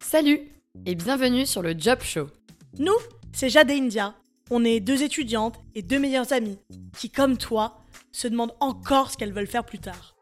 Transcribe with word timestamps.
Salut 0.00 0.40
et 0.86 0.94
bienvenue 0.94 1.46
sur 1.46 1.62
le 1.62 1.74
Job 1.78 2.00
Show. 2.02 2.26
Nous, 2.78 2.96
c'est 3.32 3.48
Jade 3.48 3.70
et 3.70 3.78
India. 3.78 4.14
On 4.50 4.64
est 4.64 4.80
deux 4.80 5.02
étudiantes 5.02 5.60
et 5.74 5.82
deux 5.82 5.98
meilleures 5.98 6.32
amies 6.32 6.58
qui, 6.98 7.10
comme 7.10 7.36
toi, 7.36 7.78
se 8.10 8.26
demandent 8.26 8.56
encore 8.58 9.10
ce 9.10 9.16
qu'elles 9.16 9.32
veulent 9.32 9.46
faire 9.46 9.64
plus 9.64 9.78
tard. 9.78 10.16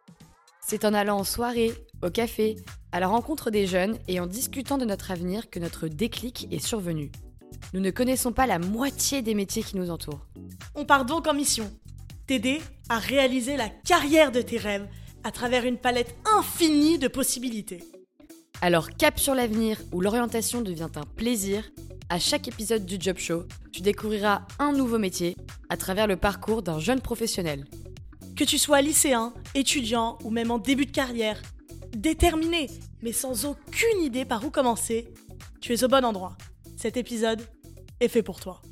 C'est 0.60 0.84
en 0.84 0.92
allant 0.92 1.18
en 1.18 1.24
soirée, 1.24 1.72
au 2.02 2.10
café, 2.10 2.56
à 2.92 3.00
la 3.00 3.08
rencontre 3.08 3.50
des 3.50 3.66
jeunes 3.66 3.98
et 4.08 4.20
en 4.20 4.26
discutant 4.26 4.76
de 4.76 4.84
notre 4.84 5.10
avenir 5.10 5.48
que 5.48 5.58
notre 5.58 5.88
déclic 5.88 6.46
est 6.50 6.64
survenu. 6.64 7.10
Nous 7.72 7.80
ne 7.80 7.90
connaissons 7.90 8.32
pas 8.32 8.46
la 8.46 8.58
moitié 8.58 9.22
des 9.22 9.34
métiers 9.34 9.62
qui 9.62 9.76
nous 9.76 9.90
entourent. 9.90 10.26
On 10.74 10.84
part 10.84 11.06
donc 11.06 11.26
en 11.26 11.34
mission 11.34 11.70
t'aider 12.26 12.60
à 12.90 12.98
réaliser 12.98 13.56
la 13.56 13.70
carrière 13.70 14.32
de 14.32 14.42
tes 14.42 14.58
rêves 14.58 14.86
à 15.28 15.30
travers 15.30 15.66
une 15.66 15.76
palette 15.76 16.16
infinie 16.38 16.98
de 16.98 17.06
possibilités. 17.06 17.84
Alors 18.62 18.88
cap 18.88 19.20
sur 19.20 19.34
l'avenir 19.34 19.78
où 19.92 20.00
l'orientation 20.00 20.62
devient 20.62 20.88
un 20.94 21.02
plaisir, 21.02 21.70
à 22.08 22.18
chaque 22.18 22.48
épisode 22.48 22.86
du 22.86 22.96
Job 22.98 23.18
Show, 23.18 23.42
tu 23.70 23.82
découvriras 23.82 24.46
un 24.58 24.72
nouveau 24.72 24.96
métier 24.96 25.36
à 25.68 25.76
travers 25.76 26.06
le 26.06 26.16
parcours 26.16 26.62
d'un 26.62 26.78
jeune 26.78 27.02
professionnel. 27.02 27.66
Que 28.36 28.44
tu 28.44 28.56
sois 28.56 28.80
lycéen, 28.80 29.34
étudiant 29.54 30.18
ou 30.24 30.30
même 30.30 30.50
en 30.50 30.56
début 30.56 30.86
de 30.86 30.92
carrière, 30.92 31.42
déterminé 31.94 32.70
mais 33.02 33.12
sans 33.12 33.44
aucune 33.44 34.00
idée 34.00 34.24
par 34.24 34.42
où 34.46 34.50
commencer, 34.50 35.12
tu 35.60 35.74
es 35.74 35.84
au 35.84 35.88
bon 35.88 36.06
endroit. 36.06 36.38
Cet 36.78 36.96
épisode 36.96 37.42
est 38.00 38.08
fait 38.08 38.22
pour 38.22 38.40
toi. 38.40 38.62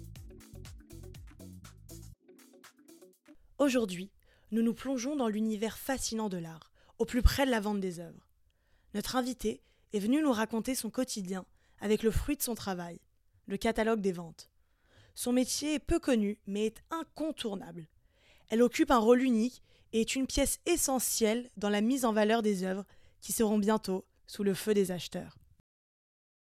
Aujourd'hui, 3.59 4.11
nous 4.51 4.63
nous 4.63 4.75
plongeons 4.75 5.17
dans 5.17 5.29
l'univers 5.29 5.79
fascinant 5.79 6.29
de 6.29 6.39
l'art, 6.39 6.71
au 6.99 7.05
plus 7.05 7.23
près 7.23 7.47
de 7.47 7.51
la 7.51 7.61
vente 7.61 7.81
des 7.81 8.01
œuvres. 8.01 8.27
Notre 8.95 9.17
invité 9.17 9.63
est 9.93 9.99
venu 9.99 10.23
nous 10.23 10.33
raconter 10.33 10.75
son 10.75 10.91
quotidien 10.91 11.45
avec 11.81 12.03
le 12.03 12.11
fruit 12.11 12.37
de 12.37 12.43
son 12.43 12.55
travail, 12.55 13.01
le 13.47 13.57
catalogue 13.57 14.01
des 14.01 14.13
ventes. 14.13 14.51
Son 15.15 15.33
métier 15.33 15.75
est 15.75 15.79
peu 15.79 15.99
connu, 15.99 16.39
mais 16.47 16.67
est 16.67 16.83
incontournable. 16.91 17.87
Elle 18.49 18.63
occupe 18.63 18.91
un 18.91 18.99
rôle 18.99 19.23
unique 19.23 19.63
et 19.93 20.01
est 20.01 20.15
une 20.15 20.27
pièce 20.27 20.61
essentielle 20.67 21.51
dans 21.57 21.71
la 21.71 21.81
mise 21.81 22.05
en 22.05 22.13
valeur 22.13 22.43
des 22.43 22.65
œuvres 22.65 22.85
qui 23.21 23.33
seront 23.33 23.59
bientôt 23.59 24.05
sous 24.27 24.45
le 24.45 24.55
feu 24.55 24.75
des 24.75 24.91
acheteurs. 24.91 25.39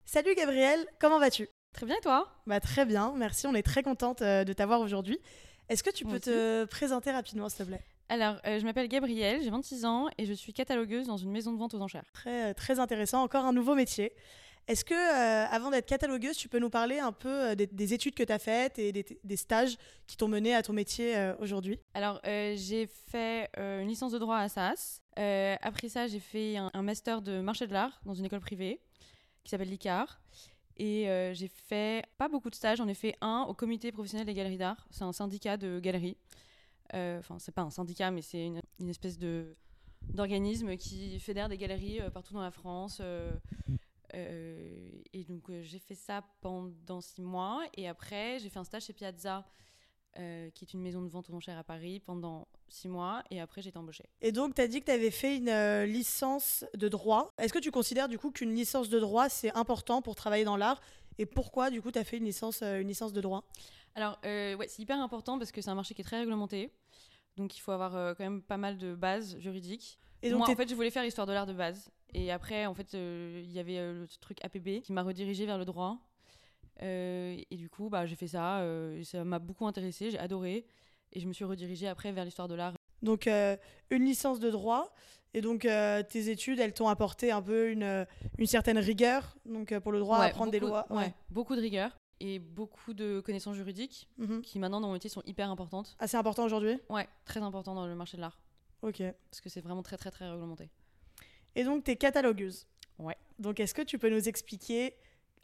Salut 0.05 0.35
Gabrielle, 0.35 0.87
comment 0.99 1.19
vas-tu? 1.19 1.49
Très 1.73 1.87
bien, 1.87 1.97
toi? 2.03 2.29
Bah, 2.47 2.61
Très 2.61 2.87
bien, 2.87 3.15
merci, 3.17 3.47
on 3.47 3.55
est 3.55 3.63
très 3.63 3.83
contente 3.83 4.23
euh, 4.23 4.45
de 4.45 4.53
t'avoir 4.53 4.81
aujourd'hui. 4.81 5.19
Est-ce 5.69 5.83
que 5.83 5.91
tu 5.91 6.05
peux 6.05 6.21
te 6.21 6.65
présenter 6.65 7.11
rapidement, 7.11 7.49
s'il 7.49 7.65
te 7.65 7.71
plaît? 7.71 7.83
Alors, 8.09 8.37
euh, 8.47 8.59
je 8.59 8.65
m'appelle 8.65 8.89
Gabrielle, 8.89 9.43
j'ai 9.43 9.51
26 9.51 9.85
ans 9.85 10.09
et 10.17 10.25
je 10.25 10.33
suis 10.33 10.55
catalogueuse 10.55 11.07
dans 11.07 11.19
une 11.19 11.31
maison 11.31 11.53
de 11.53 11.59
vente 11.59 11.75
aux 11.75 11.81
enchères. 11.81 12.11
Très, 12.15 12.51
euh, 12.51 12.55
très 12.55 12.81
intéressant, 12.81 13.23
encore 13.23 13.45
un 13.45 13.53
nouveau 13.53 13.75
métier. 13.75 14.13
Est-ce 14.67 14.83
que, 14.83 14.95
euh, 14.95 15.47
avant 15.51 15.71
d'être 15.71 15.87
catalogueuse, 15.87 16.37
tu 16.37 16.49
peux 16.49 16.59
nous 16.59 16.71
parler 16.71 16.99
un 16.99 17.13
peu 17.13 17.55
des, 17.55 17.95
études 17.95 18.15
que 18.15 18.23
tu 18.23 18.33
as 18.33 18.39
faites 18.39 18.79
et 18.79 18.93
des, 18.93 19.37
stages 19.37 19.77
qui 20.07 20.17
t'ont 20.17 20.29
mené 20.29 20.55
à 20.55 20.63
ton 20.63 20.75
métier 20.75 21.33
aujourd'hui? 21.39 21.81
Alors, 21.95 22.21
j'ai 22.25 22.87
fait 23.11 23.49
une 23.57 23.89
licence 23.89 24.13
de 24.13 24.19
droit 24.19 24.37
à 24.37 24.49
SAS. 24.51 25.03
après 25.17 25.89
ça, 25.89 26.07
j'ai 26.07 26.21
fait 26.21 26.59
un, 26.59 26.71
un, 26.75 26.83
master 26.83 27.23
de 27.23 27.41
marché 27.41 27.67
de 27.67 27.73
l'art 27.73 27.99
dans 28.05 28.13
une 28.13 28.27
école 28.27 28.41
privée 28.41 28.83
qui 29.43 29.51
s'appelle 29.51 29.71
l'ICAR. 29.71 30.21
Et 30.79 31.09
euh, 31.09 31.35
j'ai 31.35 31.49
fait 31.49 32.07
pas 32.19 32.29
beaucoup 32.29 32.51
de 32.51 32.55
stages, 32.55 32.79
j'en 32.79 32.87
ai 32.87 32.95
fait 32.95 33.17
un 33.21 33.45
au 33.49 33.55
comité 33.55 33.91
professionnel 33.91 34.27
des 34.27 34.35
galeries 34.35 34.59
d'art. 34.59 34.87
C'est 34.91 35.05
un 35.05 35.13
syndicat 35.13 35.57
de 35.57 35.81
galeries. 35.81 36.17
Euh, 36.95 37.19
enfin, 37.19 37.39
c'est 37.39 37.53
pas 37.53 37.63
un 37.63 37.71
syndicat, 37.71 38.11
mais 38.11 38.23
c'est 38.23 38.47
une, 38.47 38.89
espèce 38.89 39.19
d'organisme 40.13 40.77
qui 40.77 41.19
fédère 41.19 41.49
des 41.49 41.59
galeries 41.59 42.01
euh, 42.01 42.11
partout 42.11 42.33
dans 42.33 42.43
la 42.43 42.53
France. 42.53 43.03
et 44.15 45.25
donc 45.29 45.51
j'ai 45.63 45.79
fait 45.81 45.97
ça 45.97 46.23
pendant 46.41 47.01
six 47.01 47.23
mois. 47.23 47.65
Et 47.77 47.89
après, 47.89 48.39
j'ai 48.39 48.49
fait 48.49 48.59
un 48.61 48.65
stage 48.65 48.85
chez 48.85 48.93
Piazza 48.93 49.45
euh, 50.19 50.51
qui 50.51 50.65
est 50.65 50.73
une 50.73 50.81
maison 50.81 51.03
de 51.03 51.09
vente 51.09 51.31
aux 51.31 51.35
enchères 51.35 51.59
à 51.59 51.63
Paris 51.63 52.01
pendant 52.01 52.49
six 52.69 52.89
mois 52.89 53.23
et 53.31 53.41
après 53.41 53.63
j'ai 53.63 53.69
été 53.69 53.79
embauchée. 53.79 54.09
Et 54.21 54.33
donc 54.33 54.55
tu 54.55 54.61
as 54.61 54.67
dit 54.67 54.81
que 54.81 54.87
tu 54.87 54.91
avais 54.91 55.13
fait 55.13 55.37
une 55.37 55.49
euh, 55.49 55.87
licence 55.87 56.65
de 56.75 56.89
droit. 56.89 57.33
Est-ce 57.39 57.53
que 57.53 57.59
tu 57.59 57.71
considères 57.71 58.09
du 58.09 58.19
coup 58.19 58.33
qu'une 58.33 58.53
licence 58.53 58.89
de 58.89 58.99
droit 58.99 59.29
c'est 59.29 59.55
important 59.55 60.03
pour 60.03 60.17
travailler 60.17 60.45
dans 60.45 60.57
l'art? 60.57 60.81
Et 61.19 61.27
pourquoi 61.27 61.71
du 61.71 61.81
coup 61.81 61.93
tu 61.93 61.99
as 61.99 62.05
fait 62.05 62.17
une 62.17 62.25
licence, 62.25 62.63
euh, 62.63 62.81
une 62.81 62.89
licence 62.89 63.13
de 63.13 63.21
droit? 63.21 63.45
Alors 63.95 64.19
ouais, 64.25 64.67
c'est 64.69 64.83
hyper 64.83 65.01
important 65.01 65.39
parce 65.39 65.53
que 65.53 65.61
c'est 65.61 65.71
un 65.71 65.75
marché 65.75 65.95
qui 65.95 66.01
est 66.01 66.05
très 66.05 66.19
réglementé. 66.19 66.73
Donc 67.37 67.57
il 67.57 67.61
faut 67.61 67.73
avoir 67.73 68.17
quand 68.17 68.25
même 68.25 68.43
pas 68.43 68.57
mal 68.57 68.77
de 68.77 68.95
bases 68.95 69.39
juridiques. 69.39 69.99
Et 70.23 70.31
donc 70.31 70.41
Moi 70.41 70.51
en 70.51 70.57
fait 70.57 70.69
je 70.69 70.75
voulais 70.75 70.91
faire 70.91 71.05
histoire 71.05 71.27
de 71.27 71.33
l'art 71.33 71.47
de 71.47 71.53
base. 71.53 71.91
Et 72.13 72.33
après 72.33 72.67
en 72.67 72.75
fait 72.75 72.95
il 72.95 73.53
y 73.53 73.61
avait 73.61 73.79
le 73.79 74.07
truc 74.21 74.45
APB 74.45 74.83
qui 74.83 74.93
m'a 74.93 75.03
redirigé 75.03 75.47
vers 75.47 75.59
le 75.59 75.65
droit. 75.65 75.99
Euh, 76.83 77.37
et 77.51 77.57
du 77.57 77.69
coup, 77.69 77.89
bah, 77.89 78.07
j'ai 78.07 78.17
fait 78.17 78.29
ça. 78.29 78.61
Euh, 78.61 79.03
ça 79.05 79.25
m'a 79.25 79.39
beaucoup 79.39 79.67
intéressé, 79.67 80.11
j'ai 80.11 80.19
adoré. 80.19 80.67
Et 81.13 81.21
je 81.21 81.27
me 81.27 81.33
suis 81.33 81.45
redirigée 81.45 81.89
après 81.89 82.13
vers 82.13 82.25
l'histoire 82.25 82.49
de 82.49 82.55
l'art. 82.55 82.75
Donc, 83.03 83.27
euh, 83.27 83.57
une 83.91 84.05
licence 84.05 84.41
de 84.41 84.51
droit. 84.51 84.93
Et 85.35 85.41
donc, 85.41 85.61
tes 85.61 86.31
études, 86.31 86.59
elles 86.59 86.73
t'ont 86.73 86.89
apporté 86.89 87.31
un 87.31 87.43
peu 87.43 87.71
une, 87.71 88.07
une 88.39 88.47
certaine 88.47 88.79
rigueur 88.79 89.37
donc, 89.45 89.79
pour 89.81 89.93
le 89.93 89.99
droit, 89.99 90.19
à 90.19 90.25
apprendre 90.25 90.51
des 90.51 90.59
lois. 90.59 90.87
Ouais. 90.91 91.13
beaucoup 91.29 91.55
de 91.55 91.61
rigueur 91.61 91.97
et 92.21 92.39
beaucoup 92.39 92.95
de 92.95 93.21
connaissances 93.21 93.55
juridiques 93.55 94.09
mhm. 94.17 94.41
qui 94.43 94.59
maintenant 94.59 94.81
dans 94.81 94.89
mon 94.89 94.95
métier 94.95 95.11
sont 95.11 95.23
hyper 95.27 95.51
importantes. 95.51 95.97
Assez 95.99 96.17
important 96.17 96.45
aujourd'hui? 96.45 96.79
Ouais, 96.89 97.07
très 97.25 97.41
important 97.41 97.75
dans 97.75 97.87
le 97.87 97.95
marché 97.95 98.17
de 98.17 98.23
l'art. 98.23 98.41
Ok. 98.83 99.03
Parce 99.31 99.41
que 99.41 99.49
c'est 99.49 99.61
vraiment 99.61 99.83
très 99.83 99.97
très 99.97 100.11
très 100.11 100.29
réglementé. 100.29 100.71
Et 101.55 101.65
donc, 101.65 101.85
tu 101.85 101.91
es 101.91 101.97
catalogueuse? 101.97 102.67
Ouais. 102.99 103.17
Donc, 103.39 103.61
est-ce 103.61 103.75
que 103.75 103.83
tu 103.83 103.99
peux 103.99 104.11
nous 104.11 104.29
expliquer 104.29 104.95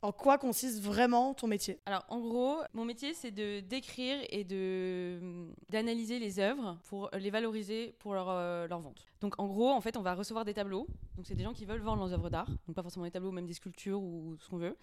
en 0.04 0.12
quoi 0.12 0.36
consiste 0.36 0.82
vraiment 0.82 1.32
ton 1.32 1.46
métier? 1.46 1.80
Alors 1.86 2.04
en 2.10 2.20
gros, 2.20 2.58
mon 2.74 2.84
métier 2.84 3.14
c'est 3.14 3.30
de 3.30 3.60
d'écrire 3.60 4.18
et 4.28 4.44
de 4.44 5.48
d'analyser 5.70 6.18
les 6.18 6.38
œuvres 6.38 6.78
pour 6.84 7.08
les 7.14 7.30
valoriser 7.30 7.94
pour 8.00 8.12
leur, 8.12 8.28
euh, 8.28 8.66
leur 8.66 8.80
vente. 8.80 9.06
Donc 9.22 9.34
en 9.38 9.46
gros, 9.46 9.70
en 9.70 9.80
fait, 9.80 9.96
on 9.96 10.02
va 10.02 10.14
recevoir 10.14 10.44
des 10.44 10.52
tableaux. 10.52 10.86
Donc 11.16 11.26
c'est 11.26 11.34
des 11.34 11.42
gens 11.42 11.54
qui 11.54 11.64
veulent 11.64 11.80
vendre 11.80 12.02
leurs 12.02 12.12
œuvres 12.12 12.28
d'art, 12.28 12.50
donc 12.66 12.76
pas 12.76 12.82
forcément 12.82 13.06
des 13.06 13.10
tableaux, 13.10 13.32
même 13.32 13.46
des 13.46 13.54
sculptures 13.54 14.02
ou 14.02 14.36
ce 14.40 14.50
qu'on 14.50 14.58
veut. 14.58 14.76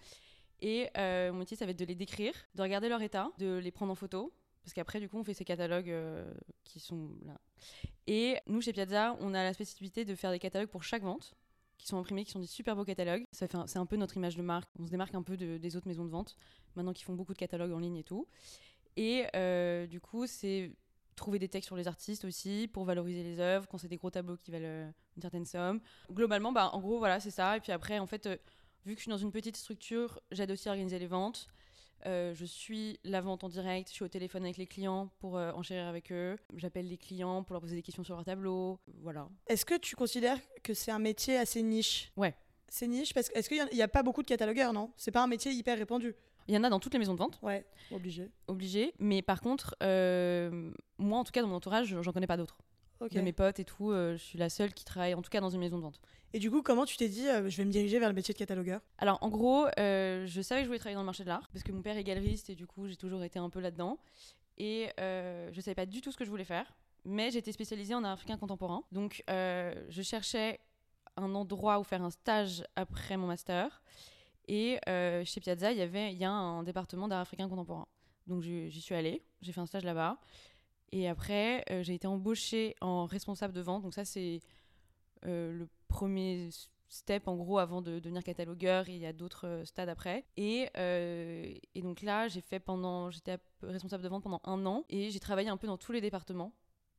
Et 0.60 0.88
euh, 0.98 1.30
mon 1.30 1.38
métier 1.38 1.56
ça 1.56 1.66
va 1.66 1.70
être 1.70 1.78
de 1.78 1.84
les 1.84 1.94
décrire, 1.94 2.34
de 2.56 2.62
regarder 2.62 2.88
leur 2.88 3.00
état, 3.00 3.30
de 3.38 3.58
les 3.58 3.70
prendre 3.70 3.92
en 3.92 3.96
photo. 3.96 4.32
Parce 4.64 4.74
qu'après, 4.74 5.00
du 5.00 5.08
coup, 5.08 5.18
on 5.18 5.24
fait 5.24 5.34
ces 5.34 5.44
catalogues 5.44 5.90
euh, 5.90 6.32
qui 6.62 6.78
sont 6.78 7.10
là. 7.24 7.40
Et 8.06 8.36
nous, 8.46 8.60
chez 8.60 8.72
Piazza, 8.72 9.16
on 9.18 9.34
a 9.34 9.42
la 9.42 9.52
spécificité 9.52 10.04
de 10.04 10.14
faire 10.14 10.30
des 10.30 10.38
catalogues 10.38 10.68
pour 10.68 10.84
chaque 10.84 11.02
vente 11.02 11.34
qui 11.82 11.88
sont 11.88 11.98
imprimés, 11.98 12.24
qui 12.24 12.30
sont 12.30 12.38
des 12.38 12.46
super 12.46 12.76
beaux 12.76 12.84
catalogues. 12.84 13.24
C'est 13.32 13.54
un 13.54 13.86
peu 13.86 13.96
notre 13.96 14.16
image 14.16 14.36
de 14.36 14.42
marque. 14.42 14.70
On 14.78 14.86
se 14.86 14.90
démarque 14.90 15.14
un 15.16 15.22
peu 15.22 15.36
des 15.36 15.76
autres 15.76 15.88
maisons 15.88 16.04
de 16.04 16.10
vente, 16.10 16.36
maintenant 16.76 16.92
qu'ils 16.92 17.04
font 17.04 17.14
beaucoup 17.14 17.32
de 17.32 17.38
catalogues 17.38 17.72
en 17.72 17.80
ligne 17.80 17.96
et 17.96 18.04
tout. 18.04 18.28
Et 18.96 19.26
euh, 19.34 19.86
du 19.86 20.00
coup, 20.00 20.26
c'est 20.26 20.70
trouver 21.16 21.40
des 21.40 21.48
textes 21.48 21.66
sur 21.66 21.76
les 21.76 21.88
artistes 21.88 22.24
aussi 22.24 22.70
pour 22.72 22.84
valoriser 22.84 23.24
les 23.24 23.40
œuvres, 23.40 23.66
quand 23.68 23.78
c'est 23.78 23.88
des 23.88 23.96
gros 23.96 24.10
tableaux 24.10 24.36
qui 24.36 24.52
valent 24.52 24.64
euh, 24.64 24.90
une 25.16 25.22
certaine 25.22 25.44
somme. 25.44 25.80
Globalement, 26.10 26.52
bah, 26.52 26.70
en 26.72 26.80
gros, 26.80 26.98
voilà, 26.98 27.18
c'est 27.18 27.30
ça. 27.30 27.56
Et 27.56 27.60
puis 27.60 27.72
après, 27.72 27.98
en 27.98 28.06
fait, 28.06 28.26
euh, 28.26 28.36
vu 28.86 28.94
que 28.94 29.00
je 29.00 29.02
suis 29.02 29.10
dans 29.10 29.18
une 29.18 29.32
petite 29.32 29.56
structure, 29.56 30.20
j'aide 30.30 30.52
aussi 30.52 30.68
à 30.68 30.72
organiser 30.72 31.00
les 31.00 31.08
ventes. 31.08 31.48
Euh, 32.06 32.34
je 32.34 32.44
suis 32.44 32.98
la 33.04 33.20
vente 33.20 33.44
en 33.44 33.48
direct, 33.48 33.88
je 33.88 33.94
suis 33.94 34.04
au 34.04 34.08
téléphone 34.08 34.42
avec 34.42 34.56
les 34.56 34.66
clients 34.66 35.10
pour 35.20 35.36
euh, 35.36 35.52
enchérir 35.52 35.86
avec 35.86 36.10
eux. 36.10 36.36
J'appelle 36.56 36.88
les 36.88 36.96
clients 36.96 37.42
pour 37.42 37.54
leur 37.54 37.60
poser 37.60 37.76
des 37.76 37.82
questions 37.82 38.02
sur 38.02 38.14
leur 38.14 38.24
tableau. 38.24 38.80
Voilà. 39.02 39.28
Est-ce 39.46 39.64
que 39.64 39.76
tu 39.76 39.94
considères 39.94 40.38
que 40.62 40.74
c'est 40.74 40.90
un 40.90 40.98
métier 40.98 41.36
assez 41.36 41.62
niche? 41.62 42.10
Ouais. 42.16 42.34
C'est 42.68 42.88
niche 42.88 43.14
parce 43.14 43.28
que 43.28 43.38
est-ce 43.38 43.48
qu'il 43.48 43.62
n'y 43.72 43.82
a, 43.82 43.88
pas 43.88 44.02
beaucoup 44.02 44.22
de 44.22 44.26
catalogueurs, 44.26 44.72
non? 44.72 44.90
C'est 44.96 45.10
pas 45.10 45.22
un 45.22 45.26
métier 45.26 45.52
hyper 45.52 45.76
répandu. 45.76 46.14
Il 46.48 46.54
y 46.54 46.58
en 46.58 46.64
a 46.64 46.70
dans 46.70 46.80
toutes 46.80 46.92
les 46.94 46.98
maisons 46.98 47.14
de 47.14 47.18
vente. 47.18 47.38
Ouais, 47.42 47.64
obligé. 47.92 48.30
Obligé. 48.48 48.94
Mais 48.98 49.22
par 49.22 49.40
contre, 49.40 49.76
euh, 49.82 50.72
moi 50.98 51.18
en 51.18 51.24
tout 51.24 51.30
cas 51.30 51.42
dans 51.42 51.48
mon 51.48 51.56
entourage, 51.56 51.96
j'en 52.00 52.12
connais 52.12 52.26
pas 52.26 52.36
d'autres. 52.36 52.58
De 53.10 53.20
mes 53.20 53.32
potes 53.32 53.58
et 53.58 53.64
tout, 53.64 53.92
je 53.92 54.16
suis 54.16 54.38
la 54.38 54.48
seule 54.48 54.72
qui 54.72 54.84
travaille 54.84 55.14
en 55.14 55.22
tout 55.22 55.30
cas 55.30 55.40
dans 55.40 55.50
une 55.50 55.60
maison 55.60 55.76
de 55.76 55.82
vente. 55.82 56.00
Et 56.34 56.38
du 56.38 56.50
coup, 56.50 56.62
comment 56.62 56.86
tu 56.86 56.96
t'es 56.96 57.08
dit, 57.08 57.28
euh, 57.28 57.50
je 57.50 57.56
vais 57.58 57.64
me 57.64 57.70
diriger 57.70 57.98
vers 57.98 58.08
le 58.08 58.14
métier 58.14 58.32
de 58.32 58.38
catalogueur? 58.38 58.80
Alors, 58.96 59.18
en 59.20 59.28
gros, 59.28 59.66
euh, 59.78 60.26
je 60.26 60.40
savais 60.40 60.60
que 60.60 60.64
je 60.64 60.68
voulais 60.68 60.78
travailler 60.78 60.94
dans 60.94 61.02
le 61.02 61.06
marché 61.06 61.24
de 61.24 61.28
l'art, 61.28 61.46
parce 61.52 61.62
que 61.62 61.72
mon 61.72 61.82
père 61.82 61.96
est 61.98 62.04
galeriste 62.04 62.48
et 62.48 62.54
du 62.54 62.66
coup, 62.66 62.88
j'ai 62.88 62.96
toujours 62.96 63.22
été 63.22 63.38
un 63.38 63.50
peu 63.50 63.60
là-dedans. 63.60 63.98
Et 64.56 64.88
euh, 64.98 65.50
je 65.52 65.60
savais 65.60 65.74
pas 65.74 65.84
du 65.84 66.00
tout 66.00 66.10
ce 66.10 66.16
que 66.16 66.24
je 66.24 66.30
voulais 66.30 66.44
faire, 66.44 66.74
mais 67.04 67.30
j'étais 67.30 67.52
spécialisée 67.52 67.94
en 67.94 68.02
art 68.02 68.12
africain 68.12 68.38
contemporain. 68.38 68.82
Donc, 68.92 69.22
euh, 69.28 69.74
je 69.90 70.00
cherchais 70.00 70.58
un 71.16 71.34
endroit 71.34 71.78
où 71.80 71.84
faire 71.84 72.02
un 72.02 72.10
stage 72.10 72.64
après 72.76 73.18
mon 73.18 73.26
master. 73.26 73.82
Et 74.48 74.78
chez 75.24 75.40
Piazza, 75.40 75.70
il 75.70 75.78
y 75.78 75.82
avait, 75.82 76.12
il 76.12 76.18
y 76.18 76.24
a 76.24 76.30
un 76.30 76.62
département 76.62 77.08
d'art 77.08 77.20
africain 77.20 77.48
contemporain. 77.48 77.86
Donc, 78.26 78.42
j'y 78.42 78.80
suis 78.80 78.94
allée, 78.94 79.22
j'ai 79.42 79.52
fait 79.52 79.60
un 79.60 79.66
stage 79.66 79.84
là-bas. 79.84 80.18
Et 80.92 81.08
après, 81.08 81.64
j'ai 81.82 81.94
été 81.94 82.06
embauchée 82.06 82.76
en 82.80 83.06
responsable 83.06 83.54
de 83.54 83.60
vente. 83.60 83.82
Donc, 83.82 83.94
ça, 83.94 84.04
c'est 84.04 84.40
le 85.22 85.66
premier 85.88 86.50
step 86.88 87.26
en 87.26 87.36
gros 87.36 87.58
avant 87.58 87.80
de 87.80 87.98
devenir 88.00 88.22
catalogueur 88.22 88.88
et 88.88 88.92
il 88.92 89.00
y 89.00 89.06
a 89.06 89.14
d'autres 89.14 89.46
euh, 89.46 89.64
stades 89.64 89.88
après 89.88 90.26
et, 90.36 90.68
euh, 90.76 91.54
et 91.74 91.80
donc 91.80 92.02
là 92.02 92.28
j'ai 92.28 92.42
fait 92.42 92.60
pendant 92.60 93.10
j'étais 93.10 93.38
responsable 93.62 94.02
de 94.02 94.10
vente 94.10 94.22
pendant 94.22 94.42
un 94.44 94.66
an 94.66 94.84
et 94.90 95.10
j'ai 95.10 95.18
travaillé 95.18 95.48
un 95.48 95.56
peu 95.56 95.66
dans 95.66 95.78
tous 95.78 95.92
les 95.92 96.02
départements 96.02 96.52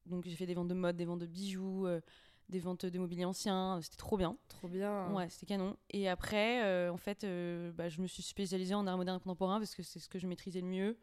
donc 0.08 0.26
j'ai 0.26 0.36
fait 0.36 0.48
des 0.48 0.56
ventes 0.56 0.68
de 0.68 0.74
mode 0.74 0.96
des 0.96 1.06
ventes 1.06 1.20
de 1.20 1.28
bijoux 1.28 1.86
euh, 1.86 2.02
des 2.50 2.60
ventes 2.60 2.86
de 2.86 3.00
mobilier 3.00 3.26
ancien. 3.26 3.80
C'était 3.82 3.98
trop 3.98 4.18
bien. 4.18 4.38
Trop 4.48 4.68
bien. 4.68 5.12
Ouais, 5.12 5.30
c'était 5.30 5.46
canon. 5.46 5.78
Et 5.90 6.10
après, 6.10 6.64
euh, 6.64 6.92
en 6.92 6.98
fait, 6.98 7.24
euh, 7.24 7.72
bah, 7.72 7.90
je 7.90 8.02
me 8.02 8.08
suis 8.08 8.24
spécialisée 8.24 8.76
en 8.76 8.86
art 8.86 8.98
moderne 8.98 9.20
contemporain 9.20 9.60
parce 9.60 9.76
que 9.76 9.84
c'est 9.84 10.00
ce 10.00 10.10
que 10.10 10.20
je 10.20 10.28
maîtrisais 10.28 10.62
le 10.62 10.68
mieux 10.68 10.98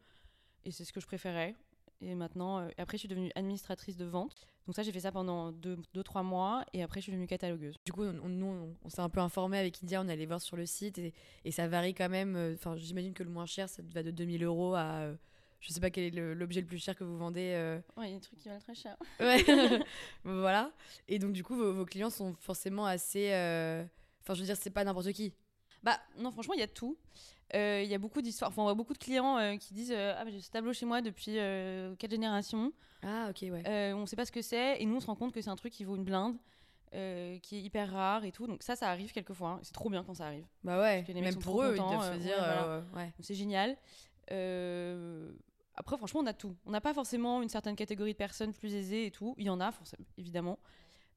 et 0.65 0.71
c'est 0.71 0.85
ce 0.85 0.93
que 0.93 0.99
je 0.99 1.07
préférais. 1.07 1.55
Et 2.03 2.15
maintenant, 2.15 2.59
euh, 2.59 2.67
après, 2.77 2.97
je 2.97 3.01
suis 3.01 3.07
devenue 3.07 3.31
administratrice 3.35 3.95
de 3.97 4.05
vente. 4.05 4.47
Donc 4.65 4.75
ça, 4.75 4.83
j'ai 4.83 4.91
fait 4.91 5.01
ça 5.01 5.11
pendant 5.11 5.51
2-3 5.51 6.23
mois 6.23 6.63
et 6.73 6.81
après, 6.83 6.99
je 6.99 7.03
suis 7.03 7.11
devenue 7.11 7.27
catalogueuse. 7.27 7.75
Du 7.85 7.91
coup, 7.91 8.03
on, 8.03 8.27
nous, 8.29 8.45
on, 8.45 8.75
on 8.83 8.89
s'est 8.89 9.01
un 9.01 9.09
peu 9.09 9.19
informé 9.19 9.57
avec 9.59 9.81
Idia, 9.81 10.01
on 10.01 10.07
allait 10.07 10.25
voir 10.25 10.41
sur 10.41 10.55
le 10.57 10.65
site 10.65 10.97
et, 10.97 11.13
et 11.45 11.51
ça 11.51 11.67
varie 11.67 11.93
quand 11.93 12.09
même. 12.09 12.35
euh, 12.35 12.53
Enfin, 12.55 12.75
j'imagine 12.75 13.13
que 13.13 13.23
le 13.23 13.29
moins 13.29 13.45
cher, 13.45 13.69
ça 13.69 13.81
va 13.93 14.01
de 14.03 14.11
2000 14.11 14.43
euros 14.43 14.73
à. 14.75 14.83
euh, 15.01 15.15
je 15.59 15.71
sais 15.73 15.79
pas 15.79 15.91
quel 15.91 16.05
est 16.05 16.09
le- 16.09 16.33
l'objet 16.33 16.59
le 16.61 16.65
plus 16.67 16.79
cher 16.83 16.95
que 16.95 17.03
vous 17.03 17.17
vendez. 17.19 17.53
euh, 17.55 17.79
Ouais, 17.97 18.07
il 18.09 18.11
y 18.13 18.15
a 18.15 18.17
des 18.17 18.21
trucs 18.25 18.39
qui 18.39 18.47
valent 18.49 18.59
très 18.61 18.73
cher. 18.75 18.97
Ouais. 19.19 19.43
voilà. 20.23 20.71
Et 21.07 21.19
donc, 21.19 21.33
du 21.33 21.43
coup, 21.43 21.55
vos, 21.55 21.73
vos 21.73 21.85
clients 21.85 22.09
sont 22.09 22.33
forcément 22.39 22.85
assez. 22.85 23.31
euh, 23.33 23.83
Enfin, 24.23 24.33
je 24.35 24.39
veux 24.41 24.45
dire, 24.45 24.57
c'est 24.57 24.69
pas 24.71 24.83
n'importe 24.83 25.11
qui. 25.13 25.33
Bah 25.83 25.99
non, 26.17 26.31
franchement, 26.31 26.53
il 26.53 26.59
y 26.59 26.63
a 26.63 26.67
tout. 26.67 26.97
Euh, 27.53 27.81
Il 27.83 27.89
y 27.89 27.93
a 27.93 27.97
beaucoup 27.97 28.21
d'histoires. 28.21 28.49
Enfin, 28.51 28.61
on 28.61 28.65
voit 28.65 28.73
beaucoup 28.75 28.93
de 28.93 28.97
clients 28.99 29.37
euh, 29.37 29.57
qui 29.57 29.73
disent 29.73 29.91
euh, 29.91 30.13
Ah, 30.17 30.23
mais 30.25 30.31
j'ai 30.31 30.39
ce 30.41 30.51
tableau 30.51 30.71
chez 30.73 30.85
moi 30.85 31.01
depuis 31.01 31.33
quatre 31.97 32.11
générations. 32.11 32.71
Ah, 33.03 33.27
ok, 33.29 33.41
ouais. 33.51 33.93
On 33.93 34.05
sait 34.05 34.15
pas 34.15 34.25
ce 34.25 34.31
que 34.31 34.41
c'est. 34.41 34.81
Et 34.81 34.85
nous, 34.85 34.95
on 34.97 34.99
se 34.99 35.07
rend 35.07 35.15
compte 35.15 35.33
que 35.33 35.41
c'est 35.41 35.49
un 35.49 35.55
truc 35.55 35.73
qui 35.73 35.83
vaut 35.83 35.95
une 35.95 36.03
blinde, 36.05 36.37
qui 36.91 37.57
est 37.57 37.61
hyper 37.61 37.91
rare 37.91 38.23
et 38.25 38.31
tout. 38.31 38.47
Donc, 38.47 38.63
ça, 38.63 38.75
ça 38.75 38.89
arrive 38.89 39.11
quelquefois. 39.11 39.49
hein. 39.49 39.59
C'est 39.63 39.73
trop 39.73 39.89
bien 39.89 40.03
quand 40.03 40.13
ça 40.13 40.27
arrive. 40.27 40.45
bah 40.63 40.79
ouais. 40.79 41.03
Même 41.13 41.35
pour 41.39 41.61
eux, 41.63 41.73
ils 41.73 41.77
contents, 41.79 41.97
doivent 41.97 42.13
se 42.13 42.19
dire. 42.19 42.35
ouais, 42.37 42.41
voilà. 42.41 42.83
ouais. 42.95 43.05
Donc, 43.05 43.21
c'est 43.21 43.35
génial. 43.35 43.75
Après, 45.75 45.97
franchement, 45.97 46.19
on 46.21 46.27
a 46.27 46.33
tout. 46.33 46.55
On 46.65 46.71
n'a 46.71 46.81
pas 46.81 46.93
forcément 46.93 47.41
une 47.41 47.49
certaine 47.49 47.75
catégorie 47.75 48.11
de 48.11 48.17
personnes 48.17 48.53
plus 48.53 48.75
aisées 48.75 49.07
et 49.07 49.11
tout. 49.11 49.35
Il 49.37 49.45
y 49.45 49.49
en 49.49 49.59
a, 49.59 49.71
forcément, 49.71 50.05
évidemment. 50.17 50.59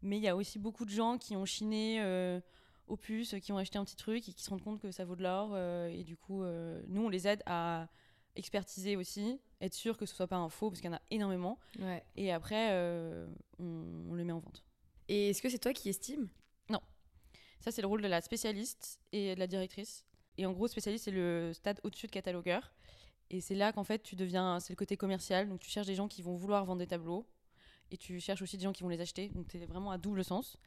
Mais 0.02 0.16
il 0.16 0.22
y 0.22 0.28
a 0.28 0.36
aussi 0.36 0.58
beaucoup 0.58 0.84
de 0.84 0.90
gens 0.90 1.18
qui 1.18 1.36
ont 1.36 1.44
chiné 1.44 2.00
aux 2.86 2.96
puces, 2.96 3.34
qui 3.42 3.52
ont 3.52 3.58
acheté 3.58 3.78
un 3.78 3.84
petit 3.84 3.96
truc 3.96 4.28
et 4.28 4.32
qui 4.32 4.42
se 4.42 4.50
rendent 4.50 4.62
compte 4.62 4.80
que 4.80 4.90
ça 4.90 5.04
vaut 5.04 5.16
de 5.16 5.22
l'or. 5.22 5.50
euh, 5.54 5.88
et 5.88 6.04
du 6.04 6.16
coup, 6.16 6.42
euh, 6.42 6.82
nous, 6.88 7.04
on 7.04 7.08
les 7.08 7.26
aide 7.26 7.42
à 7.46 7.88
expertiser 8.36 8.96
aussi, 8.96 9.40
être 9.60 9.74
sûr 9.74 9.96
que 9.96 10.06
ce 10.06 10.14
soit 10.14 10.26
pas 10.26 10.36
un 10.36 10.48
faux, 10.48 10.70
parce 10.70 10.80
qu'il 10.80 10.90
y 10.90 10.92
en 10.92 10.96
a 10.96 11.02
énormément. 11.10 11.58
Ouais. 11.78 12.04
Et 12.16 12.32
après, 12.32 12.70
euh, 12.72 13.26
on, 13.58 14.08
on 14.10 14.14
le 14.14 14.24
met 14.24 14.32
en 14.32 14.40
vente. 14.40 14.64
Et 15.08 15.30
est-ce 15.30 15.40
que 15.42 15.48
c'est 15.48 15.58
toi 15.58 15.72
qui 15.72 15.88
estimes? 15.88 16.28
Ça, 17.60 17.72
c'est 17.72 17.80
le 17.80 17.88
rôle 17.88 18.02
de 18.02 18.08
la 18.08 18.20
spécialiste 18.20 19.00
et 19.12 19.34
de 19.34 19.40
la 19.40 19.46
directrice. 19.46 20.04
Et 20.36 20.44
en 20.44 20.52
gros, 20.52 20.68
spécialiste, 20.68 21.06
c'est 21.06 21.10
le 21.10 21.52
stade 21.54 21.80
au-dessus 21.82 22.06
de 22.06 22.12
catalogueur. 22.12 22.74
Et 23.30 23.40
c'est 23.40 23.54
là 23.54 23.72
qu'en 23.72 23.84
fait, 23.84 24.02
tu 24.02 24.16
deviens. 24.16 24.60
C'est 24.60 24.74
le 24.74 24.76
côté 24.76 24.98
commercial. 24.98 25.48
Donc, 25.48 25.60
tu 25.60 25.70
cherches 25.70 25.86
des 25.86 25.94
gens 25.94 26.06
qui 26.06 26.20
vont 26.20 26.36
vouloir 26.36 26.62
vendre 26.66 26.80
des 26.80 26.86
tableaux. 26.86 27.26
Et 27.90 27.96
tu 27.96 28.20
cherches 28.20 28.42
aussi 28.42 28.58
des 28.58 28.64
gens 28.64 28.74
qui 28.74 28.82
vont 28.82 28.90
les 28.90 29.00
acheter. 29.00 29.30
Donc, 29.30 29.48
tu 29.48 29.56
es 29.56 29.64
vraiment 29.64 29.90
à 29.90 29.96
double 29.96 30.22
sens. 30.22 30.58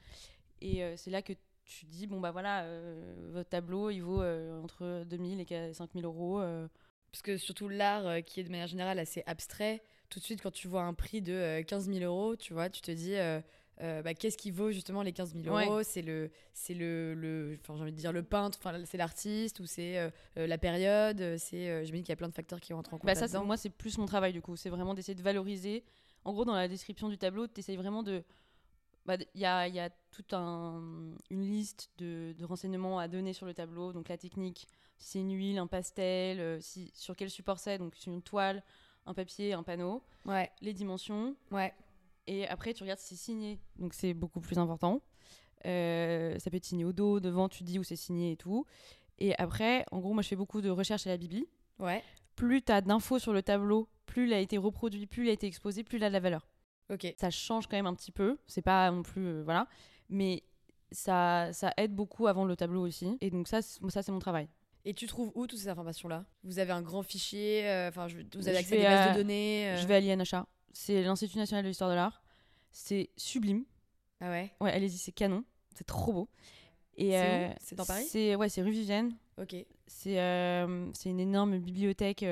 Et 0.59 0.83
euh, 0.83 0.97
c'est 0.97 1.11
là 1.11 1.21
que 1.21 1.33
tu 1.67 1.85
dis 1.85 2.07
bon, 2.07 2.19
bah 2.19 2.31
voilà, 2.31 2.63
euh, 2.63 3.13
votre 3.33 3.49
tableau, 3.49 3.89
il 3.89 3.99
vaut 4.01 4.21
euh, 4.21 4.61
entre 4.61 5.03
2000 5.05 5.39
et 5.41 5.73
5000 5.73 6.05
euros. 6.05 6.39
euh. 6.39 6.67
Parce 7.11 7.21
que 7.21 7.37
surtout 7.37 7.67
l'art, 7.69 8.05
euh, 8.07 8.21
qui 8.21 8.39
est 8.39 8.43
de 8.43 8.49
manière 8.49 8.67
générale 8.67 8.99
assez 8.99 9.23
abstrait, 9.25 9.81
tout 10.09 10.19
de 10.19 10.23
suite, 10.25 10.41
quand 10.41 10.51
tu 10.51 10.67
vois 10.67 10.83
un 10.83 10.93
prix 10.93 11.21
de 11.21 11.33
euh, 11.33 11.63
15 11.63 11.89
000 11.89 11.99
euros, 12.05 12.35
tu 12.35 12.53
vois, 12.53 12.69
tu 12.69 12.81
te 12.81 12.91
dis. 12.91 13.15
euh, 13.15 13.41
bah, 14.01 14.13
qu'est-ce 14.15 14.37
qui 14.37 14.49
vaut 14.49 14.71
justement 14.71 15.03
les 15.03 15.13
15 15.13 15.35
000 15.35 15.45
euros? 15.67 15.83
C'est 15.83 16.01
le, 16.01 16.31
c'est 16.53 16.73
le, 16.73 17.53
j'ai 17.63 17.71
envie 17.71 17.91
de 17.91 17.97
dire 17.97 18.11
le 18.11 18.23
peintre, 18.23 18.57
enfin 18.59 18.83
c'est 18.85 18.97
l'artiste 18.97 19.59
ou 19.59 19.65
c'est 19.67 19.99
euh, 19.99 20.09
la 20.47 20.57
période. 20.57 21.21
euh, 21.21 21.35
C'est, 21.37 21.85
j'imagine 21.85 22.03
qu'il 22.03 22.09
y 22.09 22.13
a 22.13 22.15
plein 22.17 22.27
de 22.29 22.33
facteurs 22.33 22.59
qui 22.59 22.73
rentrent 22.73 22.93
en 22.93 22.97
compte 22.97 23.05
Bah, 23.05 23.13
ça, 23.15 23.27
moi, 23.43 23.55
c'est 23.57 23.69
plus 23.69 23.97
mon 23.99 24.05
travail 24.07 24.33
du 24.33 24.41
coup. 24.41 24.55
C'est 24.55 24.69
vraiment 24.69 24.93
d'essayer 24.95 25.15
de 25.15 25.21
valoriser. 25.21 25.83
En 26.25 26.33
gros, 26.33 26.43
dans 26.43 26.55
la 26.55 26.67
description 26.67 27.07
du 27.09 27.17
tableau, 27.17 27.47
tu 27.47 27.59
essayes 27.59 27.77
vraiment 27.77 28.01
de. 28.03 28.23
Bah, 29.07 29.15
y, 29.35 29.45
a, 29.45 29.67
il 29.67 29.73
y 29.73 29.79
a 29.79 29.89
toute 30.11 30.33
un, 30.33 30.83
une 31.31 31.41
liste 31.41 31.89
de, 31.97 32.33
de 32.37 32.45
renseignements 32.45 32.99
à 32.99 33.07
donner 33.07 33.33
sur 33.33 33.45
le 33.45 33.53
tableau. 33.53 33.93
Donc, 33.93 34.09
la 34.09 34.17
technique, 34.17 34.67
si 34.97 35.11
c'est 35.11 35.19
une 35.19 35.33
huile, 35.33 35.57
un 35.57 35.67
pastel, 35.67 36.39
euh, 36.39 36.59
si, 36.59 36.91
sur 36.93 37.15
quel 37.15 37.29
support 37.29 37.57
c'est, 37.59 37.77
donc 37.77 37.95
sur 37.95 38.11
une 38.11 38.21
toile, 38.21 38.63
un 39.05 39.13
papier, 39.13 39.53
un 39.53 39.63
panneau, 39.63 40.03
Ouais, 40.25 40.51
les 40.61 40.73
dimensions. 40.73 41.35
ouais. 41.51 41.73
Et 42.29 42.45
après, 42.49 42.73
tu 42.73 42.83
regardes 42.83 42.99
si 42.99 43.15
c'est 43.15 43.23
signé. 43.23 43.57
Donc, 43.79 43.93
c'est 43.93 44.13
beaucoup 44.13 44.41
plus 44.41 44.57
important. 44.59 45.01
Euh, 45.65 46.37
ça 46.39 46.51
peut 46.51 46.57
être 46.57 46.65
signé 46.65 46.83
au 46.83 46.91
dos, 46.91 47.19
devant, 47.21 47.47
tu 47.47 47.63
dis 47.63 47.79
où 47.79 47.83
c'est 47.83 47.95
signé 47.95 48.33
et 48.33 48.37
tout. 48.37 48.65
Et 49.19 49.33
après, 49.39 49.85
en 49.91 49.99
gros, 49.99 50.13
moi, 50.13 50.21
je 50.21 50.27
fais 50.27 50.35
beaucoup 50.35 50.59
de 50.61 50.69
recherches 50.69 51.07
à 51.07 51.09
la 51.11 51.17
Bibi 51.17 51.47
Ouais, 51.79 52.03
plus 52.35 52.61
tu 52.61 52.71
as 52.71 52.81
d'infos 52.81 53.19
sur 53.19 53.31
le 53.33 53.41
tableau, 53.41 53.87
plus 54.05 54.27
il 54.27 54.33
a 54.33 54.39
été 54.39 54.57
reproduit, 54.57 55.07
plus 55.07 55.23
il 55.25 55.29
a 55.29 55.31
été 55.31 55.47
exposé, 55.47 55.83
plus 55.83 55.97
il 55.97 56.03
a 56.03 56.09
de 56.09 56.13
la 56.13 56.19
valeur. 56.19 56.47
Ok. 56.91 57.13
Ça 57.17 57.29
change 57.29 57.67
quand 57.67 57.77
même 57.77 57.87
un 57.87 57.93
petit 57.95 58.11
peu, 58.11 58.37
c'est 58.47 58.61
pas 58.61 58.89
non 58.91 59.03
plus. 59.03 59.25
euh, 59.25 59.43
voilà. 59.43 59.67
Mais 60.09 60.43
ça, 60.91 61.49
ça 61.53 61.73
aide 61.77 61.93
beaucoup 61.93 62.27
avant 62.27 62.45
le 62.45 62.55
tableau 62.55 62.81
aussi. 62.85 63.17
Et 63.21 63.29
donc, 63.29 63.47
ça, 63.47 63.61
c'est- 63.61 63.79
ça 63.89 64.01
c'est 64.03 64.11
mon 64.11 64.19
travail. 64.19 64.47
Et 64.85 64.93
tu 64.93 65.05
trouves 65.05 65.31
où 65.35 65.47
toutes 65.47 65.59
ces 65.59 65.67
informations-là? 65.67 66.23
Vous 66.43 66.59
avez 66.59 66.71
un 66.71 66.81
grand 66.81 67.03
fichier, 67.03 67.67
euh, 67.69 67.89
enfin, 67.89 68.07
vous 68.07 68.47
avez 68.47 68.57
accès 68.57 68.75
à 68.75 68.77
des 68.77 68.83
bases 68.83 69.09
de 69.15 69.21
données 69.21 69.67
euh, 69.69 69.75
Je 69.77 69.85
vais 69.87 69.95
à 69.95 69.99
l'INHA, 69.99 70.47
c'est 70.71 71.03
l'Institut 71.03 71.37
national 71.37 71.63
de 71.63 71.67
l'histoire 71.69 71.89
de 71.89 71.95
l'art. 71.95 72.21
C'est 72.71 73.09
sublime. 73.17 73.65
Ah 74.21 74.29
ouais? 74.29 74.53
Ouais, 74.61 74.71
allez-y, 74.71 74.97
c'est 74.97 75.11
canon. 75.11 75.43
C'est 75.75 75.85
trop 75.85 76.13
beau. 76.13 76.29
Et 76.95 77.11
C'est 77.11 77.47
où? 77.49 77.53
C'est 77.59 77.75
dans 77.75 77.85
Paris? 77.85 78.05
C'est 78.09 78.35
ouais, 78.35 78.47
c'est 78.49 78.61
rue 78.61 78.71
Vivienne. 78.71 79.13
Ok. 79.37 79.55
C'est 79.87 80.15
une 80.17 81.19
énorme 81.19 81.57
bibliothèque 81.59 82.25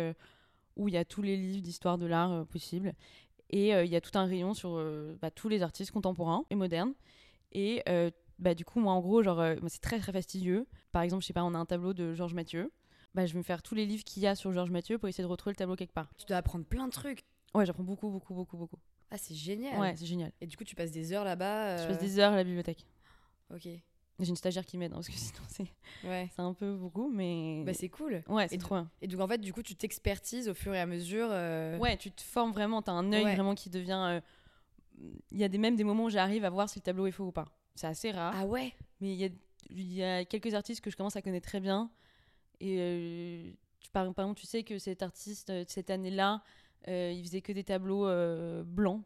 où 0.78 0.88
il 0.88 0.94
y 0.94 0.98
a 0.98 1.06
tous 1.06 1.22
les 1.22 1.36
livres 1.38 1.62
d'histoire 1.62 1.98
de 1.98 2.06
l'art 2.06 2.46
possibles. 2.48 2.94
Et 3.50 3.74
euh, 3.74 3.86
il 3.86 3.92
y 3.92 3.96
a 3.96 4.02
tout 4.02 4.18
un 4.18 4.26
rayon 4.26 4.54
sur 4.54 4.76
euh, 4.76 5.18
bah, 5.22 5.32
tous 5.32 5.50
les 5.50 5.62
artistes 5.62 5.92
contemporains 5.92 6.46
et 6.50 6.56
modernes. 6.56 6.94
Et 7.52 7.84
euh, 7.88 8.10
bah, 8.40 8.54
du 8.56 8.66
coup, 8.66 8.80
moi, 8.80 8.94
en 8.94 9.02
gros, 9.02 9.24
genre, 9.24 9.44
c'est 9.68 9.82
très, 9.82 10.00
très 10.00 10.12
fastidieux. 10.12 10.68
Par 10.92 11.02
exemple, 11.02 11.22
je 11.22 11.28
sais 11.28 11.34
pas, 11.34 11.44
on 11.44 11.54
a 11.54 11.58
un 11.58 11.66
tableau 11.66 11.94
de 11.94 12.14
Georges 12.14 12.34
Mathieu. 12.34 12.72
Bah, 13.14 13.26
je 13.26 13.34
vais 13.34 13.40
me 13.40 13.44
faire 13.44 13.62
tous 13.64 13.76
les 13.76 13.86
livres 13.86 14.04
qu'il 14.04 14.24
y 14.24 14.28
a 14.28 14.36
sur 14.36 14.52
Georges 14.52 14.72
Mathieu 14.72 14.98
pour 14.98 15.08
essayer 15.08 15.24
de 15.24 15.30
retrouver 15.30 15.54
le 15.54 15.58
tableau 15.58 15.76
quelque 15.76 15.94
part. 15.94 16.12
Tu 16.18 16.26
dois 16.26 16.38
apprendre 16.38 16.66
plein 16.66 16.88
de 16.88 16.92
trucs. 16.92 17.24
Ouais, 17.54 17.66
j'apprends 17.66 17.84
beaucoup, 17.84 18.10
beaucoup, 18.10 18.34
beaucoup, 18.34 18.58
beaucoup. 18.58 18.80
Ah, 19.12 19.18
c'est 19.18 19.36
génial. 19.36 19.80
Ouais, 19.80 19.96
c'est 19.96 20.06
génial. 20.06 20.32
Et 20.42 20.48
du 20.48 20.58
coup, 20.58 20.66
tu 20.66 20.76
passes 20.76 20.92
des 20.92 21.14
heures 21.14 21.24
là-bas. 21.24 21.78
Je 21.78 21.88
passe 21.88 22.00
des 22.00 22.20
heures 22.20 22.34
à 22.34 22.36
la 22.36 22.44
bibliothèque. 22.44 22.86
Ok. 23.54 23.70
J'ai 24.20 24.30
une 24.30 24.36
stagiaire 24.38 24.66
qui 24.66 24.78
m'aide, 24.78 24.94
hein, 24.94 24.98
parce 24.98 25.08
que 25.10 25.14
sinon, 25.18 25.42
c'est 25.50 25.68
Ouais. 26.04 26.30
un 26.38 26.54
peu 26.54 26.74
beaucoup, 26.76 27.10
mais. 27.10 27.64
Bah, 27.66 27.74
c'est 27.74 27.90
cool. 27.90 28.24
ouais, 28.28 28.48
c'est 28.48 28.58
trop 28.58 28.76
bien. 28.76 28.90
Et 29.02 29.08
donc, 29.08 29.20
en 29.20 29.28
fait, 29.28 29.40
du 29.40 29.52
coup, 29.54 29.62
tu 29.62 29.76
t'expertises 29.76 30.48
au 30.48 30.54
fur 30.54 30.74
et 30.74 30.80
à 30.80 30.86
mesure. 30.86 31.28
euh, 31.32 31.78
Ouais, 31.80 31.98
tu 31.98 32.12
te 32.12 32.22
formes 32.22 32.52
vraiment, 32.52 32.82
tu 32.82 32.90
as 32.92 32.94
un 32.94 33.12
œil 33.12 33.24
Ouais. 33.26 33.36
vraiment 33.36 33.56
qui 33.56 33.70
devient. 33.70 34.02
euh, 34.08 34.22
Il 35.32 35.38
y 35.38 35.44
a 35.44 35.50
des, 35.50 35.58
même 35.58 35.76
des 35.76 35.84
moments 35.84 36.06
où 36.06 36.10
j'arrive 36.10 36.46
à 36.46 36.50
voir 36.50 36.70
si 36.70 36.80
le 36.80 36.84
tableau 36.84 37.08
est 37.08 37.12
faux 37.12 37.26
ou 37.26 37.32
pas. 37.32 37.46
C'est 37.76 37.88
assez 37.88 38.12
rare, 38.12 38.34
Ah 38.36 38.46
ouais? 38.46 38.74
Mais 39.02 39.12
il 39.14 39.18
y 39.20 39.26
a, 39.26 39.30
il 39.70 39.94
y 39.94 40.04
a 40.04 40.24
quelques 40.24 40.54
artistes 40.54 40.80
que 40.82 40.90
je 40.90 40.96
commence 40.96 41.18
à 41.18 41.22
connaître 41.22 41.48
très 41.48 41.60
bien. 41.60 41.92
Et 42.62 42.78
euh, 42.80 43.52
tu, 43.82 43.90
par, 43.92 44.14
par 44.14 44.26
exemple, 44.26 44.40
tu 44.40 44.48
sais 44.48 44.64
que 44.64 44.78
cet 44.78 45.04
artiste, 45.04 45.52
cette 45.68 45.90
année-là, 45.90 46.42
il 46.88 47.22
faisait 47.26 47.42
que 47.42 47.52
des 47.52 47.66
tableaux 47.66 48.08
blancs. 48.64 49.02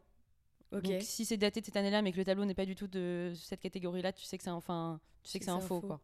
Donc, 0.72 0.84
si 1.00 1.24
c'est 1.24 1.36
daté 1.36 1.60
de 1.60 1.66
cette 1.66 1.76
année-là, 1.76 2.02
mais 2.02 2.12
que 2.12 2.16
le 2.16 2.24
tableau 2.24 2.44
n'est 2.44 2.54
pas 2.54 2.66
du 2.66 2.74
tout 2.74 2.86
de 2.86 3.32
cette 3.34 3.60
catégorie-là, 3.60 4.12
tu 4.12 4.24
sais 4.24 4.38
que 4.38 4.44
c'est 4.44 4.50
enfin, 4.50 5.00
tu 5.22 5.30
sais 5.30 5.38
que 5.38 5.44
c'est 5.44 5.50
un 5.50 5.60
faux, 5.60 5.80
quoi. 5.80 6.00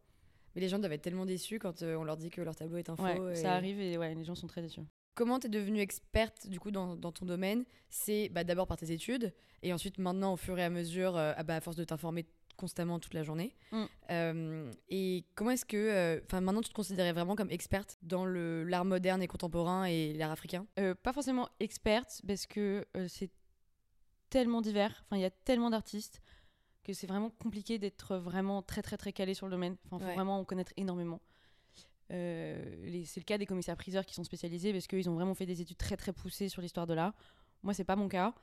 Mais 0.55 0.61
les 0.61 0.69
gens 0.69 0.79
doivent 0.79 0.93
être 0.93 1.03
tellement 1.03 1.25
déçus 1.25 1.59
quand 1.59 1.83
euh, 1.83 1.95
on 1.95 2.03
leur 2.03 2.17
dit 2.17 2.31
que 2.31 2.41
leur 2.41 2.55
tableau 2.55 2.77
est 2.77 2.89
un 2.89 2.95
faux. 2.95 3.03
Ouais, 3.03 3.33
et- 3.33 3.35
ça 3.35 3.53
arrive 3.53 3.79
et 3.79 3.97
ouais, 3.97 4.15
les 4.15 4.23
gens 4.23 4.33
sont 4.35 4.47
très 4.47 4.61
déçus. 4.61 4.81
Comment 5.13 5.39
t'es 5.39 5.49
devenue 5.49 5.79
experte 5.79 6.47
du 6.47 6.59
coup 6.59 6.71
dans, 6.71 6.95
dans 6.95 7.11
ton 7.11 7.25
domaine? 7.25 7.63
C'est 7.89 8.29
bah, 8.29 8.43
d'abord 8.43 8.65
par 8.67 8.77
tes 8.77 8.91
études 8.91 9.33
et 9.61 9.71
ensuite 9.71 9.99
maintenant 9.99 10.33
au 10.33 10.37
fur 10.37 10.57
et 10.57 10.63
à 10.63 10.69
mesure, 10.69 11.15
euh, 11.15 11.33
ah 11.35 11.43
bah, 11.43 11.55
à 11.55 11.61
force 11.61 11.75
de 11.75 11.83
t'informer 11.83 12.25
constamment 12.55 12.99
toute 12.99 13.13
la 13.13 13.21
journée. 13.21 13.55
Mm. 13.71 13.83
Euh, 14.09 14.71
et 14.89 15.25
comment 15.35 15.51
est-ce 15.51 15.65
que, 15.65 15.77
euh, 15.77 16.19
enfin 16.25 16.41
maintenant 16.41 16.61
tu 16.61 16.69
te 16.69 16.73
considérais 16.73 17.13
vraiment 17.13 17.35
comme 17.35 17.51
experte 17.51 17.97
dans 18.01 18.25
l'art 18.25 18.85
moderne 18.85 19.21
et 19.21 19.27
contemporain 19.27 19.85
et 19.85 20.13
l'art 20.13 20.31
africain? 20.31 20.65
Euh, 20.79 20.95
pas 20.95 21.13
forcément 21.13 21.49
experte 21.59 22.21
parce 22.27 22.47
que 22.47 22.85
c'est 23.07 23.29
tellement 24.29 24.61
divers, 24.61 25.03
enfin 25.05 25.17
il 25.17 25.21
y 25.21 25.25
a 25.25 25.29
tellement 25.31 25.69
d'artistes 25.69 26.21
que 26.83 26.93
c'est 26.93 27.07
vraiment 27.07 27.29
compliqué 27.29 27.77
d'être 27.79 28.15
vraiment 28.17 28.61
très 28.61 28.81
très 28.81 28.97
très 28.97 29.11
calé 29.13 29.33
sur 29.33 29.45
le 29.47 29.51
domaine. 29.51 29.75
Enfin, 29.85 29.99
faut 29.99 30.05
Ouais. 30.05 30.15
vraiment 30.15 30.39
en 30.39 30.45
connaître 30.45 30.71
énormément. 30.77 31.19
Euh, 32.11 33.03
c'est 33.05 33.19
le 33.19 33.25
cas 33.25 33.37
des 33.37 33.45
commissaires 33.45 33.75
priseurs 33.75 34.05
qui 34.05 34.13
sont 34.13 34.23
spécialisés 34.23 34.71
parce 34.71 34.87
qu'ils 34.87 35.09
ont 35.09 35.13
vraiment 35.15 35.33
fait 35.33 35.45
des 35.45 35.59
études 35.61 35.77
très 35.77 35.97
très 35.97 36.13
poussées 36.13 36.47
sur 36.49 36.61
l'histoire 36.61 36.87
de 36.87 36.93
l'art. 36.93 37.13
Moi, 37.63 37.73
c'est 37.73 37.83
pas 37.83 37.95
mon 37.97 38.07
cas. 38.07 38.33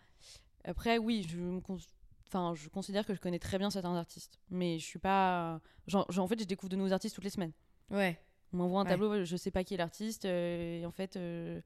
Après, 0.65 0.99
oui, 0.99 1.27
je 1.29 1.39
me 1.39 1.61
cons- 1.61 1.79
Enfin, 2.27 2.53
je 2.57 2.69
considère 2.69 3.07
que 3.07 3.15
je 3.15 3.21
connais 3.21 3.39
très 3.39 3.59
bien 3.59 3.71
certains 3.71 3.95
artistes, 3.95 4.41
mais 4.51 4.79
je 4.79 4.85
suis 4.85 4.99
pas. 4.99 5.61
genre- 5.87 6.11
genre, 6.11 6.25
en 6.25 6.29
fait, 6.29 6.41
je 6.41 6.45
découvre 6.45 6.69
de 6.71 6.75
nouveaux 6.77 6.93
artistes 6.93 7.15
toutes 7.15 7.23
les 7.25 7.31
semaines. 7.31 7.53
Ouais. 7.91 8.19
On 8.53 8.57
m'envoie 8.57 8.81
un 8.81 8.85
Ouais. 8.85 8.91
tableau, 8.91 9.25
je 9.25 9.37
sais 9.37 9.51
pas 9.53 9.63
qui 9.63 9.75
est 9.75 9.77
l'artiste, 9.77 10.25
euh, 10.25 10.81
et 10.81 10.87
en 10.87 10.91
fait, 10.91 11.17
euh, 11.17 11.61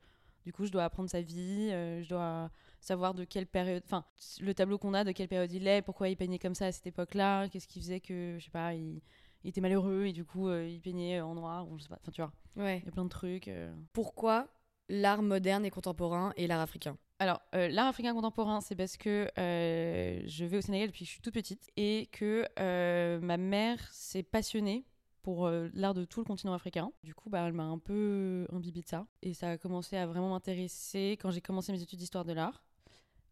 du 0.44 0.52
coup, 0.52 0.64
je 0.66 0.72
dois 0.72 0.84
apprendre 0.84 1.10
sa 1.10 1.20
vie, 1.20 1.70
euh, 1.72 2.02
je 2.02 2.08
dois 2.08 2.50
savoir 2.80 3.14
de 3.14 3.24
quelle 3.24 3.46
période, 3.46 3.82
enfin, 3.84 4.04
le 4.40 4.54
tableau 4.54 4.78
qu'on 4.78 4.94
a, 4.94 5.04
de 5.04 5.12
quelle 5.12 5.28
période 5.28 5.52
il 5.52 5.66
est, 5.66 5.82
pourquoi 5.82 6.08
il 6.08 6.16
peignait 6.16 6.38
comme 6.38 6.54
ça 6.54 6.66
à 6.66 6.72
cette 6.72 6.86
époque-là, 6.86 7.48
qu'est-ce 7.48 7.68
qui 7.68 7.80
faisait 7.80 8.00
que, 8.00 8.36
je 8.38 8.44
sais 8.44 8.50
pas, 8.50 8.74
il, 8.74 9.00
il 9.44 9.50
était 9.50 9.60
malheureux 9.60 10.04
et 10.06 10.12
du 10.12 10.24
coup, 10.24 10.48
euh, 10.48 10.66
il 10.68 10.80
peignait 10.80 11.20
en 11.20 11.34
noir, 11.34 11.68
ou 11.68 11.76
je 11.78 11.82
sais 11.84 11.88
pas, 11.88 11.98
enfin, 12.00 12.12
tu 12.12 12.22
vois, 12.22 12.32
Ouais. 12.56 12.78
il 12.78 12.84
y 12.86 12.88
a 12.88 12.92
plein 12.92 13.04
de 13.04 13.08
trucs. 13.10 13.48
euh. 13.48 13.72
Pourquoi 13.92 14.48
l'art 14.88 15.22
moderne 15.22 15.64
et 15.66 15.70
contemporain 15.70 16.32
et 16.36 16.46
l'art 16.46 16.60
africain? 16.60 16.96
Alors, 17.20 17.40
euh, 17.56 17.68
l'art 17.68 17.88
africain 17.88 18.14
contemporain, 18.14 18.60
c'est 18.60 18.76
parce 18.76 18.96
que 18.96 19.28
euh, 19.38 20.22
je 20.24 20.44
vais 20.44 20.58
au 20.58 20.60
Sénégal 20.60 20.86
depuis 20.88 21.00
que 21.00 21.06
je 21.06 21.10
suis 21.14 21.20
toute 21.20 21.34
petite 21.34 21.68
et 21.76 22.08
que 22.12 22.44
euh, 22.60 23.18
ma 23.20 23.36
mère 23.36 23.80
s'est 23.92 24.22
passionnée 24.22 24.84
pour 25.28 25.50
l'art 25.74 25.92
de 25.92 26.06
tout 26.06 26.20
le 26.20 26.24
continent 26.24 26.54
africain. 26.54 26.90
Du 27.02 27.14
coup, 27.14 27.28
bah, 27.28 27.46
elle 27.46 27.52
m'a 27.52 27.64
un 27.64 27.76
peu 27.76 28.46
imbibée 28.50 28.80
de 28.80 28.88
ça. 28.88 29.06
Et 29.20 29.34
ça 29.34 29.50
a 29.50 29.58
commencé 29.58 29.94
à 29.94 30.06
vraiment 30.06 30.30
m'intéresser 30.30 31.18
quand 31.20 31.30
j'ai 31.30 31.42
commencé 31.42 31.70
mes 31.70 31.82
études 31.82 31.98
d'histoire 31.98 32.24
de 32.24 32.32
l'art. 32.32 32.64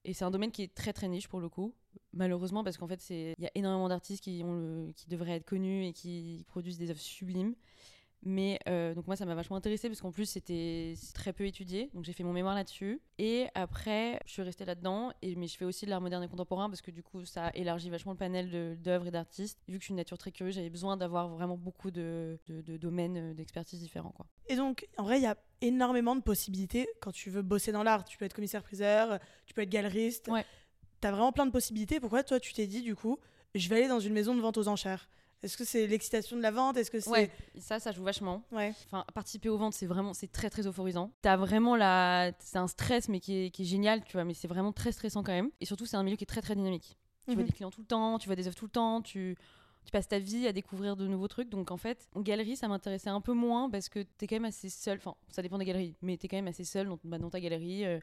Et 0.05 0.13
c'est 0.13 0.27
un 0.27 0.31
domaine 0.31 0.51
qui 0.51 0.63
est 0.63 0.75
très 0.75 0.93
très 0.93 1.09
niche 1.09 1.27
pour 1.27 1.41
le 1.41 1.49
coup, 1.49 1.73
malheureusement, 2.13 2.63
parce 2.63 2.77
qu'en 2.77 2.87
fait, 2.87 3.03
il 3.09 3.43
y 3.43 3.47
a 3.47 3.51
énormément 3.55 3.89
d'artistes 3.89 4.23
qui, 4.23 4.45
qui 4.95 5.09
devraient 5.09 5.37
être 5.37 5.47
connus 5.47 5.87
et 5.87 5.95
qui 5.95 6.45
produisent 6.49 6.77
des 6.77 6.91
œuvres 6.91 7.01
sublimes. 7.01 7.55
Mais 8.29 8.59
euh, 8.69 8.93
donc 8.93 9.07
moi, 9.07 9.15
ça 9.15 9.25
m'a 9.25 9.37
vachement 9.37 9.55
intéressée 9.55 9.89
parce 9.89 10.01
qu'en 10.01 10.11
plus, 10.11 10.27
c'était 10.27 10.95
très 11.15 11.33
peu 11.33 11.47
étudié. 11.47 11.91
Donc 11.95 12.05
j'ai 12.05 12.13
fait 12.13 12.25
mon 12.25 12.33
mémoire 12.33 12.57
là-dessus. 12.57 13.01
Et 13.19 13.47
après, 13.55 14.19
je 14.27 14.33
suis 14.33 14.43
restée 14.43 14.65
là-dedans. 14.65 15.13
Et, 15.23 15.37
mais 15.37 15.47
je 15.47 15.57
fais 15.57 15.65
aussi 15.65 15.85
de 15.85 15.91
l'art 15.91 16.01
moderne 16.01 16.25
et 16.25 16.29
contemporain 16.29 16.69
parce 16.69 16.83
que 16.83 16.91
du 16.91 17.05
coup, 17.05 17.25
ça 17.25 17.53
élargit 17.55 17.89
vachement 17.89 18.11
le 18.11 18.19
panel 18.19 18.81
d'œuvres 18.83 19.07
et 19.07 19.11
d'artistes. 19.13 19.61
Vu 19.69 19.77
que 19.77 19.83
je 19.83 19.85
suis 19.85 19.93
une 19.93 19.99
nature 19.99 20.19
très 20.19 20.33
curieuse, 20.33 20.57
j'avais 20.57 20.71
besoin 20.71 20.97
d'avoir 20.97 21.29
vraiment 21.29 21.57
beaucoup 21.57 21.93
de, 21.93 22.37
de, 22.49 22.77
domaines 22.77 23.17
euh, 23.17 23.35
d'expertise 23.35 23.79
différents. 23.79 24.11
Quoi. 24.11 24.27
Et 24.49 24.57
donc, 24.57 24.89
en 24.97 25.05
vrai, 25.05 25.21
il 25.21 25.23
y 25.23 25.27
a 25.27 25.37
énormément 25.61 26.17
de 26.17 26.21
possibilités 26.21 26.89
quand 27.01 27.13
tu 27.13 27.31
veux 27.31 27.43
bosser 27.43 27.71
dans 27.71 27.85
l'art. 27.85 28.05
Tu 28.05 28.19
peux 28.19 28.25
être 28.25 28.35
commissaire-priseur, 28.35 29.21
tu 29.47 29.55
peux 29.55 29.63
être 29.63 29.71
galeriste. 29.71 30.27
Ouais. 30.27 30.45
Tu 31.01 31.07
as 31.07 31.13
vraiment 31.13 31.31
plein 31.31 31.47
de 31.47 31.53
possibilités. 31.53 32.01
Pourquoi 32.01 32.25
toi, 32.25 32.41
tu 32.41 32.53
t'es 32.53 32.67
dit, 32.67 32.83
du 32.83 32.97
coup, 32.97 33.21
je 33.55 33.69
vais 33.69 33.77
aller 33.77 33.89
dans 33.89 34.01
une 34.01 34.15
maison 34.15 34.35
de 34.35 34.41
vente 34.41 34.59
aux 34.59 34.67
enchères? 34.67 35.09
Est-ce 35.43 35.57
que 35.57 35.65
c'est 35.65 35.87
l'excitation 35.87 36.37
de 36.37 36.43
la 36.43 36.51
vente? 36.51 36.77
Est-ce 36.77 36.91
que 36.91 37.01
c'est 37.01 37.11
ouais, 37.11 37.31
ça, 37.59 37.79
ça 37.79 37.93
joue 37.93 38.03
vachement. 38.03 38.43
Ouais. 38.53 38.73
Enfin, 38.87 39.05
participer 39.15 39.49
aux 39.49 39.59
ventes, 39.59 39.75
c'est 39.75 39.87
vraiment, 39.87 40.15
c'est 40.15 40.31
très 40.31 40.51
très 40.51 40.67
euphorisant. 40.67 41.13
T'as 41.23 41.37
vraiment 41.37 41.77
la, 41.77 42.33
c'est 42.41 42.59
un 42.59 42.69
stress 42.69 43.09
mais 43.09 43.21
qui 43.21 43.47
est, 43.47 43.51
qui 43.51 43.63
est 43.63 43.67
génial, 43.67 44.05
tu 44.05 44.13
vois. 44.15 44.25
Mais 44.25 44.35
c'est 44.35 44.49
vraiment 44.49 44.73
très 44.73 44.93
stressant 44.93 45.23
quand 45.23 45.33
même. 45.33 45.51
Et 45.61 45.67
surtout, 45.67 45.87
c'est 45.87 45.97
un 45.97 46.03
milieu 46.03 46.17
qui 46.17 46.25
est 46.25 46.27
très 46.27 46.43
très 46.43 46.55
dynamique. 46.55 46.97
Tu 47.29 47.35
vois 47.35 47.43
mhm. 47.43 47.49
des 47.49 47.53
clients 47.53 47.71
tout 47.71 47.81
le 47.81 47.87
temps, 47.87 48.19
tu 48.19 48.27
vois 48.27 48.37
des 48.37 48.47
œuvres 48.47 48.57
tout 48.57 48.67
le 48.67 48.71
temps, 48.71 49.03
tu 49.03 49.37
tu 49.87 49.93
passes 49.93 50.09
ta 50.09 50.19
vie 50.19 50.49
à 50.49 50.53
découvrir 50.53 50.97
de 50.97 51.07
nouveaux 51.07 51.29
trucs. 51.29 51.49
Donc 51.49 51.71
en 51.71 51.77
fait, 51.77 52.09
en 52.15 52.21
galerie, 52.21 52.57
ça 52.57 52.67
m'intéressait 52.67 53.09
un 53.09 53.21
peu 53.21 53.33
moins 53.33 53.71
parce 53.71 53.89
que 53.89 54.01
t'es 54.01 54.27
quand 54.27 54.35
même 54.35 54.45
assez 54.45 54.69
seul. 54.69 54.99
Enfin, 54.99 55.15
ça 55.29 55.43
dépend 55.43 55.59
des 55.59 55.65
galeries, 55.65 55.95
mais 56.03 56.17
t'es 56.17 56.27
quand 56.27 56.37
même 56.37 56.49
assez 56.49 56.65
seul 56.65 56.89
dans, 56.89 56.99
bah, 57.05 57.19
dans 57.19 57.31
ta 57.31 57.41
galerie. 57.41 57.85
Euh, 57.85 58.01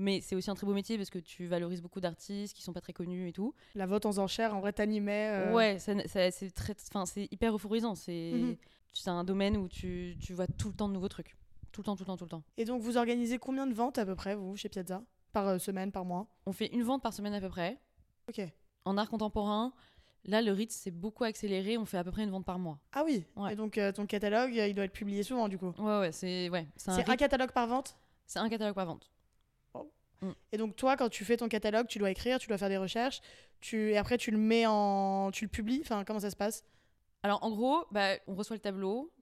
mais 0.00 0.20
c'est 0.20 0.34
aussi 0.34 0.50
un 0.50 0.54
très 0.54 0.66
beau 0.66 0.72
métier 0.72 0.96
parce 0.96 1.10
que 1.10 1.18
tu 1.18 1.46
valorises 1.46 1.82
beaucoup 1.82 2.00
d'artistes 2.00 2.56
qui 2.56 2.62
sont 2.62 2.72
pas 2.72 2.80
très 2.80 2.92
connus 2.92 3.28
et 3.28 3.32
tout. 3.32 3.54
La 3.74 3.86
vote 3.86 4.06
en 4.06 4.18
enchères, 4.18 4.56
en 4.56 4.60
vrai, 4.60 4.72
t'animais. 4.72 5.28
Euh... 5.30 5.52
Ouais, 5.52 5.78
c'est 5.78 6.50
très, 6.54 6.74
enfin, 6.88 7.06
c'est 7.06 7.28
hyper 7.30 7.54
euphorisant. 7.54 7.94
C'est 7.94 8.32
mhm. 8.32 8.56
un 9.06 9.24
domaine 9.24 9.56
où 9.56 9.68
tu, 9.68 10.16
tu 10.20 10.32
vois 10.32 10.46
tout 10.46 10.68
le 10.68 10.74
temps 10.74 10.88
de 10.88 10.94
nouveaux 10.94 11.08
trucs. 11.08 11.36
Tout 11.72 11.82
le 11.82 11.84
temps, 11.84 11.94
tout 11.94 12.02
le 12.02 12.06
temps, 12.06 12.16
tout 12.16 12.24
le 12.24 12.30
temps. 12.30 12.42
Et 12.56 12.64
donc, 12.64 12.82
vous 12.82 12.96
organisez 12.96 13.38
combien 13.38 13.66
de 13.66 13.74
ventes 13.74 13.98
à 13.98 14.04
peu 14.04 14.16
près, 14.16 14.34
vous, 14.34 14.56
chez 14.56 14.68
Piazza? 14.68 15.02
Par 15.32 15.46
euh, 15.46 15.58
semaine, 15.58 15.92
par 15.92 16.04
mois? 16.04 16.26
On 16.46 16.52
fait 16.52 16.66
une 16.74 16.82
vente 16.82 17.02
par 17.02 17.12
semaine 17.12 17.34
à 17.34 17.40
peu 17.40 17.48
près. 17.48 17.78
Ok. 18.28 18.40
En 18.84 18.96
art 18.96 19.08
contemporain, 19.08 19.72
là, 20.24 20.42
le 20.42 20.50
rythme 20.50 20.72
s'est 20.72 20.90
beaucoup 20.90 21.22
accéléré. 21.22 21.78
On 21.78 21.84
fait 21.84 21.98
à 21.98 22.02
peu 22.02 22.10
près 22.10 22.24
une 22.24 22.30
vente 22.30 22.44
par 22.44 22.58
mois. 22.58 22.80
Ah 22.92 23.04
oui? 23.04 23.24
Et 23.50 23.54
donc, 23.54 23.78
euh, 23.78 23.92
ton 23.92 24.06
catalogue, 24.06 24.52
il 24.54 24.74
doit 24.74 24.84
être 24.84 24.92
publié 24.92 25.22
souvent, 25.22 25.48
du 25.48 25.58
coup? 25.58 25.72
Ouais, 25.78 26.00
ouais, 26.00 26.12
c'est 26.12 26.48
ouais, 26.50 26.66
un, 26.86 26.98
un 26.98 27.16
catalogue 27.16 27.52
par 27.52 27.68
vente? 27.68 27.96
C'est 28.26 28.40
un 28.40 28.48
catalogue 28.48 28.74
par 28.74 28.86
vente. 28.86 29.10
Mm. 30.22 30.30
Et 30.52 30.56
donc 30.56 30.76
toi, 30.76 30.96
quand 30.96 31.08
tu 31.08 31.24
fais 31.24 31.36
ton 31.36 31.48
catalogue, 31.48 31.86
tu 31.86 31.98
dois 31.98 32.10
écrire, 32.10 32.38
tu 32.38 32.48
dois 32.48 32.58
faire 32.58 32.68
des 32.68 32.76
recherches, 32.76 33.20
tu... 33.60 33.90
et 33.90 33.96
après 33.96 34.18
tu 34.18 34.30
le 34.30 34.38
mets 34.38 34.66
en, 34.66 35.30
tu 35.32 35.44
le 35.44 35.50
publies. 35.50 35.80
Enfin, 35.82 36.04
comment 36.04 36.20
ça 36.20 36.30
se 36.30 36.36
passe? 36.36 36.64
Alors 37.22 37.42
en 37.42 37.50
gros, 37.50 37.84
bah, 37.90 38.16
on 38.26 38.34
reçoit 38.34 38.56
le 38.56 38.60
tableau. 38.60 39.12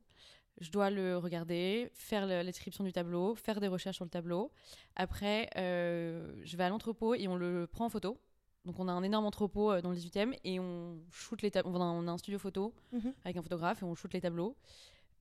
Je 0.61 0.73
dois 0.73 0.91
le 0.91 1.17
regarder, 1.17 1.89
faire 1.95 2.27
la 2.27 2.43
description 2.43 2.83
du 2.83 2.93
tableau, 2.93 3.37
faire 3.37 3.61
des 3.61 3.69
recherches 3.69 3.97
sur 3.97 4.05
le 4.05 4.11
tableau. 4.11 4.51
Après, 4.97 5.49
euh, 5.57 6.35
je 6.43 6.57
vais 6.57 6.65
à 6.65 6.69
l'entrepôt 6.69 7.15
et 7.15 7.29
on 7.29 7.37
le 7.37 7.69
prend 7.69 7.85
en 7.85 7.89
photo. 7.89 8.19
Donc 8.65 8.81
on 8.81 8.89
a 8.89 8.93
un 8.93 9.05
énorme 9.05 9.25
entrepôt 9.25 9.71
euh, 9.71 9.81
dans 9.81 9.91
le 9.91 9.97
18e 9.97 10.37
et 10.43 10.59
on 10.59 10.99
shoot 11.13 11.41
les 11.43 11.53
tableaux. 11.53 11.79
On 11.79 12.09
a 12.09 12.11
un 12.11 12.19
studio 12.19 12.41
photo 12.41 12.75
mhm. 12.91 13.15
avec 13.25 13.37
un 13.37 13.43
photographe 13.43 13.83
et 13.83 13.85
on 13.85 13.95
shoot 13.95 14.13
les 14.13 14.21
tableaux. 14.21 14.57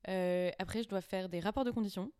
Euh, 0.07 0.49
après, 0.57 0.81
je 0.81 0.89
dois 0.89 1.01
faire 1.01 1.29
des 1.29 1.39
rapports 1.39 1.65
de 1.65 1.71
conditions. 1.71 2.11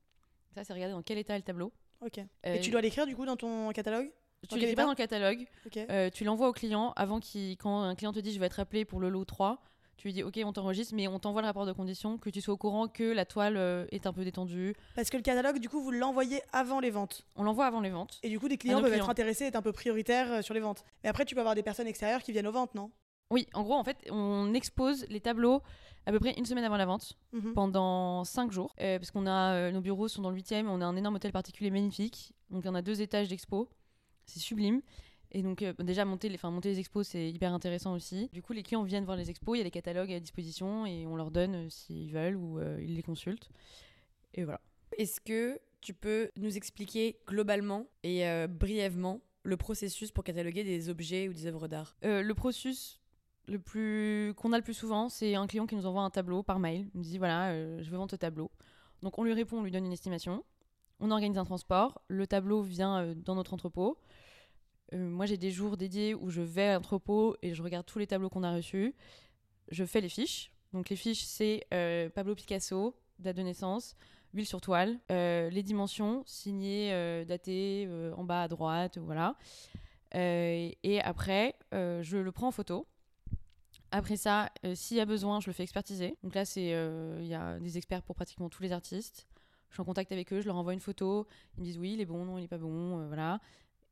Ça, 0.53 0.63
c'est 0.63 0.73
regarder 0.73 0.93
dans 0.93 1.01
quel 1.03 1.17
état 1.17 1.33
est 1.33 1.39
le 1.39 1.43
tableau. 1.43 1.73
Ok. 2.05 2.19
et 2.43 2.59
tu 2.61 2.69
dois 2.69 2.81
l'écrire 2.81 3.05
du 3.05 3.15
coup 3.15 3.25
dans 3.25 3.37
ton 3.37 3.71
catalogue 3.71 4.11
Tu 4.49 4.57
l'écris 4.57 4.75
pas 4.75 4.83
dans 4.83 4.89
le 4.91 4.95
catalogue. 4.95 5.45
Euh, 5.89 6.09
tu 6.09 6.23
l'envoies 6.23 6.47
au 6.47 6.53
client 6.53 6.93
avant 6.95 7.19
qu'il, 7.19 7.57
quand 7.57 7.81
un 7.81 7.95
client 7.95 8.13
te 8.13 8.19
dit 8.19 8.31
je 8.33 8.39
vais 8.39 8.45
être 8.45 8.59
appelé 8.59 8.85
pour 8.85 8.99
le 8.99 9.09
lot 9.09 9.25
3. 9.25 9.61
Tu 9.97 10.07
lui 10.07 10.13
dis 10.13 10.21
ok 10.21 10.39
on 10.45 10.53
t'enregistre 10.53 10.93
mais 10.93 11.07
on 11.07 11.17
t'envoie 11.17 11.41
le 11.41 11.47
rapport 11.47 11.65
de 11.65 11.73
conditions 11.73 12.19
que 12.19 12.29
tu 12.29 12.39
sois 12.39 12.53
au 12.53 12.57
courant 12.57 12.87
que 12.87 13.03
la 13.03 13.25
toile 13.25 13.57
euh, 13.57 13.87
est 13.91 14.05
un 14.05 14.13
peu 14.13 14.23
détendue. 14.23 14.75
Parce 14.95 15.09
que 15.09 15.17
le 15.17 15.23
catalogue 15.23 15.57
du 15.57 15.69
coup 15.69 15.81
vous 15.81 15.89
l'envoyez 15.89 16.41
avant 16.53 16.79
les 16.79 16.91
ventes. 16.91 17.25
On 17.35 17.43
l'envoie 17.43 17.65
avant 17.65 17.81
les 17.81 17.89
ventes. 17.89 18.19
Et 18.21 18.29
du 18.29 18.39
coup 18.39 18.47
des 18.47 18.57
clients 18.57 18.79
peuvent 18.79 18.93
être 18.93 19.09
intéressés, 19.09 19.45
être 19.45 19.55
un 19.55 19.63
peu 19.63 19.71
prioritaires 19.73 20.31
euh, 20.31 20.41
sur 20.43 20.53
les 20.53 20.59
ventes. 20.59 20.85
Mais 21.03 21.09
après 21.09 21.25
tu 21.25 21.33
peux 21.33 21.41
avoir 21.41 21.55
des 21.55 21.63
personnes 21.63 21.87
extérieures 21.87 22.21
qui 22.21 22.31
viennent 22.31 22.47
aux 22.47 22.51
ventes 22.51 22.75
non? 22.75 22.91
Oui 23.29 23.47
en 23.53 23.63
gros 23.63 23.75
en 23.75 23.83
fait 23.83 23.97
on 24.09 24.53
expose 24.53 25.05
les 25.09 25.21
tableaux 25.21 25.61
à 26.07 26.11
peu 26.11 26.19
près 26.19 26.33
une 26.37 26.45
semaine 26.45 26.63
avant 26.63 26.77
la 26.77 26.85
vente, 26.85 27.17
mhm. 27.33 27.53
pendant 27.53 28.23
cinq 28.23 28.49
jours, 28.53 28.73
euh, 28.79 28.97
parce 28.97 29.11
qu'on 29.11 29.27
a 29.27 29.55
euh, 29.55 29.71
nos 29.71 29.81
bureaux 29.81 30.07
sont 30.07 30.21
dans 30.21 30.31
le 30.31 30.37
8e, 30.37 30.65
on 30.67 30.79
a 30.79 30.85
un 30.85 30.95
énorme 30.95 31.15
hôtel 31.15 31.33
particulier 31.33 31.69
magnifique, 31.69 32.33
donc 32.49 32.63
on 32.65 32.75
a 32.75 32.81
deux 32.81 33.01
étages 33.01 33.27
d'expo, 33.27 33.69
c'est 34.25 34.39
sublime. 34.39 34.81
Et 35.33 35.43
donc 35.43 35.61
euh, 35.61 35.73
déjà 35.79 36.05
monter 36.05 36.29
les, 36.29 36.39
monter 36.43 36.69
les 36.69 36.79
expos 36.79 37.05
c'est 37.05 37.29
hyper 37.29 37.51
intéressant 37.51 37.93
aussi. 37.93 38.29
Du 38.31 38.41
coup 38.41 38.53
les 38.53 38.63
clients 38.63 38.83
viennent 38.83 39.03
voir 39.03 39.17
les 39.17 39.29
expos, 39.29 39.57
il 39.57 39.57
y 39.57 39.61
a 39.61 39.65
les 39.65 39.71
catalogues 39.71 40.13
à 40.13 40.21
disposition 40.21 40.85
et 40.85 41.05
on 41.05 41.17
leur 41.17 41.29
donne 41.29 41.69
s'ils 41.69 42.13
veulent 42.13 42.37
ou 42.37 42.61
ils 42.79 42.95
les 42.95 43.03
consultent. 43.03 43.49
Et 44.33 44.45
voilà. 44.45 44.61
Est-ce 44.97 45.19
que 45.19 45.59
tu 45.81 45.93
peux 45.93 46.31
nous 46.37 46.55
expliquer 46.55 47.19
globalement 47.27 47.87
et 48.03 48.23
brièvement 48.47 49.19
le 49.43 49.57
processus 49.57 50.13
pour 50.13 50.23
cataloguer 50.23 50.63
des 50.63 50.87
objets 50.87 51.27
ou 51.27 51.33
des 51.33 51.45
œuvres 51.47 51.67
d'art? 51.67 51.97
Le 52.03 52.31
processus 52.31 53.01
le 53.47 53.59
plus 53.59 54.33
qu'on 54.35 54.51
a 54.53 54.57
le 54.57 54.63
plus 54.63 54.73
souvent, 54.73 55.09
c'est 55.09 55.35
un 55.35 55.47
client 55.47 55.65
qui 55.65 55.75
nous 55.75 55.85
envoie 55.85 56.01
un 56.01 56.09
tableau 56.09 56.43
par 56.43 56.59
mail. 56.59 56.89
Il 56.93 56.97
nous 56.97 57.03
dit 57.03 57.17
voilà, 57.17 57.49
euh, 57.51 57.81
je 57.81 57.89
veux 57.89 57.97
vendre 57.97 58.11
ce 58.11 58.15
tableau. 58.15 58.51
Donc 59.01 59.17
on 59.17 59.23
lui 59.23 59.33
répond, 59.33 59.59
on 59.59 59.63
lui 59.63 59.71
donne 59.71 59.85
une 59.85 59.93
estimation. 59.93 60.43
On 60.99 61.11
organise 61.11 61.37
un 61.37 61.45
transport. 61.45 62.01
Le 62.07 62.27
tableau 62.27 62.61
vient 62.61 62.99
euh, 62.99 63.15
dans 63.15 63.35
notre 63.35 63.53
entrepôt. 63.53 63.97
Euh, 64.93 65.09
moi, 65.09 65.25
j'ai 65.25 65.37
des 65.37 65.51
jours 65.51 65.77
dédiés 65.77 66.13
où 66.13 66.29
je 66.29 66.41
vais 66.41 66.67
à 66.67 66.73
l'entrepôt 66.75 67.35
et 67.41 67.53
je 67.53 67.63
regarde 67.63 67.85
tous 67.85 67.99
les 67.99 68.07
tableaux 68.07 68.29
qu'on 68.29 68.43
a 68.43 68.53
reçus. 68.53 68.95
Je 69.69 69.85
fais 69.85 70.01
les 70.01 70.09
fiches. 70.09 70.51
Donc 70.73 70.89
les 70.89 70.95
fiches, 70.95 71.23
c'est 71.23 71.65
Pablo 72.13 72.35
Picasso, 72.35 72.93
date 73.19 73.37
de 73.37 73.41
naissance, 73.41 73.95
huile 74.33 74.45
sur 74.45 74.59
toile, 74.59 74.99
les 75.09 75.63
dimensions, 75.63 76.23
signées, 76.25 77.23
datées, 77.25 77.89
en 78.15 78.25
bas 78.25 78.43
à 78.43 78.47
droite, 78.49 78.97
voilà. 78.97 79.37
et 80.13 81.01
après, 81.01 81.55
je 81.71 82.17
le 82.17 82.31
prends 82.33 82.49
en 82.49 82.51
photo 82.51 82.85
après 83.91 84.17
ça, 84.17 84.51
euh, 84.65 84.75
s'il 84.75 84.97
y 84.97 84.99
a 84.99 85.05
besoin, 85.05 85.39
je 85.39 85.47
le 85.47 85.53
fais 85.53 85.63
expertiser. 85.63 86.17
Donc 86.23 86.35
là, 86.35 86.45
c'est 86.45 86.73
euh, 86.73 87.17
il 87.21 87.27
y 87.27 87.33
a 87.33 87.59
des 87.59 87.77
experts 87.77 88.03
pour 88.03 88.15
pratiquement 88.15 88.49
tous 88.49 88.63
les 88.63 88.71
artistes. 88.71 89.27
Je 89.69 89.75
suis 89.75 89.81
en 89.81 89.85
contact 89.85 90.11
avec 90.11 90.31
eux, 90.33 90.41
je 90.41 90.45
leur 90.45 90.55
envoie 90.55 90.73
une 90.73 90.79
photo. 90.79 91.27
Ils 91.57 91.61
me 91.61 91.65
disent 91.65 91.77
oui, 91.77 91.93
il 91.93 92.01
est 92.01 92.05
bon, 92.05 92.25
non, 92.25 92.37
il 92.37 92.43
est 92.43 92.49
pas 92.49 92.57
bon, 92.57 92.99
euh, 92.99 93.07
voilà. 93.07 93.39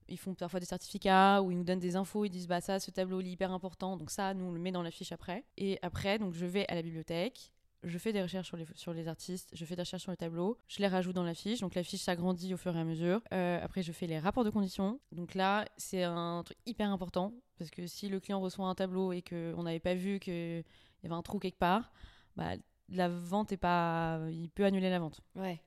Ils 0.08 0.18
font 0.18 0.36
parfois 0.36 0.60
des 0.60 0.66
certificats 0.66 1.42
ou 1.42 1.52
ils 1.52 1.58
nous 1.58 1.64
donnent 1.64 1.80
des 1.80 1.96
infos. 1.96 2.25
Ils 2.25 2.30
disent 2.30 2.48
bah 2.48 2.62
ça, 2.62 2.80
ce 2.80 2.92
tableau 2.92 3.22
est 3.22 3.25
hyper 3.25 3.52
important. 3.52 3.98
Donc 3.98 4.12
ça, 4.12 4.34
nous 4.34 4.46
on 4.46 4.52
le 4.52 4.60
met 4.60 4.72
dans 4.72 4.84
la 4.84 4.92
fiche 4.92 5.12
après. 5.12 5.46
Et 5.58 5.80
après, 5.82 6.20
donc 6.20 6.34
je 6.34 6.46
vais 6.46 6.68
à 6.68 6.75
la 6.75 6.82
bibliothèque 6.82 7.52
je 7.88 7.98
fais 7.98 8.14
des 8.14 8.22
recherches 8.22 8.48
sur 8.48 8.58
les, 8.58 8.66
sur 8.74 8.94
les 8.94 9.08
artistes, 9.08 9.52
je 9.54 9.64
fais 9.64 9.75
des 9.75 9.84
recherches 9.84 10.02
sur 10.02 10.12
le 10.12 10.18
tableau, 10.18 10.58
je 10.68 10.80
les 10.80 10.88
rajoute 10.88 11.16
dans 11.16 11.24
la 11.24 11.36
fiche, 11.36 11.60
donc 11.60 11.75
la 11.75 11.84
fiche 11.84 12.02
s'agrandit 12.02 12.54
au 12.54 12.58
fur 12.58 12.75
et 12.75 12.80
à 12.80 12.84
mesure. 12.84 13.22
Après, 13.30 13.84
je 13.84 13.92
fais 13.92 14.08
les 14.08 14.20
rapports 14.20 14.44
de 14.44 14.50
conditions. 14.50 15.00
Donc 15.12 15.36
là, 15.36 15.66
c'est 15.78 16.04
un 16.04 16.42
truc 16.44 16.58
hyper 16.66 16.90
important, 16.90 17.34
parce 17.58 17.72
que 17.72 17.88
si 17.88 18.10
le 18.10 18.20
client 18.20 18.40
reçoit 18.40 18.68
un 18.68 18.76
tableau 18.76 19.12
et 19.12 19.22
qu'on 19.22 19.64
n'avait 19.64 19.80
pas 19.80 19.96
vu 19.96 20.20
qu'il 20.20 20.64
y 21.04 21.06
avait 21.06 21.16
un 21.16 21.22
trou 21.22 21.40
quelque 21.40 21.58
part, 21.58 21.92
bah, 22.36 22.54
la 22.90 23.10
vente 23.10 23.52
est 23.52 23.58
pas. 23.58 24.20
Il 24.30 24.50
peut 24.50 24.66
annuler 24.66 24.90
la 24.90 25.00
vente. 25.00 25.22
Ouais. 25.36 25.62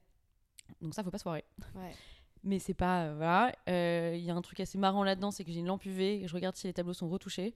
Donc 0.80 0.94
ça, 0.94 1.02
faut 1.02 1.10
pas 1.10 1.18
se 1.18 1.22
foirer. 1.22 1.44
Ouais. 1.74 1.94
Mais 2.44 2.58
c'est 2.58 2.74
pas. 2.74 3.04
Euh, 3.04 3.14
voilà. 3.16 3.52
Euh, 3.68 4.14
il 4.16 4.24
y 4.24 4.30
a 4.30 4.34
un 4.34 4.42
truc 4.42 4.60
assez 4.60 4.78
marrant 4.78 5.02
là-dedans, 5.02 5.30
c'est 5.30 5.44
que 5.44 5.52
j'ai 5.52 5.60
une 5.60 5.66
lampe 5.66 5.84
UV 5.84 6.22
et 6.22 6.28
je 6.28 6.34
regarde 6.34 6.56
si 6.56 6.66
les 6.66 6.72
tableaux 6.72 6.94
sont 6.94 7.08
retouchés. 7.08 7.54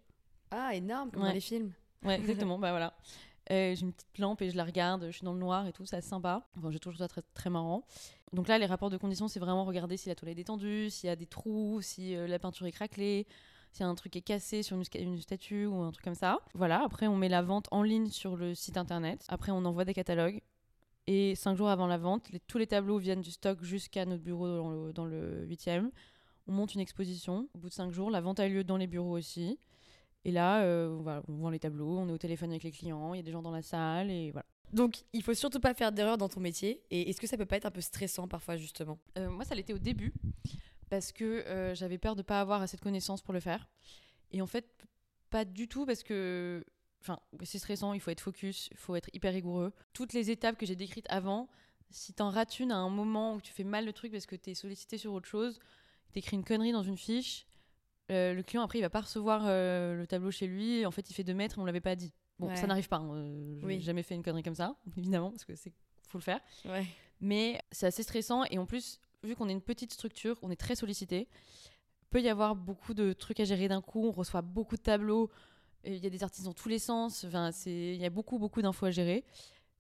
Ah, 0.51 0.75
énorme, 0.75 1.11
comme 1.11 1.23
dans 1.23 1.33
les 1.33 1.41
films. 1.41 1.73
Ouais, 2.03 2.17
exactement. 2.19 2.59
bah 2.59 2.71
voilà. 2.71 2.95
Euh, 3.51 3.75
j'ai 3.75 3.83
une 3.83 3.93
petite 3.93 4.19
lampe 4.19 4.41
et 4.43 4.51
je 4.51 4.57
la 4.57 4.65
regarde, 4.65 5.07
je 5.07 5.17
suis 5.17 5.25
dans 5.25 5.33
le 5.33 5.39
noir 5.39 5.67
et 5.67 5.73
tout, 5.73 5.85
c'est 5.85 6.01
sympa. 6.01 6.47
Enfin, 6.57 6.71
j'ai 6.71 6.79
toujours 6.79 6.99
ça 6.99 7.09
très, 7.09 7.23
très 7.35 7.51
marrant. 7.51 7.85
Donc 8.33 8.49
là, 8.49 8.59
les 8.59 8.67
rapports 8.67 8.91
de 8.91 8.97
conditions, 8.97 9.29
c'est 9.29 9.41
vraiment 9.41 9.65
regarder 9.65 9.97
si 9.97 10.09
la 10.09 10.15
toile 10.15 10.31
est 10.31 10.35
détendue, 10.35 10.91
s'il 10.91 11.09
y 11.09 11.11
a 11.11 11.17
des 11.17 11.27
trous, 11.27 11.81
si 11.83 12.15
la 12.15 12.39
peinture 12.39 12.67
est 12.67 12.73
craquelée, 12.73 13.27
a 13.81 13.87
un 13.87 13.95
truc 13.95 14.15
est 14.17 14.23
cassé 14.23 14.63
sur 14.63 14.77
une, 14.77 14.85
une, 14.95 15.21
statue 15.21 15.67
ou 15.67 15.83
un 15.83 15.91
truc 15.93 16.05
comme 16.05 16.15
ça. 16.15 16.39
Voilà, 16.55 16.83
après, 16.85 17.07
on 17.07 17.17
met 17.17 17.29
la 17.29 17.43
vente 17.43 17.69
en 17.71 17.83
ligne 17.83 18.09
sur 18.09 18.37
le 18.37 18.55
site 18.55 18.77
internet. 18.77 19.25
Après, 19.29 19.53
on 19.53 19.65
envoie 19.65 19.85
des 19.85 19.95
catalogues. 19.95 20.41
Et 21.07 21.35
cinq 21.35 21.57
jours 21.57 21.69
avant 21.69 21.87
la 21.87 21.99
vente, 21.99 22.31
tous 22.47 22.59
les 22.59 22.67
tableaux 22.67 22.99
viennent 22.99 23.23
du 23.23 23.31
stock 23.31 23.63
jusqu'à 23.63 24.05
notre 24.05 24.23
bureau 24.23 24.47
dans 24.47 24.71
le, 24.71 24.93
dans 24.93 25.05
le 25.05 25.47
8e. 25.47 25.91
On 26.47 26.53
monte 26.53 26.75
une 26.75 26.81
exposition. 26.81 27.49
Au 27.55 27.59
bout 27.59 27.69
de 27.69 27.75
cinq 27.75 27.91
jours, 27.91 28.11
la 28.11 28.21
vente 28.21 28.39
a 28.41 28.49
lieu 28.49 28.63
dans 28.63 28.77
les 28.77 28.87
bureaux 28.87 29.17
aussi. 29.17 29.59
Et 30.25 30.31
là, 30.31 30.63
euh, 30.63 31.23
on 31.29 31.35
vend 31.35 31.51
les 31.51 31.59
tableaux, 31.59 31.99
on 31.99 32.09
est 32.09 32.13
au 32.13 32.19
téléphone 32.19 32.51
avec 32.51 32.63
les 32.63 32.71
clients, 32.71 33.15
il 33.15 33.17
y 33.17 33.21
a 33.21 33.25
des 33.25 33.33
gens 33.33 33.43
dans 33.43 33.51
la 33.51 33.63
salle 33.63 34.11
et 34.11 34.31
voilà. 34.31 34.47
Donc, 34.73 35.03
il 35.13 35.23
faut 35.23 35.35
surtout 35.35 35.61
pas 35.61 35.75
faire 35.75 35.93
d'erreur 35.93 36.17
dans 36.17 36.29
ton 36.29 36.41
métier. 36.41 36.81
Et 36.91 37.11
est-ce 37.11 37.21
que 37.21 37.27
ça 37.27 37.37
peut 37.37 37.45
pas 37.45 37.57
être 37.57 37.67
un 37.67 37.71
peu 37.71 37.83
stressant 37.83 38.27
parfois, 38.27 38.57
justement? 38.57 38.99
Euh, 39.19 39.29
moi, 39.29 39.45
ça 39.45 39.55
l'était 39.55 39.75
au 39.75 39.79
début 39.79 40.15
parce 40.93 41.11
que 41.11 41.25
euh, 41.25 41.75
j'avais 41.75 41.97
peur 41.97 42.17
de 42.17 42.21
pas 42.21 42.39
avoir 42.39 42.61
assez 42.61 42.77
de 42.77 42.83
connaissances 42.83 43.23
pour 43.23 43.33
le 43.33 43.41
faire. 43.41 43.67
Et 44.31 44.43
en 44.43 44.47
fait, 44.47 44.67
pas 45.31 45.47
du 45.47 45.67
tout 45.67 45.87
parce 45.87 46.03
que, 46.03 46.63
enfin, 47.01 47.19
c'est 47.45 47.59
stressant. 47.59 47.95
Il 47.95 48.01
faut 48.01 48.11
être 48.11 48.21
focus, 48.21 48.69
il 48.71 48.77
faut 48.77 48.95
être 48.95 49.09
hyper 49.15 49.33
rigoureux. 49.33 49.73
Toutes 49.95 50.13
les 50.13 50.31
étapes 50.31 50.59
que 50.59 50.67
j'ai 50.67 50.77
décrites 50.77 51.07
avant, 51.09 51.49
si 51.89 52.13
t'en 52.13 52.29
rates 52.29 52.61
une 52.61 52.73
à 52.73 52.77
un 52.77 52.91
moment 52.91 53.37
où 53.37 53.41
tu 53.41 53.55
fais 53.55 53.65
mal 53.65 53.87
le 53.87 53.95
truc 53.95 54.13
parce 54.13 54.27
que 54.27 54.37
t'es 54.37 54.53
sollicité 54.53 54.99
sur 54.99 55.15
autre 55.15 55.27
chose, 55.27 55.59
t'écris 56.13 56.37
une 56.37 56.45
connerie 56.45 56.73
dans 56.73 56.83
une 56.83 56.99
fiche, 56.99 57.47
euh, 58.11 58.35
le 58.35 58.43
client 58.43 58.63
après 58.63 58.79
il 58.79 58.83
va 58.83 58.91
pas 58.91 59.01
recevoir 59.01 59.45
euh, 59.47 59.95
le 59.97 60.07
tableau 60.07 60.31
chez 60.31 60.47
lui. 60.47 60.85
En 60.85 60.91
fait, 60.91 61.09
il 61.09 61.15
fait 61.15 61.25
deux 61.25 61.33
mètres, 61.33 61.57
on 61.59 61.65
l'avait 61.65 61.81
pas 61.81 61.97
dit. 61.97 62.13
Bon, 62.39 62.49
Ouais. 62.49 62.57
ça 62.57 62.67
n'arrive 62.67 62.89
pas. 62.89 62.97
hein, 62.99 63.15
euh, 63.15 63.57
j'ai 63.61 63.67
Oui. 63.67 63.81
jamais 63.81 64.03
fait 64.03 64.15
une 64.15 64.23
connerie 64.23 64.43
comme 64.43 64.55
ça, 64.55 64.77
évidemment, 64.99 65.31
parce 65.31 65.47
que 65.47 65.55
c'est 65.55 65.73
faut 66.09 66.19
le 66.19 66.23
faire. 66.23 66.41
Ouais. 66.67 66.85
Mais 67.23 67.59
c'est 67.71 67.87
assez 67.87 68.03
stressant 68.03 68.45
et 68.51 68.59
en 68.59 68.67
plus, 68.67 69.01
vu 69.25 69.37
qu'on 69.37 69.49
est 69.49 69.53
une 69.53 69.63
petite 69.63 69.93
structure, 69.93 70.39
on 70.43 70.51
est 70.51 70.57
très 70.57 70.75
sollicité. 70.75 71.29
Peut 72.11 72.21
y 72.21 72.29
avoir 72.29 72.55
beaucoup 72.55 72.95
de 72.95 73.13
trucs 73.13 73.41
à 73.41 73.45
gérer 73.45 73.69
d'un 73.69 73.81
coup, 73.81 74.07
on 74.07 74.13
reçoit 74.13 74.43
beaucoup 74.43 74.77
de 74.77 74.83
tableaux, 74.83 75.31
il 75.85 75.97
y 75.97 76.07
a 76.07 76.11
des 76.11 76.23
artistes 76.23 76.45
dans 76.45 76.53
tous 76.53 76.69
les 76.69 76.79
sens, 76.79 77.25
enfin, 77.25 77.51
il 77.67 77.97
y 77.97 78.05
a 78.05 78.11
beaucoup, 78.11 78.39
beaucoup 78.39 78.63
d'infos 78.63 78.87
à 78.87 78.91
gérer. 78.91 79.25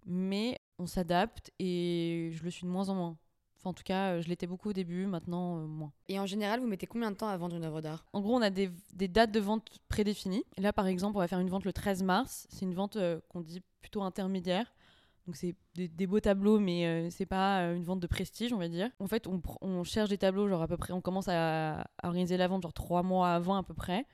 Mais 0.07 0.59
on 0.79 0.87
s'adapte 0.87 1.53
et 1.59 2.31
je 2.33 2.43
le 2.43 2.51
suis 2.51 2.65
de 2.65 2.71
moins 2.71 2.89
en 2.89 2.95
moins. 2.95 3.19
Enfin, 3.57 3.71
en 3.71 3.75
tout 3.75 3.85
cas, 3.85 4.21
je 4.21 4.29
l'étais 4.29 4.49
beaucoup 4.49 4.71
au 4.71 4.73
début, 4.73 5.07
maintenant 5.07 5.59
euh, 5.59 5.67
moins. 5.67 5.93
Et 6.09 6.19
en 6.19 6.27
général, 6.27 6.59
vous 6.59 6.67
mettez 6.67 6.89
combien 6.89 7.13
de 7.13 7.17
temps 7.17 7.29
à 7.29 7.37
vendre 7.37 7.55
une 7.55 7.65
œuvre 7.65 7.81
d'art? 7.81 8.05
En 8.13 8.21
gros, 8.21 8.35
on 8.35 8.43
a 8.43 8.51
des, 8.51 8.73
des 8.95 9.07
dates 9.07 9.31
de 9.31 9.39
vente 9.39 9.79
prédéfinies. 9.89 10.43
Là, 10.59 10.73
par 10.73 10.89
exemple, 10.89 11.17
on 11.17 11.21
va 11.21 11.29
faire 11.29 11.39
une 11.39 11.51
vente 11.51 11.65
le 11.65 11.73
13 11.73 12.03
mars. 12.03 12.49
C'est 12.51 12.65
une 12.65 12.75
vente 12.75 12.97
euh, 12.97 13.21
qu'on 13.29 13.41
dit 13.41 13.63
plutôt 13.81 14.03
intermédiaire. 14.03 14.75
Donc, 15.26 15.37
c'est 15.37 15.55
des, 15.75 15.88
des 15.88 16.07
beaux 16.07 16.21
tableaux, 16.21 16.59
mais 16.59 16.87
euh, 16.87 17.11
c'est 17.11 17.26
pas 17.26 17.61
euh, 17.61 17.76
une 17.76 17.85
vente 17.85 18.00
de 18.00 18.07
prestige, 18.07 18.52
on 18.52 18.59
va 18.59 18.69
dire. 18.69 18.91
En 18.99 19.07
fait, 19.07 19.29
on, 19.61 19.85
cherche 19.85 20.11
des 20.11 20.19
tableaux, 20.19 20.49
genre 20.49 20.62
à 20.62 20.69
peu 20.69 20.76
près, 20.76 20.93
on 20.93 21.00
commence 21.00 21.29
à, 21.29 21.81
à 21.81 22.07
organiser 22.09 22.37
la 22.37 22.49
vente, 22.49 22.62
genre 22.62 22.73
trois 22.73 23.02
mois 23.02 23.33
avant 23.33 23.57
à 23.57 23.62
peu 23.62 23.75
près, 23.75 24.05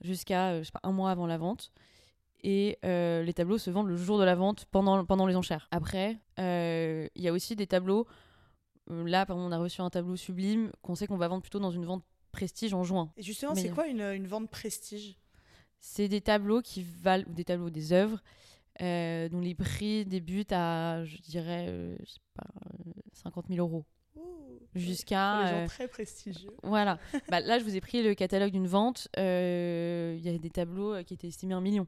jusqu'à, 0.00 0.50
euh, 0.50 0.58
je 0.60 0.64
sais 0.64 0.72
pas, 0.72 0.80
un 0.82 0.92
mois 0.92 1.10
avant 1.10 1.26
la 1.26 1.38
vente. 1.38 1.72
Et 2.42 2.78
euh, 2.84 3.22
les 3.22 3.32
tableaux 3.32 3.58
se 3.58 3.70
vendent 3.70 3.88
le 3.88 3.96
jour 3.96 4.18
de 4.18 4.24
la 4.24 4.34
vente 4.34 4.64
pendant, 4.66 5.04
pendant 5.04 5.26
les 5.26 5.36
enchères. 5.36 5.68
Après, 5.70 6.18
euh, 6.40 7.08
il 7.14 7.22
y 7.22 7.28
a 7.28 7.32
aussi 7.32 7.54
des 7.54 7.66
tableaux. 7.66 8.06
Là, 8.88 9.24
par 9.26 9.36
exemple, 9.36 9.54
on 9.54 9.56
a 9.56 9.60
reçu 9.60 9.80
un 9.80 9.90
tableau 9.90 10.16
sublime 10.16 10.72
qu'on 10.82 10.96
sait 10.96 11.06
qu'on 11.06 11.16
va 11.16 11.28
vendre 11.28 11.42
plutôt 11.42 11.60
dans 11.60 11.70
une 11.70 11.84
vente 11.84 12.02
prestige 12.32 12.74
en 12.74 12.82
juin. 12.82 13.12
Et 13.16 13.22
justement, 13.22 13.54
c'est 13.54 13.70
quoi 13.70 13.86
une, 13.86 14.00
une 14.00 14.26
vente 14.26 14.50
prestige? 14.50 15.16
C'est 15.78 16.08
des 16.08 16.20
tableaux 16.20 16.62
qui 16.62 16.82
valent, 16.82 17.24
ou 17.28 17.32
des 17.32 17.44
tableaux, 17.44 17.70
des 17.70 17.92
œuvres, 17.92 18.20
euh, 18.80 19.28
dont 19.28 19.40
les 19.40 19.54
prix 19.54 20.04
débutent 20.06 20.52
à, 20.52 21.04
je 21.04 21.18
dirais, 21.18 21.66
euh, 21.68 21.94
je 22.04 22.10
sais 22.12 22.20
pas, 22.34 22.44
euh, 22.86 22.92
50 23.12 23.46
000 23.48 23.58
euros. 23.60 23.84
Jusqu'à. 24.74 25.46
gens 25.46 25.54
euh, 25.64 25.66
très 25.66 25.86
prestigieux. 25.88 26.50
voilà. 26.62 26.98
bah, 27.28 27.40
là, 27.40 27.58
je 27.58 27.64
vous 27.64 27.76
ai 27.76 27.80
pris 27.80 28.02
le 28.02 28.14
catalogue 28.14 28.52
d'une 28.52 28.66
vente. 28.66 29.08
euh, 29.18 30.14
Il 30.18 30.24
y 30.24 30.34
a 30.34 30.38
des 30.38 30.50
tableaux 30.50 30.94
euh, 30.94 31.02
qui 31.02 31.12
étaient 31.14 31.28
estimés 31.28 31.52
à 31.54 31.58
un 31.58 31.60
million. 31.60 31.86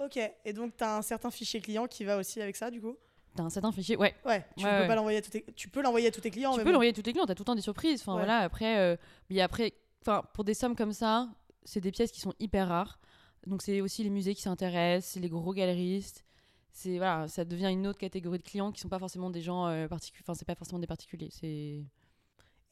Ok, 0.00 0.18
et 0.44 0.52
donc 0.52 0.76
tu 0.76 0.82
as 0.84 0.96
un 0.96 1.02
certain 1.02 1.30
fichier 1.30 1.60
client 1.60 1.86
qui 1.86 2.04
va 2.04 2.16
aussi 2.16 2.40
avec 2.40 2.56
ça, 2.56 2.70
du 2.70 2.80
coup? 2.80 2.96
T'as 3.36 3.42
un 3.44 3.50
certain 3.50 3.72
fichier. 3.72 3.96
Ouais. 3.96 4.14
Ouais, 4.24 4.44
tu 4.56 4.64
Ouais, 4.64 4.70
peux 4.70 4.80
ouais. 4.80 4.86
pas 4.88 4.94
l'envoyer 4.94 5.18
à 5.18 5.22
tous 5.22 5.30
tes... 5.30 5.44
Tu 5.54 5.68
peux 5.68 5.82
l'envoyer 5.82 6.08
à 6.08 6.10
tous 6.10 6.20
tes 6.20 6.30
clients, 6.30 6.56
tu 6.56 6.64
peux 6.64 6.70
l'envoyer 6.72 6.90
à 6.90 6.94
tous 6.94 7.02
tes 7.02 7.12
clients. 7.12 7.26
T'as 7.26 7.34
tout 7.34 7.42
le 7.42 7.46
temps 7.46 7.54
des 7.54 7.60
surprises. 7.62 8.00
Enfin, 8.00 8.12
Ouais. 8.14 8.18
voilà. 8.20 8.38
Après, 8.38 8.78
euh, 8.78 8.96
mais 9.30 9.40
après, 9.40 9.72
enfin, 10.02 10.22
pour 10.34 10.44
des 10.44 10.54
sommes 10.54 10.74
comme 10.76 10.92
ça, 10.92 11.28
c'est 11.64 11.80
des 11.80 11.92
pièces 11.92 12.10
qui 12.10 12.20
sont 12.20 12.34
hyper 12.40 12.68
rares. 12.68 12.98
Donc, 13.46 13.62
c'est 13.62 13.80
aussi 13.80 14.02
les 14.04 14.10
musées 14.10 14.34
qui 14.34 14.42
s'intéressent, 14.42 15.12
c'est 15.12 15.20
les 15.20 15.28
gros 15.28 15.52
galeristes. 15.52 16.24
C'est 16.72 16.96
voilà, 16.96 17.28
ça 17.28 17.44
devient 17.44 17.68
une 17.70 17.86
autre 17.86 17.98
catégorie 17.98 18.38
de 18.38 18.44
clients 18.44 18.72
qui 18.72 18.80
sont 18.80 18.88
pas 18.88 18.98
forcément 18.98 19.28
des 19.30 19.42
gens 19.42 19.66
euh, 19.66 19.88
particuliers. 19.88 20.22
Enfin, 20.24 20.34
c'est 20.34 20.46
pas 20.46 20.54
forcément 20.54 20.78
des 20.78 20.86
particuliers. 20.86 21.28
C'est 21.30 21.84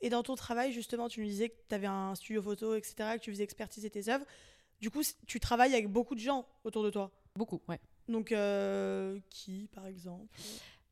Et 0.01 0.09
dans 0.09 0.23
ton 0.23 0.37
travail, 0.37 0.73
justement, 0.73 1.09
tu 1.09 1.21
nous 1.21 1.27
disais 1.27 1.51
que 1.51 1.57
tu 1.69 1.75
avais 1.75 1.87
un 1.87 2.15
studio 2.15 2.41
photo, 2.41 2.75
etc., 2.75 2.95
que 3.19 3.23
tu 3.23 3.31
faisais 3.31 3.45
expertiser 3.45 3.91
tes 3.91 4.09
œuvres. 4.09 4.25
Du 4.81 4.91
coup, 4.91 5.03
tu 5.27 5.39
travailles 5.41 5.75
avec 5.75 5.89
beaucoup 5.89 6.15
de 6.15 6.21
gens 6.21 6.47
autour 6.65 6.83
de 6.83 6.91
toi. 6.91 7.11
beaucoup, 7.37 7.61
ouais. 7.69 7.79
Donc, 8.09 8.33
euh, 8.33 9.19
qui, 9.31 9.69
par 9.73 9.87
exemple? 9.87 10.27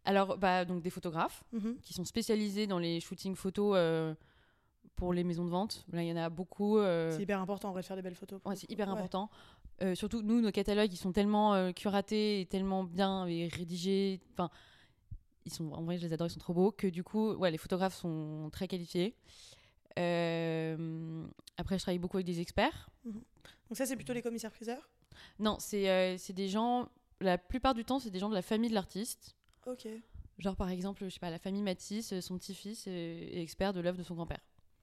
Alors, 0.04 0.36
bah, 0.38 0.64
donc 0.64 0.82
des 0.82 0.90
photographes 0.90 1.42
Mhm. 1.52 1.78
qui 1.82 1.92
sont 1.94 2.04
spécialisés 2.04 2.66
dans 2.66 2.78
les 2.78 3.00
shootings 3.00 3.34
photos 3.34 3.72
euh, 3.76 4.14
pour 4.94 5.12
les 5.12 5.24
maisons 5.24 5.44
de 5.44 5.50
vente. 5.50 5.84
Là, 5.92 6.02
il 6.02 6.08
y 6.08 6.12
en 6.12 6.16
a 6.16 6.28
beaucoup. 6.30 6.78
euh, 6.78 7.10
C'est 7.16 7.22
hyper 7.22 7.40
important 7.40 7.70
en 7.70 7.72
vrai 7.72 7.80
de 7.82 7.86
faire 7.86 7.96
des 7.96 8.02
belles 8.02 8.14
photos. 8.14 8.40
Ouais, 8.44 8.56
c'est 8.56 8.70
hyper 8.70 8.86
Ouais. 8.88 8.92
important. 8.92 9.30
Euh, 9.82 9.94
surtout, 9.94 10.22
nous, 10.22 10.40
nos 10.40 10.50
catalogues, 10.50 10.92
ils 10.92 10.96
sont 10.96 11.12
tellement 11.12 11.54
euh, 11.54 11.72
curatés 11.72 12.40
et 12.40 12.46
tellement 12.46 12.84
bien 12.84 13.26
et 13.26 13.48
rédigés. 13.48 14.20
Enfin, 14.32 14.50
ils 15.44 15.52
sont, 15.52 15.70
en 15.72 15.82
vrai, 15.84 15.98
je 15.98 16.06
les 16.06 16.12
adore, 16.12 16.26
ils 16.26 16.30
sont 16.30 16.40
trop 16.40 16.54
beaux. 16.54 16.72
Que 16.72 16.86
du 16.86 17.04
coup, 17.04 17.32
ouais, 17.34 17.50
les 17.50 17.58
photographes 17.58 17.94
sont 17.94 18.50
très 18.52 18.66
qualifiés. 18.68 19.14
Euh, 19.98 21.26
après, 21.56 21.78
je 21.78 21.82
travaille 21.82 21.98
beaucoup 21.98 22.16
avec 22.16 22.26
des 22.26 22.40
experts. 22.40 22.90
Donc, 23.04 23.22
ça, 23.72 23.86
c'est 23.86 23.96
plutôt 23.96 24.12
les 24.12 24.22
commissaires-priseurs? 24.22 24.88
Non, 25.38 25.56
c'est 25.58 25.88
euh, 25.88 26.16
des 26.30 26.48
gens, 26.48 26.88
la 27.20 27.38
plupart 27.38 27.74
du 27.74 27.84
temps, 27.84 27.98
c'est 27.98 28.10
des 28.10 28.18
gens 28.18 28.28
de 28.28 28.34
la 28.34 28.42
famille 28.42 28.70
de 28.70 28.74
l'artiste. 28.74 29.36
Ok. 29.66 29.88
Genre, 30.38 30.54
par 30.54 30.70
exemple, 30.70 31.04
je 31.04 31.10
sais 31.10 31.18
pas, 31.18 31.30
la 31.30 31.38
famille 31.38 31.62
Matisse, 31.62 32.12
euh, 32.12 32.20
son 32.20 32.38
petit-fils 32.38 32.86
est 32.86 33.40
expert 33.40 33.72
de 33.72 33.80
l'œuvre 33.80 33.98
de 33.98 34.04
son 34.04 34.14
grand-père. 34.14 34.40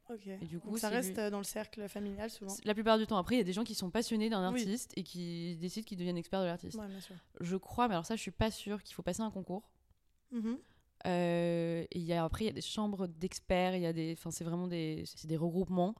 Ok. 0.09 0.27
Et 0.27 0.45
du 0.45 0.59
coup, 0.59 0.69
Donc, 0.69 0.79
ça 0.79 0.89
reste 0.89 1.17
lui- 1.17 1.31
dans 1.31 1.39
le 1.39 1.43
cercle 1.43 1.87
familial 1.89 2.29
souvent. 2.29 2.53
La 2.63 2.73
plupart 2.75 2.97
du 2.99 3.07
temps. 3.07 3.17
Après, 3.17 3.35
il 3.35 3.37
y 3.39 3.41
a 3.41 3.45
des 3.45 3.53
gens 3.53 3.63
qui 3.63 3.73
sont 3.75 3.89
passionnés 3.89 4.29
d'un 4.29 4.51
Oui. 4.53 4.59
artiste 4.61 4.91
et 4.95 5.03
qui 5.03 5.55
décident 5.57 5.83
qu'ils 5.85 5.97
deviennent 5.97 6.17
experts 6.17 6.41
de 6.41 6.45
l'artiste. 6.45 6.77
Ouais, 6.77 6.87
bien 6.87 7.01
sûr. 7.01 7.15
Je 7.39 7.55
crois, 7.55 7.87
mais 7.87 7.95
alors 7.95 8.05
ça, 8.05 8.15
je 8.15 8.21
suis 8.21 8.31
pas 8.31 8.51
sûre 8.51 8.83
qu'il 8.83 8.93
faut 8.95 9.01
passer 9.03 9.21
un 9.21 9.31
concours. 9.31 9.69
Mhm. 10.31 10.57
Euh, 11.07 11.83
et 11.91 11.97
il 11.99 12.03
y 12.03 12.13
a, 12.13 12.23
après, 12.23 12.45
il 12.45 12.47
y 12.47 12.51
a 12.51 12.53
des 12.53 12.61
chambres 12.61 13.07
d'experts, 13.07 13.75
il 13.75 13.81
y 13.83 13.85
a 13.85 13.93
des, 13.93 14.13
enfin, 14.17 14.31
c'est 14.31 14.43
vraiment 14.43 14.67
des, 14.67 15.03
c'est 15.05 15.27
des 15.27 15.37
regroupements. 15.37 15.95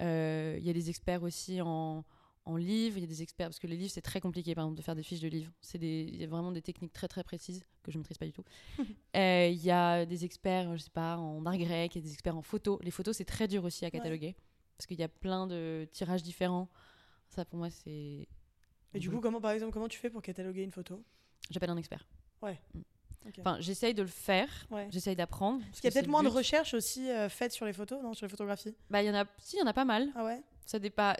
Euh, 0.00 0.56
Il 0.58 0.64
y 0.66 0.70
a 0.70 0.72
des 0.72 0.88
experts 0.90 1.22
aussi 1.22 1.60
en, 1.60 2.04
en 2.44 2.56
livres, 2.56 2.96
il 2.98 3.02
y 3.02 3.04
a 3.04 3.06
des 3.06 3.22
experts, 3.22 3.48
parce 3.48 3.58
que 3.58 3.66
les 3.68 3.76
livres, 3.76 3.92
c'est 3.92 4.00
très 4.02 4.20
compliqué, 4.20 4.54
par 4.54 4.64
exemple, 4.64 4.76
de 4.78 4.82
faire 4.82 4.96
des 4.96 5.02
fiches 5.02 5.20
de 5.20 5.28
livres. 5.28 5.52
C'est 5.60 5.78
des, 5.78 6.08
il 6.12 6.16
y 6.20 6.24
a 6.24 6.26
vraiment 6.26 6.50
des 6.50 6.62
techniques 6.62 6.92
très, 6.92 7.06
très 7.08 7.22
précises 7.22 7.64
que 7.82 7.92
je 7.92 7.98
maîtrise 7.98 8.18
pas 8.18 8.26
du 8.26 8.32
tout. 8.32 8.44
Euh, 9.16 9.48
Il 9.52 9.62
y 9.62 9.70
a 9.70 10.04
des 10.06 10.24
experts, 10.24 10.76
je 10.76 10.82
sais 10.82 10.90
pas, 10.90 11.16
en 11.18 11.44
art 11.46 11.56
grec, 11.58 11.94
il 11.94 11.98
y 11.98 12.00
a 12.02 12.04
des 12.04 12.12
experts 12.12 12.36
en 12.36 12.42
photo. 12.42 12.78
Les 12.82 12.90
photos, 12.90 13.16
c'est 13.16 13.24
très 13.24 13.46
dur 13.46 13.62
aussi 13.64 13.84
à 13.84 13.90
cataloguer, 13.90 14.34
parce 14.76 14.86
qu'il 14.86 14.98
y 14.98 15.02
a 15.02 15.08
plein 15.08 15.46
de 15.46 15.86
tirages 15.92 16.22
différents. 16.22 16.68
Ça, 17.28 17.44
pour 17.44 17.58
moi, 17.58 17.70
c'est... 17.70 18.26
Et 18.94 18.98
du 18.98 19.08
coup, 19.10 19.20
comment, 19.20 19.40
par 19.40 19.52
exemple, 19.52 19.72
comment 19.72 19.88
tu 19.88 19.98
fais 19.98 20.10
pour 20.10 20.20
cataloguer 20.22 20.62
une 20.62 20.72
photo? 20.72 21.02
J'appelle 21.50 21.70
un 21.70 21.76
expert. 21.76 22.06
Ouais. 22.42 22.58
Mm. 22.74 22.80
Enfin, 23.38 23.56
j'essaye 23.60 23.94
de 23.94 24.02
le 24.02 24.08
faire, 24.08 24.48
Ouais. 24.70 24.88
j'essaye 24.90 25.14
d'apprendre. 25.14 25.60
Parce 25.66 25.80
qu'il 25.80 25.88
y 25.88 25.92
a 25.92 25.94
peut-être 25.94 26.10
moins 26.10 26.24
de 26.24 26.28
recherches 26.28 26.74
aussi 26.74 27.08
euh, 27.08 27.28
faites 27.28 27.52
sur 27.52 27.64
les 27.66 27.72
photos, 27.72 28.02
non? 28.02 28.14
Sur 28.14 28.26
les 28.26 28.30
photographies 28.30 28.74
Bah, 28.90 29.00
il 29.02 29.06
y 29.06 29.10
en 29.10 29.14
a, 29.14 29.24
si, 29.38 29.56
il 29.56 29.60
y 29.60 29.62
en 29.62 29.66
a 29.66 29.72
pas 29.72 29.84
mal. 29.84 30.10
Ah 30.16 30.24
ouais? 30.24 30.42
Ça 30.66 30.78
dépend. 30.78 31.12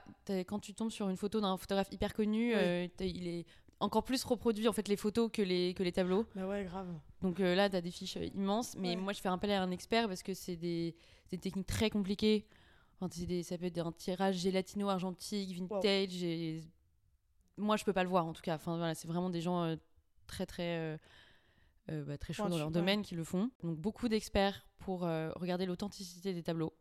Quand 0.47 0.59
tu 0.61 0.75
tombes 0.75 0.91
sur 0.91 1.09
une 1.09 1.17
photo 1.17 1.41
d'un 1.41 1.57
photographe 1.57 1.89
hyper 1.91 2.15
connu, 2.15 2.53
Oui. 2.55 2.59
euh, 2.61 2.89
il 3.01 3.27
est 3.29 3.47
encore 3.81 4.05
plus 4.05 4.23
reproduit 4.25 4.69
en 4.69 4.73
fait 4.73 4.87
les 4.87 4.97
photos 4.97 5.29
que 5.33 5.43
les 5.43 5.75
que 5.75 5.83
les 5.83 5.91
tableaux. 5.93 6.25
Bah 6.37 6.47
ouais, 6.47 6.65
grave. 6.65 6.89
Donc 7.21 7.41
euh, 7.41 7.55
là, 7.55 7.69
tu 7.69 7.77
as 7.77 7.81
des 7.81 7.91
fiches 7.91 8.17
euh, 8.17 8.25
immenses. 8.35 8.77
Mais 8.79 8.91
Ouais. 8.91 8.97
moi, 8.97 9.13
je 9.13 9.21
fais 9.21 9.29
appel 9.29 9.51
à 9.51 9.61
un 9.63 9.71
expert 9.73 10.07
parce 10.09 10.23
que 10.23 10.35
c'est 10.35 10.57
des, 10.57 10.95
des 11.31 11.39
techniques 11.39 11.67
très 11.67 11.91
compliquées. 11.91 12.47
Enfin, 13.01 13.09
c'est 13.13 13.27
des- 13.27 13.43
ça 13.43 13.59
peut 13.59 13.65
être 13.67 13.85
un 13.85 13.91
tirage 13.93 14.37
gélatino 14.37 14.89
argentique, 14.89 15.51
vintage. 15.59 16.23
et- 16.23 16.63
Moi, 17.57 17.77
je 17.77 17.85
peux 17.85 17.93
pas 17.93 18.05
le 18.05 18.09
voir 18.09 18.25
en 18.27 18.33
tout 18.33 18.43
cas. 18.43 18.55
Enfin, 18.55 18.77
voilà, 18.77 18.95
c'est 18.95 19.09
vraiment 19.09 19.29
des 19.31 19.41
gens 19.41 19.65
euh, 19.65 19.77
très 20.29 20.47
très 20.47 20.99
bah, 21.89 22.17
très 22.17 22.33
chauds 22.33 22.49
dans 22.49 22.57
leur 22.59 22.71
domaine 22.71 23.03
qui 23.03 23.17
le 23.17 23.25
font. 23.25 23.51
Donc 23.65 23.77
beaucoup 23.79 24.09
d'experts 24.09 24.65
pour 24.79 25.01
regarder 25.01 25.67
l'authenticité 25.67 26.33
des 26.33 26.43
tableaux 26.45 26.73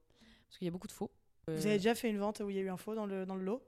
parce 0.47 0.57
qu'il 0.59 0.65
y 0.65 0.67
a 0.67 0.71
beaucoup 0.71 0.87
de 0.87 0.91
faux. 0.93 1.11
Vous 1.47 1.53
Euh, 1.53 1.57
avez 1.69 1.77
déjà 1.77 1.95
fait 1.95 2.09
une 2.09 2.17
vente 2.19 2.39
où 2.39 2.49
il 2.49 2.55
y 2.55 2.59
a 2.59 2.61
eu 2.61 2.69
un 2.69 2.77
faux 2.77 2.95
dans 2.95 3.05
le, 3.05 3.25
dans 3.25 3.35
le 3.35 3.43
lot? 3.43 3.61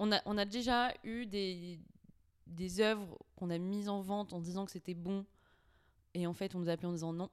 On 0.00 0.12
a, 0.12 0.20
on 0.26 0.38
a 0.38 0.44
déjà 0.44 0.94
eu 1.02 1.26
des, 1.26 1.80
des 2.46 2.80
œuvres 2.80 3.18
qu'on 3.34 3.50
a 3.50 3.58
mises 3.58 3.88
en 3.88 4.00
vente 4.00 4.32
en 4.32 4.38
disant 4.38 4.64
que 4.64 4.70
c'était 4.70 4.94
bon. 4.94 5.26
Et 6.14 6.24
en 6.24 6.32
fait, 6.34 6.54
on 6.54 6.60
nous 6.60 6.68
a 6.68 6.72
appelé 6.72 6.86
en 6.86 6.92
disant 6.92 7.12
non. 7.12 7.28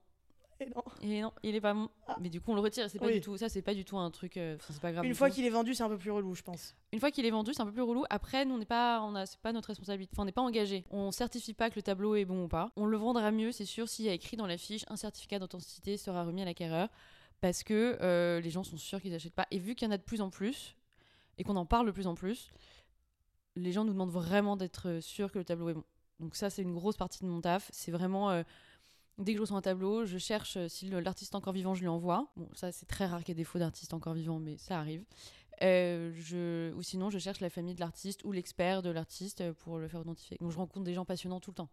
Et 0.58 0.66
non. 0.66 0.82
Et 1.02 1.20
non, 1.20 1.32
il 1.44 1.54
est 1.54 1.60
pas 1.60 1.74
bon. 1.74 1.88
Ah. 2.08 2.16
Mais 2.20 2.28
du 2.28 2.40
coup, 2.40 2.50
on 2.50 2.54
le 2.56 2.60
retire. 2.60 2.90
C'est 2.90 2.98
pas 2.98 3.06
Oui. 3.06 3.12
du 3.12 3.20
tout. 3.20 3.36
Ça, 3.36 3.48
c'est 3.48 3.62
pas 3.62 3.72
du 3.72 3.84
tout 3.84 3.96
un 3.98 4.10
truc. 4.10 4.36
euh, 4.36 4.56
c'est 4.68 4.80
pas 4.80 4.90
grave. 4.90 5.04
Une 5.04 5.14
fois 5.14 5.30
qu'il 5.30 5.44
est 5.44 5.50
vendu, 5.50 5.74
c'est 5.74 5.84
un 5.84 5.88
peu 5.88 5.96
plus 5.96 6.10
relou, 6.10 6.34
je 6.34 6.42
pense. 6.42 6.74
Une 6.92 6.98
fois 6.98 7.12
qu'il 7.12 7.24
est 7.24 7.30
vendu, 7.30 7.54
c'est 7.54 7.62
un 7.62 7.66
peu 7.66 7.72
plus 7.72 7.82
relou. 7.82 8.04
Après, 8.10 8.44
nous, 8.44 8.54
on 8.56 8.58
n'est 8.58 8.64
pas, 8.64 9.00
on 9.02 9.14
a, 9.14 9.26
c'est 9.26 9.38
pas 9.38 9.52
notre 9.52 9.68
responsabilité. 9.68 10.10
Enfin, 10.14 10.22
on 10.22 10.26
n'est 10.26 10.32
pas 10.32 10.42
engagé. 10.42 10.84
On 10.90 11.12
certifie 11.12 11.54
pas 11.54 11.70
que 11.70 11.76
le 11.76 11.82
tableau 11.82 12.16
est 12.16 12.24
bon 12.24 12.46
ou 12.46 12.48
pas. 12.48 12.72
On 12.74 12.86
le 12.86 12.96
vendra 12.96 13.30
mieux, 13.30 13.52
c'est 13.52 13.64
sûr, 13.64 13.88
s'il 13.88 14.06
y 14.06 14.08
a 14.08 14.12
écrit 14.12 14.36
dans 14.36 14.46
la 14.48 14.58
fiche 14.58 14.84
un 14.88 14.96
certificat 14.96 15.38
d'authenticité 15.38 15.96
sera 15.98 16.24
remis 16.24 16.42
à 16.42 16.46
l'acquéreur, 16.46 16.88
parce 17.40 17.62
que 17.62 17.98
euh, 18.00 18.40
les 18.40 18.50
gens 18.50 18.64
sont 18.64 18.76
sûrs 18.76 19.00
qu'ils 19.00 19.12
n'achètent 19.12 19.34
pas. 19.34 19.46
Et 19.50 19.58
vu 19.58 19.74
qu'il 19.74 19.86
y 19.86 19.88
en 19.88 19.94
a 19.94 19.98
de 19.98 20.02
plus 20.02 20.20
en 20.20 20.30
plus 20.30 20.76
et 21.38 21.44
qu'on 21.44 21.56
en 21.56 21.66
parle 21.66 21.86
de 21.86 21.92
plus 21.92 22.06
en 22.06 22.14
plus, 22.14 22.50
les 23.56 23.72
gens 23.72 23.84
nous 23.84 23.92
demandent 23.92 24.10
vraiment 24.10 24.56
d'être 24.56 25.00
sûrs 25.00 25.32
que 25.32 25.38
le 25.38 25.44
tableau 25.44 25.68
est 25.68 25.74
bon. 25.74 25.84
Donc 26.20 26.34
ça, 26.34 26.50
c'est 26.50 26.62
une 26.62 26.74
grosse 26.74 26.96
partie 26.96 27.22
de 27.22 27.28
mon 27.28 27.40
taf. 27.40 27.68
C'est 27.72 27.92
vraiment 27.92 28.30
euh, 28.30 28.42
dès 29.18 29.32
que 29.32 29.38
je 29.38 29.42
reçois 29.42 29.58
un 29.58 29.62
tableau, 29.62 30.04
je 30.04 30.18
cherche 30.18 30.56
euh, 30.56 30.68
si 30.68 30.88
l'artiste 30.90 31.34
encore 31.34 31.52
vivant, 31.52 31.74
je 31.74 31.80
lui 31.80 31.88
envoie. 31.88 32.30
Bon, 32.36 32.48
ça, 32.54 32.72
c'est 32.72 32.86
très 32.86 33.06
rare 33.06 33.20
qu'il 33.20 33.30
y 33.30 33.32
ait 33.32 33.42
des 33.42 33.44
faux 33.44 33.58
d'artistes 33.58 33.94
encore 33.94 34.14
vivants, 34.14 34.38
mais 34.38 34.56
ça 34.58 34.78
arrive. 34.78 35.04
Euh, 35.62 36.72
ou 36.74 36.82
sinon, 36.82 37.08
je 37.10 37.18
cherche 37.18 37.40
la 37.40 37.48
famille 37.48 37.74
de 37.74 37.80
l'artiste 37.80 38.24
ou 38.24 38.32
l'expert 38.32 38.82
de 38.82 38.90
l'artiste 38.90 39.40
euh, 39.40 39.54
pour 39.54 39.78
le 39.78 39.88
faire 39.88 40.00
identifier. 40.00 40.36
Donc, 40.40 40.50
je 40.50 40.56
rencontre 40.56 40.84
des 40.84 40.94
gens 40.94 41.04
passionnants 41.04 41.40
tout 41.40 41.50
le 41.50 41.56
temps. 41.56 41.70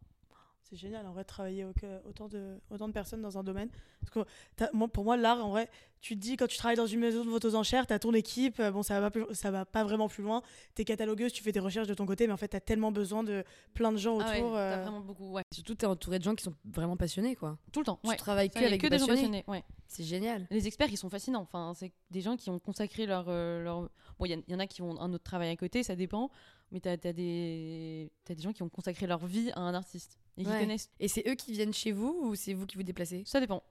C'est 0.63 0.77
génial, 0.77 1.05
en 1.05 1.11
vrai, 1.11 1.23
travailler 1.23 1.65
autant 2.05 2.27
de, 2.27 2.59
autant 2.69 2.87
de 2.87 2.93
personnes 2.93 3.21
dans 3.21 3.37
un 3.37 3.43
domaine. 3.43 3.69
Parce 3.99 4.11
que 4.11 4.87
pour 4.87 5.03
moi, 5.03 5.17
l'art, 5.17 5.45
en 5.45 5.49
vrai, 5.49 5.69
tu 6.03 6.15
te 6.15 6.19
dis, 6.19 6.35
quand 6.35 6.47
tu 6.47 6.57
travailles 6.57 6.75
dans 6.75 6.85
une 6.85 6.99
maison 6.99 7.23
de 7.23 7.29
vente 7.29 7.45
aux 7.45 7.55
enchères, 7.55 7.87
tu 7.87 7.93
as 7.93 7.97
ton 7.99 8.13
équipe, 8.13 8.59
euh, 8.59 8.71
bon, 8.71 8.83
ça 8.83 8.99
va, 8.99 9.09
pas 9.09 9.19
plus- 9.25 9.33
ça 9.33 9.51
va 9.51 9.63
pas 9.63 9.85
vraiment 9.85 10.09
plus 10.09 10.21
loin. 10.21 10.41
Tu 10.75 10.81
es 10.81 10.85
catalogueuse, 10.85 11.31
tu 11.31 11.41
fais 11.41 11.53
tes 11.53 11.61
recherches 11.61 11.87
de 11.87 11.93
ton 11.93 12.05
côté, 12.05 12.27
mais 12.27 12.33
en 12.33 12.37
fait, 12.37 12.49
tu 12.49 12.57
as 12.57 12.59
tellement 12.59 12.91
besoin 12.91 13.23
de 13.23 13.45
plein 13.73 13.91
de 13.93 13.97
gens 13.97 14.19
Ah 14.19 14.29
ouais, 14.31 14.39
autour. 14.41 14.51
t'as 14.51 14.59
euh, 14.59 14.81
vraiment 14.83 14.99
beaucoup. 14.99 15.31
Ouais. 15.31 15.43
Surtout, 15.53 15.75
t'es 15.75 15.85
entouré 15.85 16.19
de 16.19 16.23
gens 16.25 16.35
qui 16.35 16.43
sont 16.43 16.53
vraiment 16.65 16.97
passionnés, 16.97 17.35
quoi. 17.37 17.57
Tout 17.71 17.79
le 17.79 17.85
temps. 17.85 17.99
Tu 18.03 18.09
Ouais. 18.09 18.17
travailles 18.17 18.51
Ça, 18.53 18.59
que 18.59 18.65
avec 18.65 18.81
que 18.81 18.87
des 18.87 18.89
des 18.91 18.99
gens 18.99 19.07
passionnés. 19.07 19.43
passionnés. 19.43 19.59
Ouais. 19.59 19.63
C'est 19.87 20.03
génial. 20.03 20.45
Les 20.51 20.67
experts, 20.67 20.89
ils 20.91 20.97
sont 20.97 21.09
fascinants. 21.09 21.41
Enfin, 21.41 21.71
c'est 21.75 21.93
des 22.11 22.19
gens 22.21 22.35
qui 22.35 22.49
ont 22.49 22.59
consacré 22.59 23.05
leur. 23.05 23.25
euh, 23.29 23.63
leur... 23.63 23.89
Bon, 24.19 24.25
il 24.25 24.31
y, 24.31 24.35
en- 24.35 24.41
il 24.45 24.51
y 24.51 24.55
en 24.55 24.59
a 24.59 24.67
qui 24.67 24.81
ont 24.81 24.99
un 24.99 25.13
autre 25.13 25.23
travail 25.23 25.49
à 25.51 25.55
côté, 25.55 25.83
ça 25.83 25.95
dépend. 25.95 26.29
Mais 26.71 26.81
tu 26.81 26.89
as, 26.89 26.97
des... 26.97 28.11
t'as 28.25 28.33
des 28.35 28.41
gens 28.41 28.51
qui 28.51 28.61
ont 28.63 28.69
consacré 28.69 29.07
leur 29.07 29.25
vie 29.25 29.51
à 29.55 29.61
un 29.61 29.73
artiste 29.73 30.17
et 30.37 30.43
qui 30.43 30.49
Ouais. 30.49 30.59
connaissent. 30.59 30.89
Et 30.99 31.07
c'est 31.07 31.23
eux 31.29 31.35
qui 31.35 31.53
viennent 31.53 31.73
chez 31.73 31.91
vous 31.93 32.19
ou 32.23 32.35
c'est 32.35 32.53
vous 32.53 32.65
qui 32.65 32.75
vous 32.75 32.83
déplacez? 32.83 33.23
Ça 33.25 33.39
dépend. 33.39 33.63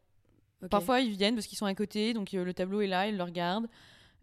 Parfois, 0.70 1.00
ils 1.00 1.10
viennent 1.16 1.34
parce 1.34 1.46
qu'ils 1.46 1.58
sont 1.58 1.66
à 1.66 1.74
côté, 1.74 2.12
donc 2.14 2.32
euh, 2.34 2.44
le 2.44 2.54
tableau 2.54 2.80
est 2.80 2.86
là, 2.86 3.08
ils 3.08 3.16
le 3.16 3.22
regardent. 3.22 3.68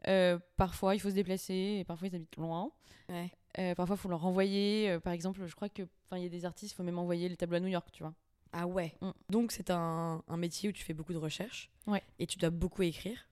Euh, 0.07 0.37
parfois, 0.57 0.95
il 0.95 0.99
faut 0.99 1.09
se 1.09 1.15
déplacer 1.15 1.77
et 1.79 1.83
parfois, 1.83 2.07
ils 2.07 2.15
habitent 2.15 2.37
loin. 2.37 2.71
Ouais. 3.09 3.31
Euh, 3.57 3.75
parfois, 3.75 3.95
il 3.95 3.99
faut 3.99 4.09
leur 4.09 4.21
renvoyer. 4.21 4.97
par 5.03 5.13
exemple, 5.13 5.45
je 5.45 5.55
crois 5.55 5.69
que, 5.69 5.83
il 6.13 6.23
y 6.23 6.25
a 6.25 6.29
des 6.29 6.45
artistes, 6.45 6.73
il 6.73 6.75
faut 6.75 6.83
même 6.83 6.99
envoyer 6.99 7.27
le 7.29 7.35
tableau 7.35 7.57
à 7.57 7.59
New 7.59 7.67
York, 7.67 7.87
tu 7.91 8.03
vois. 8.03 8.13
Ah 8.51 8.65
ouais. 8.65 8.95
Mm. 9.01 9.09
Donc 9.29 9.51
c'est 9.51 9.69
un, 9.69 10.23
un 10.27 10.37
métier 10.37 10.69
où 10.69 10.71
tu 10.71 10.83
fais 10.83 10.93
beaucoup 10.93 11.13
de 11.13 11.17
recherches. 11.17 11.69
Ouais. 11.85 12.01
Et 12.17 12.25
tu 12.25 12.37
dois 12.37 12.49
beaucoup 12.49 12.81
écrire. 12.81 13.27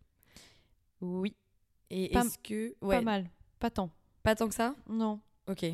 Oui, 1.02 1.36
Et 1.90 2.10
Pas- 2.10 2.22
est-ce 2.26 2.38
que 2.40 2.76
ouais, 2.82 2.98
pas 2.98 3.02
mal, 3.02 3.30
pas 3.60 3.70
tant. 3.70 3.90
pas 4.24 4.36
tant 4.36 4.48
que 4.48 4.56
ça? 4.56 4.76
Non. 4.90 5.20
Ok. 5.48 5.66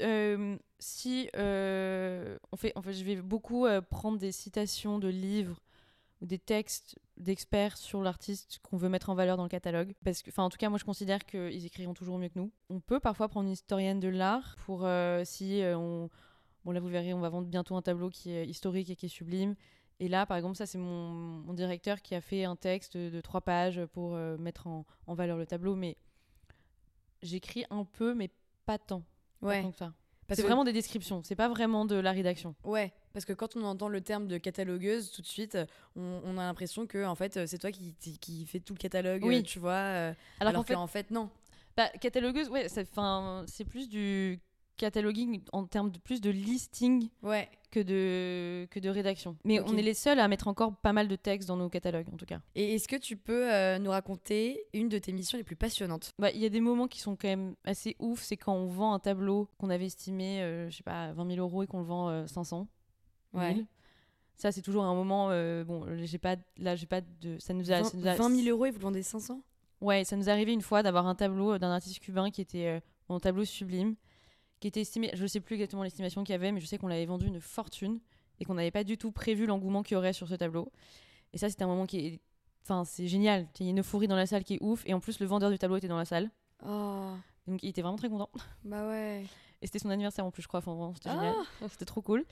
Euh, 0.00 0.56
si 0.78 1.28
euh, 1.36 2.38
on 2.52 2.56
fait, 2.56 2.72
en 2.76 2.82
fait, 2.82 2.92
je 2.92 3.04
vais 3.04 3.16
beaucoup 3.16 3.66
euh, 3.66 3.80
prendre 3.80 4.18
des 4.18 4.32
citations 4.32 4.98
de 4.98 5.08
livres 5.08 5.60
ou 6.20 6.26
des 6.26 6.38
textes 6.38 6.98
d'experts 7.16 7.76
sur 7.76 8.02
l'artiste 8.02 8.60
qu'on 8.62 8.76
veut 8.76 8.88
mettre 8.88 9.08
en 9.10 9.14
valeur 9.14 9.36
dans 9.36 9.42
le 9.42 9.48
catalogue. 9.48 9.94
Parce 10.04 10.22
que, 10.22 10.30
enfin, 10.30 10.42
en 10.44 10.50
tout 10.50 10.58
cas, 10.58 10.68
moi, 10.68 10.78
je 10.78 10.84
considère 10.84 11.24
qu'ils 11.24 11.64
écriront 11.64 11.94
toujours 11.94 12.18
mieux 12.18 12.28
que 12.28 12.38
nous. 12.38 12.50
On 12.68 12.80
peut 12.80 13.00
parfois 13.00 13.28
prendre 13.28 13.46
une 13.46 13.52
historienne 13.52 14.00
de 14.00 14.08
l'art 14.08 14.56
pour 14.66 14.84
euh, 14.84 15.22
si 15.24 15.62
euh, 15.62 15.78
on, 15.78 16.10
bon 16.64 16.72
là, 16.72 16.80
vous 16.80 16.88
verrez, 16.88 17.14
on 17.14 17.20
va 17.20 17.28
vendre 17.30 17.46
bientôt 17.48 17.74
un 17.76 17.82
tableau 17.82 18.10
qui 18.10 18.32
est 18.32 18.46
historique 18.46 18.90
et 18.90 18.96
qui 18.96 19.06
est 19.06 19.10
sublime. 19.10 19.54
Et 19.98 20.08
là, 20.08 20.24
par 20.26 20.36
exemple, 20.36 20.56
ça, 20.56 20.66
c'est 20.66 20.78
mon, 20.78 21.10
mon 21.10 21.52
directeur 21.52 22.00
qui 22.02 22.14
a 22.14 22.20
fait 22.20 22.44
un 22.44 22.56
texte 22.56 22.96
de, 22.96 23.20
trois 23.20 23.40
pages 23.42 23.84
pour 23.92 24.14
euh, 24.14 24.36
mettre 24.38 24.66
en, 24.66 24.86
en 25.06 25.14
valeur 25.14 25.36
le 25.36 25.46
tableau. 25.46 25.74
Mais 25.74 25.96
j'écris 27.22 27.64
un 27.70 27.84
peu, 27.84 28.14
mais 28.14 28.30
pas 28.66 28.78
tant. 28.78 29.02
Pas 29.40 29.46
Ouais. 29.48 29.62
tant 29.62 29.70
que 29.70 29.76
ça. 29.78 29.92
Parce 30.30 30.36
C'est 30.36 30.42
que- 30.44 30.46
vraiment 30.46 30.62
des 30.62 30.72
descriptions, 30.72 31.22
c'est 31.24 31.34
pas 31.34 31.48
vraiment 31.48 31.84
de 31.84 31.96
la 31.96 32.12
rédaction. 32.12 32.54
Ouais, 32.62 32.92
parce 33.12 33.24
que 33.24 33.32
quand 33.32 33.56
on 33.56 33.64
entend 33.64 33.88
le 33.88 34.00
terme 34.00 34.28
de 34.28 34.38
catalogueuse, 34.38 35.10
tout 35.10 35.22
de 35.22 35.26
suite, 35.26 35.58
on, 35.96 36.20
on 36.24 36.38
a 36.38 36.42
l'impression 36.42 36.86
que 36.86 37.04
en 37.04 37.16
fait, 37.16 37.46
c'est 37.46 37.58
toi 37.58 37.72
qui, 37.72 37.94
qui- 37.98 38.16
qui 38.18 38.46
fais 38.46 38.60
tout 38.60 38.72
le 38.74 38.78
catalogue, 38.78 39.24
Oui. 39.24 39.42
tu 39.42 39.58
vois. 39.58 39.72
euh, 39.72 40.12
Alors, 40.38 40.50
alors 40.50 40.62
qu'en 40.62 40.66
fait, 40.66 40.74
qu'en 40.74 40.86
fait, 40.86 41.10
non. 41.10 41.30
bah, 41.76 41.88
catalogueuse, 42.00 42.48
ouais, 42.48 42.68
c'est 42.68 43.64
plus 43.64 43.88
du 43.88 44.38
cataloguing 44.80 45.42
en 45.52 45.66
termes 45.66 45.90
de 45.90 45.98
plus 45.98 46.20
de 46.20 46.30
listing 46.30 47.08
Ouais. 47.22 47.48
que 47.70 47.80
de, 47.80 48.66
que 48.70 48.80
de 48.80 48.88
rédaction. 48.88 49.36
Mais 49.44 49.60
on 49.60 49.76
est 49.76 49.82
les 49.82 49.94
seuls 49.94 50.18
à 50.18 50.26
mettre 50.26 50.48
encore 50.48 50.74
pas 50.76 50.92
mal 50.92 51.06
de 51.08 51.16
textes 51.16 51.46
dans 51.48 51.56
nos 51.56 51.68
catalogues, 51.68 52.08
en 52.12 52.16
tout 52.16 52.26
cas. 52.26 52.40
Et 52.54 52.74
est-ce 52.74 52.88
que 52.88 52.96
tu 52.96 53.16
peux 53.16 53.52
euh, 53.52 53.78
nous 53.78 53.90
raconter 53.90 54.64
une 54.72 54.88
de 54.88 54.98
tes 54.98 55.12
missions 55.12 55.38
les 55.38 55.44
plus 55.44 55.56
passionnantes? 55.56 56.12
Bah, 56.18 56.30
Il 56.32 56.40
y 56.40 56.46
a 56.46 56.48
des 56.48 56.60
moments 56.60 56.88
qui 56.88 57.00
sont 57.00 57.14
quand 57.16 57.28
même 57.28 57.54
assez 57.64 57.94
ouf, 57.98 58.22
c'est 58.22 58.36
quand 58.36 58.54
on 58.54 58.66
vend 58.66 58.94
un 58.94 58.98
tableau 58.98 59.48
qu'on 59.58 59.70
avait 59.70 59.86
estimé, 59.86 60.42
euh, 60.42 60.70
je 60.70 60.76
sais 60.78 60.82
pas, 60.82 61.12
20 61.12 61.34
000 61.34 61.38
euros 61.46 61.62
et 61.62 61.66
qu'on 61.66 61.78
le 61.80 61.84
vend 61.86 62.08
euh, 62.08 62.26
500 62.26 62.66
Ouais. 63.34 63.54
1000. 63.54 63.66
Ça, 64.36 64.50
c'est 64.52 64.62
toujours 64.62 64.84
un 64.84 64.94
moment. 64.94 65.28
euh, 65.30 65.64
bon, 65.64 65.84
j'ai 66.02 66.18
pas, 66.18 66.36
là, 66.56 66.74
j'ai 66.74 66.86
pas 66.86 67.02
de. 67.02 67.36
Ça 67.38 67.52
nous 67.52 67.70
a. 67.70 67.82
20, 67.82 67.84
ça 67.84 67.96
nous 67.98 68.06
a- 68.06 68.14
20 68.14 68.34
000 68.42 68.48
euros 68.48 68.64
et 68.66 68.70
vous 68.70 68.78
le 68.78 68.82
vendez 68.84 69.02
500 69.02 69.42
Ouais, 69.82 70.02
ça 70.04 70.16
nous 70.16 70.28
est 70.28 70.32
arrivé 70.32 70.52
une 70.52 70.62
fois 70.62 70.82
d'avoir 70.82 71.06
un 71.06 71.14
tableau 71.14 71.58
d'un 71.58 71.70
artiste 71.70 72.00
cubain 72.00 72.30
qui 72.30 72.40
était 72.40 72.66
euh, 72.66 72.80
un 73.10 73.18
tableau 73.20 73.44
sublime, 73.44 73.96
qui 74.60 74.68
était 74.68 74.82
estimé, 74.82 75.10
je 75.14 75.26
sais 75.26 75.40
plus 75.40 75.54
exactement 75.54 75.82
l'estimation 75.82 76.22
qu'il 76.22 76.32
y 76.32 76.36
avait, 76.36 76.52
mais 76.52 76.60
je 76.60 76.66
sais 76.66 76.78
qu'on 76.78 76.86
l'avait 76.88 77.06
vendu 77.06 77.26
une 77.26 77.40
fortune 77.40 77.98
et 78.38 78.44
qu'on 78.44 78.54
n'avait 78.54 78.70
pas 78.70 78.84
du 78.84 78.96
tout 78.98 79.10
prévu 79.10 79.46
l'engouement 79.46 79.82
qu'il 79.82 79.94
y 79.94 79.98
aurait 79.98 80.12
sur 80.12 80.28
ce 80.28 80.34
tableau. 80.34 80.70
Et 81.32 81.38
ça, 81.38 81.48
c'était 81.48 81.64
un 81.64 81.68
moment 81.68 81.86
qui 81.86 81.98
est. 82.06 82.20
Enfin, 82.64 82.84
c'est 82.84 83.06
génial. 83.08 83.46
Il 83.58 83.66
y 83.66 83.68
a 83.68 83.70
une 83.70 83.80
euphorie 83.80 84.06
dans 84.08 84.16
la 84.16 84.26
salle 84.26 84.44
qui 84.44 84.54
est 84.54 84.62
ouf. 84.62 84.82
Et 84.86 84.94
en 84.94 85.00
plus, 85.00 85.18
le 85.20 85.26
vendeur 85.26 85.50
du 85.50 85.58
tableau 85.58 85.76
était 85.76 85.88
dans 85.88 85.96
la 85.96 86.04
salle. 86.04 86.30
Oh, 86.66 87.12
Donc, 87.46 87.62
il 87.62 87.68
était 87.70 87.82
vraiment 87.82 87.96
très 87.96 88.08
content. 88.10 88.28
bah 88.64 88.86
ouais. 88.88 89.24
Et 89.62 89.66
c'était 89.66 89.78
son 89.78 89.90
anniversaire 89.90 90.24
en 90.26 90.30
plus, 90.30 90.42
je 90.42 90.48
crois. 90.48 90.58
Enfin, 90.58 90.72
vraiment, 90.74 90.94
c'était 90.94 91.08
Ah. 91.10 91.14
génial. 91.14 91.34
C'était 91.70 91.84
trop 91.86 92.02
cool. 92.02 92.24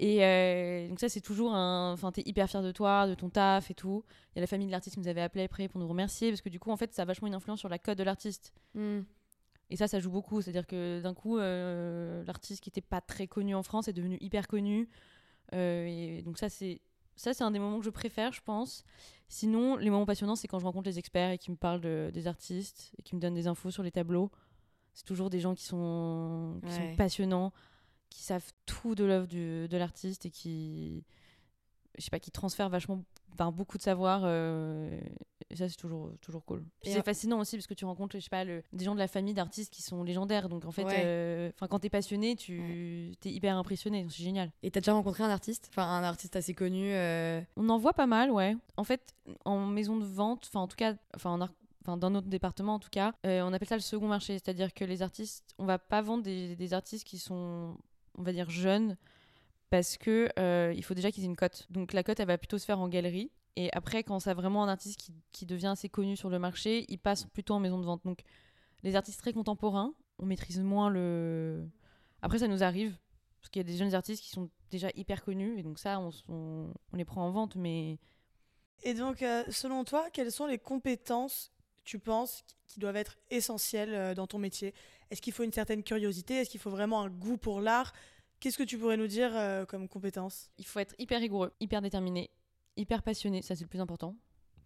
Et 0.00 0.24
euh, 0.24 0.88
donc 0.88 1.00
ça, 1.00 1.08
c'est 1.08 1.20
toujours 1.20 1.52
un... 1.54 1.92
Enfin, 1.92 2.12
t'es 2.12 2.22
hyper 2.24 2.48
fier 2.48 2.62
de 2.62 2.70
toi, 2.70 3.06
de 3.08 3.14
ton 3.14 3.30
taf 3.30 3.70
et 3.70 3.74
tout. 3.74 4.04
Il 4.32 4.36
y 4.36 4.38
a 4.38 4.40
la 4.42 4.46
famille 4.46 4.66
de 4.68 4.72
l'artiste 4.72 4.94
qui 4.94 5.00
nous 5.00 5.08
avait 5.08 5.20
appelé 5.22 5.42
après 5.44 5.66
pour 5.68 5.80
nous 5.80 5.88
remercier, 5.88 6.30
parce 6.30 6.40
que 6.40 6.48
du 6.48 6.60
coup, 6.60 6.70
en 6.70 6.76
fait, 6.76 6.92
ça 6.94 7.02
a 7.02 7.04
vachement 7.04 7.26
une 7.26 7.34
influence 7.34 7.58
sur 7.58 7.68
la 7.68 7.78
cote 7.80 7.98
de 7.98 8.04
l'artiste. 8.04 8.52
Hmm. 8.74 9.00
Et 9.70 9.76
ça, 9.76 9.86
ça 9.88 10.00
joue 10.00 10.10
beaucoup. 10.10 10.40
C'est-à-dire 10.40 10.66
que 10.66 11.00
d'un 11.02 11.14
coup, 11.14 11.38
euh, 11.38 12.24
l'artiste 12.24 12.62
qui 12.62 12.68
n'était 12.70 12.80
pas 12.80 13.00
très 13.00 13.26
connu 13.26 13.54
en 13.54 13.62
France 13.62 13.88
est 13.88 13.92
devenu 13.92 14.16
hyper 14.20 14.48
connu. 14.48 14.88
Euh, 15.54 15.86
et 15.86 16.22
donc 16.22 16.38
ça, 16.38 16.48
c'est 16.48 16.80
ça, 17.16 17.34
c'est 17.34 17.42
un 17.42 17.50
des 17.50 17.58
moments 17.58 17.78
que 17.80 17.84
je 17.84 17.90
préfère, 17.90 18.32
je 18.32 18.40
pense. 18.42 18.84
Sinon, 19.28 19.76
les 19.76 19.90
moments 19.90 20.06
passionnants, 20.06 20.36
c'est 20.36 20.46
quand 20.46 20.60
je 20.60 20.64
rencontre 20.64 20.88
les 20.88 20.98
experts 21.00 21.30
et 21.32 21.38
qui 21.38 21.50
me 21.50 21.56
parlent 21.56 21.80
de- 21.80 22.10
des 22.14 22.28
artistes 22.28 22.92
et 22.96 23.02
qui 23.02 23.16
me 23.16 23.20
donnent 23.20 23.34
des 23.34 23.48
infos 23.48 23.70
sur 23.72 23.82
les 23.82 23.90
tableaux. 23.90 24.30
C'est 24.94 25.04
toujours 25.04 25.28
des 25.28 25.40
gens 25.40 25.54
qui 25.54 25.64
sont, 25.64 26.60
qui 26.64 26.72
sont 26.72 26.80
Ouais. 26.82 26.96
passionnants, 26.96 27.52
qui 28.08 28.22
savent 28.22 28.50
tout 28.66 28.94
de 28.94 29.04
l'œuvre 29.04 29.26
de 29.26 29.76
l'artiste 29.76 30.26
et 30.26 30.30
qui, 30.30 31.04
je 31.98 32.04
sais 32.04 32.10
pas, 32.10 32.20
qui 32.20 32.30
transfèrent 32.30 32.68
vachement, 32.70 33.02
ben, 33.36 33.50
beaucoup 33.50 33.78
de 33.78 33.82
savoir. 33.82 34.22
euh, 34.24 34.98
et 35.50 35.56
ça, 35.56 35.68
c'est 35.68 35.76
toujours, 35.76 36.10
toujours 36.20 36.44
cool. 36.44 36.64
Puis 36.82 36.92
c'est 36.92 37.04
fascinant 37.04 37.38
aussi 37.40 37.56
parce 37.56 37.66
que 37.66 37.74
tu 37.74 37.84
rencontres, 37.84 38.16
je 38.18 38.22
sais 38.22 38.28
pas, 38.30 38.44
le- 38.44 38.62
des 38.72 38.84
gens 38.84 38.94
de 38.94 38.98
la 38.98 39.08
famille 39.08 39.34
d'artistes 39.34 39.72
qui 39.72 39.82
sont 39.82 40.02
légendaires. 40.02 40.48
Donc 40.48 40.64
en 40.66 40.70
fait, 40.72 40.84
Ouais. 40.84 41.02
euh, 41.04 41.50
enfin, 41.54 41.66
quand 41.68 41.78
t'es 41.78 41.88
passionné, 41.90 42.36
tu 42.36 43.12
es 43.24 43.30
hyper 43.30 43.56
impressionné. 43.56 44.06
C'est 44.10 44.22
génial. 44.22 44.50
Et 44.62 44.70
t'as 44.70 44.80
déjà 44.80 44.92
rencontré 44.92 45.24
un 45.24 45.30
artiste? 45.30 45.68
Enfin, 45.70 45.84
un 45.84 46.02
artiste 46.04 46.36
assez 46.36 46.54
connu 46.54 46.92
euh, 46.92 47.40
On 47.56 47.68
en 47.68 47.78
voit 47.78 47.94
pas 47.94 48.06
mal, 48.06 48.30
ouais. 48.30 48.56
En 48.76 48.84
fait, 48.84 49.14
en 49.44 49.66
maison 49.66 49.96
de 49.96 50.04
vente, 50.04 50.44
enfin 50.48 50.60
en 50.60 50.68
tout 50.68 50.76
cas, 50.76 50.94
enfin 51.14 51.30
en 51.30 51.40
enfin, 51.82 51.96
dans 51.96 52.10
notre 52.10 52.28
département 52.28 52.74
en 52.74 52.78
tout 52.78 52.90
cas, 52.90 53.14
euh, 53.24 53.40
on 53.42 53.52
appelle 53.54 53.68
ça 53.68 53.76
le 53.76 53.80
second 53.80 54.08
marché, 54.08 54.34
c'est-à-dire 54.34 54.74
que 54.74 54.84
les 54.84 55.00
artistes, 55.00 55.54
on 55.58 55.64
va 55.64 55.78
pas 55.78 56.02
vendre 56.02 56.22
des, 56.22 56.54
des 56.56 56.74
artistes 56.74 57.06
qui 57.06 57.16
sont, 57.18 57.76
on 58.18 58.22
va 58.22 58.32
dire 58.32 58.50
jeunes, 58.50 58.96
parce 59.70 59.96
que 59.96 60.28
euh, 60.38 60.72
il 60.76 60.82
faut 60.84 60.94
déjà 60.94 61.10
qu'ils 61.10 61.24
aient 61.24 61.28
une 61.28 61.36
cote. 61.36 61.66
Donc 61.70 61.92
la 61.94 62.02
cote, 62.02 62.20
elle 62.20 62.26
va 62.26 62.36
plutôt 62.38 62.58
se 62.58 62.64
faire 62.66 62.78
en 62.80 62.88
galerie. 62.88 63.30
Et 63.56 63.70
après, 63.72 64.04
quand 64.04 64.26
a 64.26 64.34
vraiment 64.34 64.62
un 64.64 64.68
artiste 64.68 64.98
qui, 65.00 65.12
qui 65.32 65.46
devient 65.46 65.68
assez 65.68 65.88
connu 65.88 66.16
sur 66.16 66.30
le 66.30 66.38
marché, 66.38 66.84
il 66.88 66.98
passe 66.98 67.24
plutôt 67.24 67.54
en 67.54 67.60
maison 67.60 67.78
de 67.78 67.84
vente. 67.86 68.02
Donc 68.04 68.20
les 68.82 68.96
artistes 68.96 69.20
très 69.20 69.32
contemporains, 69.32 69.94
on 70.18 70.26
maîtrise 70.26 70.60
moins 70.60 70.90
le. 70.90 71.68
Après, 72.22 72.38
ça 72.40 72.48
nous 72.48 72.62
arrive 72.62 72.96
parce 73.40 73.50
qu'il 73.50 73.60
y 73.60 73.64
a 73.64 73.70
des 73.70 73.76
jeunes 73.76 73.94
artistes 73.94 74.22
qui 74.22 74.30
sont 74.30 74.50
déjà 74.70 74.88
hyper 74.96 75.24
connus 75.24 75.58
et 75.58 75.62
donc 75.62 75.78
ça, 75.78 76.00
on, 76.00 76.10
on- 76.28 76.72
on 76.92 76.96
les 76.96 77.04
prend 77.04 77.26
en 77.26 77.30
vente, 77.30 77.56
mais 77.56 77.98
Et 78.82 78.94
donc, 78.94 79.22
euh, 79.22 79.44
selon 79.50 79.84
toi, 79.84 80.08
quelles 80.12 80.30
sont 80.32 80.46
les 80.46 80.58
compétences, 80.58 81.52
tu 81.84 81.98
penses, 81.98 82.44
qui- 82.66 82.78
doivent 82.80 82.96
être 82.96 83.16
essentielles 83.30 83.94
euh, 83.94 84.14
dans 84.14 84.26
ton 84.26 84.38
métier? 84.38 84.74
Est-ce 85.10 85.20
qu'il 85.22 85.32
faut 85.32 85.42
une 85.42 85.52
certaine 85.52 85.82
curiosité? 85.82 86.34
Est-ce 86.36 86.50
qu'il 86.50 86.60
faut 86.60 86.70
vraiment 86.70 87.00
un 87.02 87.08
goût 87.10 87.38
pour 87.38 87.60
l'art? 87.60 87.92
Qu'est-ce 88.40 88.58
que 88.58 88.62
tu 88.62 88.78
pourrais 88.78 88.96
nous 88.96 89.08
dire 89.08 89.30
euh, 89.36 89.64
comme 89.66 89.88
compétences? 89.88 90.50
Il 90.58 90.66
faut 90.66 90.78
être 90.78 90.94
hyper 90.98 91.18
rigoureux, 91.20 91.52
hyper 91.60 91.82
déterminé, 91.82 92.30
hyper 92.78 93.02
passionné, 93.02 93.42
ça 93.42 93.54
c'est 93.54 93.64
le 93.64 93.68
plus 93.68 93.80
important. 93.80 94.16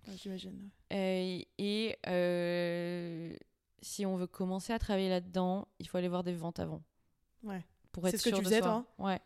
Ouais, 0.06 0.14
J'imagine. 0.16 0.70
Euh, 0.92 1.40
et 1.58 1.96
euh, 2.08 3.34
si 3.80 4.04
on 4.06 4.16
veut 4.16 4.26
commencer 4.26 4.72
à 4.72 4.78
travailler 4.78 5.08
là-dedans, 5.08 5.68
il 5.78 5.88
faut 5.88 5.98
aller 5.98 6.08
voir 6.08 6.22
des 6.24 6.34
ventes 6.34 6.58
avant. 6.60 6.82
Ouais. 7.42 7.64
Pour 7.92 8.06
C'est 8.08 8.16
ce 8.18 8.30
que 8.30 8.36
tu 8.36 8.42
faisais, 8.42 8.60
toi? 8.60 8.84
Ouais. 8.98 9.20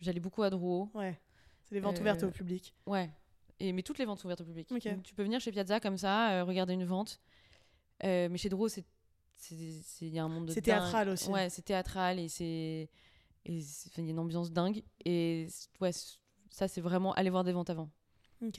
J'allais 0.00 0.20
beaucoup 0.20 0.42
à 0.42 0.50
Drouot. 0.50 0.90
Ouais. 0.94 1.20
C'est 1.64 1.74
des 1.74 1.80
ventes 1.80 1.98
Euh, 1.98 2.00
ouvertes 2.00 2.22
au 2.22 2.30
public. 2.30 2.74
Ouais. 2.86 3.10
Et, 3.58 3.72
mais 3.72 3.82
toutes 3.82 3.98
les 3.98 4.04
ventes 4.06 4.18
sont 4.20 4.26
ouvertes 4.26 4.40
au 4.40 4.44
public. 4.44 4.68
Donc, 4.70 4.80
tu 5.02 5.14
peux 5.14 5.22
venir 5.22 5.40
chez 5.40 5.52
Piazza 5.52 5.80
comme 5.80 5.98
ça, 5.98 6.32
euh, 6.32 6.44
regarder 6.44 6.72
une 6.74 6.84
vente. 6.84 7.20
Euh, 8.04 8.28
mais 8.30 8.38
chez 8.38 8.48
Drouot, 8.48 8.68
c'est 8.68 8.84
il 9.52 10.08
y 10.08 10.18
a 10.18 10.24
un 10.24 10.28
monde 10.28 10.46
de 10.46 10.52
C'est 10.52 10.62
théâtral 10.62 11.08
aussi. 11.10 11.28
Ouais, 11.30 11.48
c'est 11.50 11.62
théâtral 11.62 12.18
et 12.18 12.28
c'est 12.28 12.88
il 13.46 13.58
y 13.58 13.98
a 13.98 14.00
une 14.10 14.18
ambiance 14.18 14.52
dingue 14.52 14.82
et 15.06 15.48
ouais, 15.80 15.92
ça 16.50 16.68
c'est 16.68 16.82
vraiment 16.82 17.12
aller 17.14 17.30
voir 17.30 17.42
des 17.42 17.52
ventes 17.52 17.70
avant. 17.70 17.90
Ok. 18.42 18.58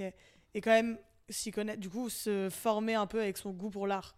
Et 0.54 0.62
quand 0.62 0.72
même, 0.72 0.98
s'y 1.30 1.52
connaître, 1.52 1.80
du 1.80 1.89
coup, 1.89 2.10
se 2.10 2.50
former 2.50 2.96
un 2.96 3.08
peu 3.08 3.22
avec 3.22 3.38
son 3.38 3.52
goût 3.52 3.70
pour 3.70 3.88
l'art. 3.88 4.15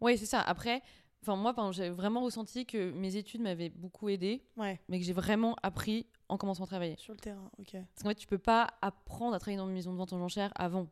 Ouais, 0.00 0.16
c'est 0.16 0.26
ça. 0.26 0.40
Après, 0.40 0.82
enfin 1.22 1.36
moi, 1.36 1.54
j'ai 1.72 1.90
vraiment 1.90 2.22
ressenti 2.22 2.66
que 2.66 2.90
mes 2.92 3.16
études 3.16 3.40
m'avaient 3.40 3.70
beaucoup 3.70 4.08
aidé, 4.08 4.42
Ouais. 4.56 4.80
mais 4.88 4.98
que 4.98 5.04
j'ai 5.04 5.12
vraiment 5.12 5.56
appris 5.62 6.06
en 6.28 6.36
commençant 6.36 6.64
à 6.64 6.66
travailler. 6.66 6.96
Sur 6.96 7.14
le 7.14 7.20
terrain, 7.20 7.50
ok. 7.58 7.72
Parce 7.72 8.02
qu'en 8.02 8.08
fait, 8.10 8.14
tu 8.14 8.26
peux 8.26 8.38
pas 8.38 8.68
apprendre 8.82 9.34
à 9.34 9.38
travailler 9.38 9.58
dans 9.58 9.66
une 9.66 9.74
maison 9.74 9.92
de 9.92 9.96
vente 9.98 10.12
aux 10.12 10.16
enchères 10.20 10.52
avant, 10.54 10.88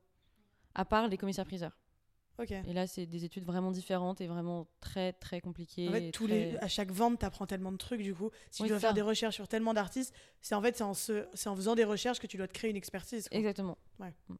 à 0.74 0.84
part 0.84 1.08
les 1.08 1.16
commissaires 1.16 1.46
priseurs. 2.44 2.62
Ok. 2.62 2.68
Et 2.70 2.72
là, 2.72 2.86
c'est 2.86 3.06
des 3.06 3.24
études 3.24 3.44
vraiment 3.44 3.70
différentes 3.70 4.20
et 4.20 4.26
vraiment 4.26 4.66
très, 4.80 5.12
très 5.14 5.40
compliquées. 5.40 5.88
En 5.88 5.92
fait, 5.92 6.08
et 6.08 6.10
tous 6.10 6.26
très- 6.26 6.52
les, 6.52 6.56
à 6.58 6.68
chaque 6.68 6.90
vente, 6.90 7.18
tu 7.18 7.24
apprends 7.24 7.46
tellement 7.46 7.72
de 7.72 7.76
trucs, 7.76 8.02
du 8.02 8.14
coup. 8.14 8.30
Si 8.50 8.62
Oui, 8.62 8.68
tu 8.68 8.72
dois 8.72 8.80
faire 8.80 8.90
ça. 8.90 8.94
des 8.94 9.02
recherches 9.02 9.34
sur 9.34 9.48
tellement 9.48 9.74
d'artistes, 9.74 10.14
c'est 10.40 10.54
en 10.54 10.62
fait, 10.62 10.76
c'est 10.76 10.84
en, 10.84 10.94
se- 10.94 11.26
c'est 11.34 11.48
en 11.48 11.56
faisant 11.56 11.74
des 11.74 11.84
recherches 11.84 12.18
que 12.20 12.26
tu 12.26 12.36
dois 12.36 12.48
te 12.48 12.52
créer 12.54 12.70
une 12.70 12.76
expertise. 12.76 13.28
quoi. 13.28 13.38
Exactement. 13.38 13.76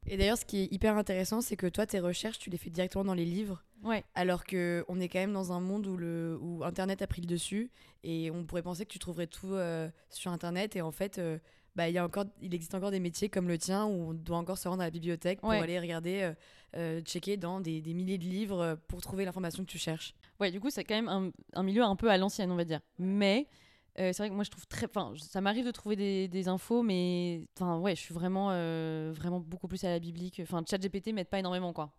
Et 0.07 0.17
d'ailleurs, 0.17 0.39
ce 0.39 0.45
qui 0.45 0.59
est 0.61 0.73
hyper 0.73 0.97
intéressant, 0.97 1.41
c'est 1.41 1.57
que 1.57 1.67
toi, 1.67 1.85
tes 1.85 1.99
recherches, 1.99 2.39
tu 2.39 2.49
les 2.51 2.59
fais 2.59 2.71
directement 2.71 3.05
dans 3.05 3.15
les 3.15 3.25
livres. 3.25 3.65
Ouais. 3.83 4.05
Alors 4.15 4.45
que 4.45 4.85
on 4.89 5.01
est 5.01 5.09
quand 5.09 5.19
même 5.19 5.33
dans 5.33 5.53
un 5.53 5.61
monde 5.61 5.87
où, 5.87 5.97
le, 5.97 6.39
où 6.41 6.63
Internet 6.65 7.03
a 7.03 7.07
pris 7.09 7.21
le 7.23 7.27
dessus 7.27 7.71
et 8.05 8.31
on 8.31 8.45
pourrait 8.45 8.63
penser 8.63 8.85
que 8.85 8.91
tu 8.93 8.99
trouverais 8.99 9.27
tout 9.29 9.55
euh, 9.55 9.89
sur 10.11 10.31
Internet 10.33 10.75
et 10.77 10.81
en 10.83 10.91
fait, 10.93 11.19
euh, 11.19 11.39
bah, 11.79 11.89
il, 11.89 11.95
y 11.95 11.99
a 11.99 12.05
encore, 12.05 12.25
il 12.43 12.53
existe 12.55 12.75
encore 12.75 12.91
des 12.91 12.99
métiers 13.01 13.29
comme 13.29 13.49
le 13.49 13.57
tien 13.57 13.87
où 13.87 14.11
on 14.11 14.13
doit 14.15 14.37
encore 14.37 14.59
se 14.59 14.69
rendre 14.69 14.83
à 14.83 14.87
la 14.87 14.91
bibliothèque 14.91 15.41
pour 15.41 15.49
Ouais. 15.51 15.61
aller 15.63 15.79
regarder, 15.79 16.23
euh, 16.23 16.35
euh, 16.77 17.01
checker 17.03 17.37
dans 17.37 17.61
des, 17.61 17.81
des 17.81 17.95
milliers 17.95 18.19
de 18.19 18.25
livres 18.25 18.61
euh, 18.61 18.77
pour 18.89 19.01
trouver 19.01 19.25
l'information 19.25 19.65
que 19.65 19.71
tu 19.71 19.79
cherches. 19.79 20.13
Ouais, 20.41 20.51
du 20.51 20.61
coup, 20.61 20.71
c'est 20.71 20.85
quand 20.85 20.97
même 20.97 21.09
un, 21.09 21.31
un 21.55 21.63
milieu 21.63 21.83
un 21.85 21.97
peu 21.97 22.11
à 22.11 22.19
l'ancienne, 22.19 22.51
on 22.51 22.57
va 22.57 22.65
dire. 22.65 22.81
Mais 22.99 23.47
euh, 23.99 24.13
c'est 24.13 24.19
vrai 24.25 24.29
que 24.29 24.35
moi, 24.35 24.45
je 24.45 24.51
trouve 24.51 24.67
très. 24.67 24.87
Enfin, 24.87 25.15
ça 25.17 25.41
m'arrive 25.41 25.65
de 25.67 25.71
trouver 25.71 25.97
des, 25.97 26.29
des 26.29 26.49
infos, 26.49 26.83
mais. 26.83 27.47
Enfin, 27.57 27.79
ouais, 27.79 27.95
je 27.97 28.01
suis 28.01 28.15
vraiment, 28.15 28.49
euh, 28.51 29.13
vraiment 29.15 29.41
beaucoup 29.41 29.69
plus 29.69 29.83
à 29.85 29.91
la 29.91 29.99
biblique. 30.01 30.41
Enfin, 30.43 30.63
ChatGPT 30.69 31.13
m'aide 31.13 31.29
pas 31.29 31.39
énormément, 31.39 31.73
quoi. 31.73 31.93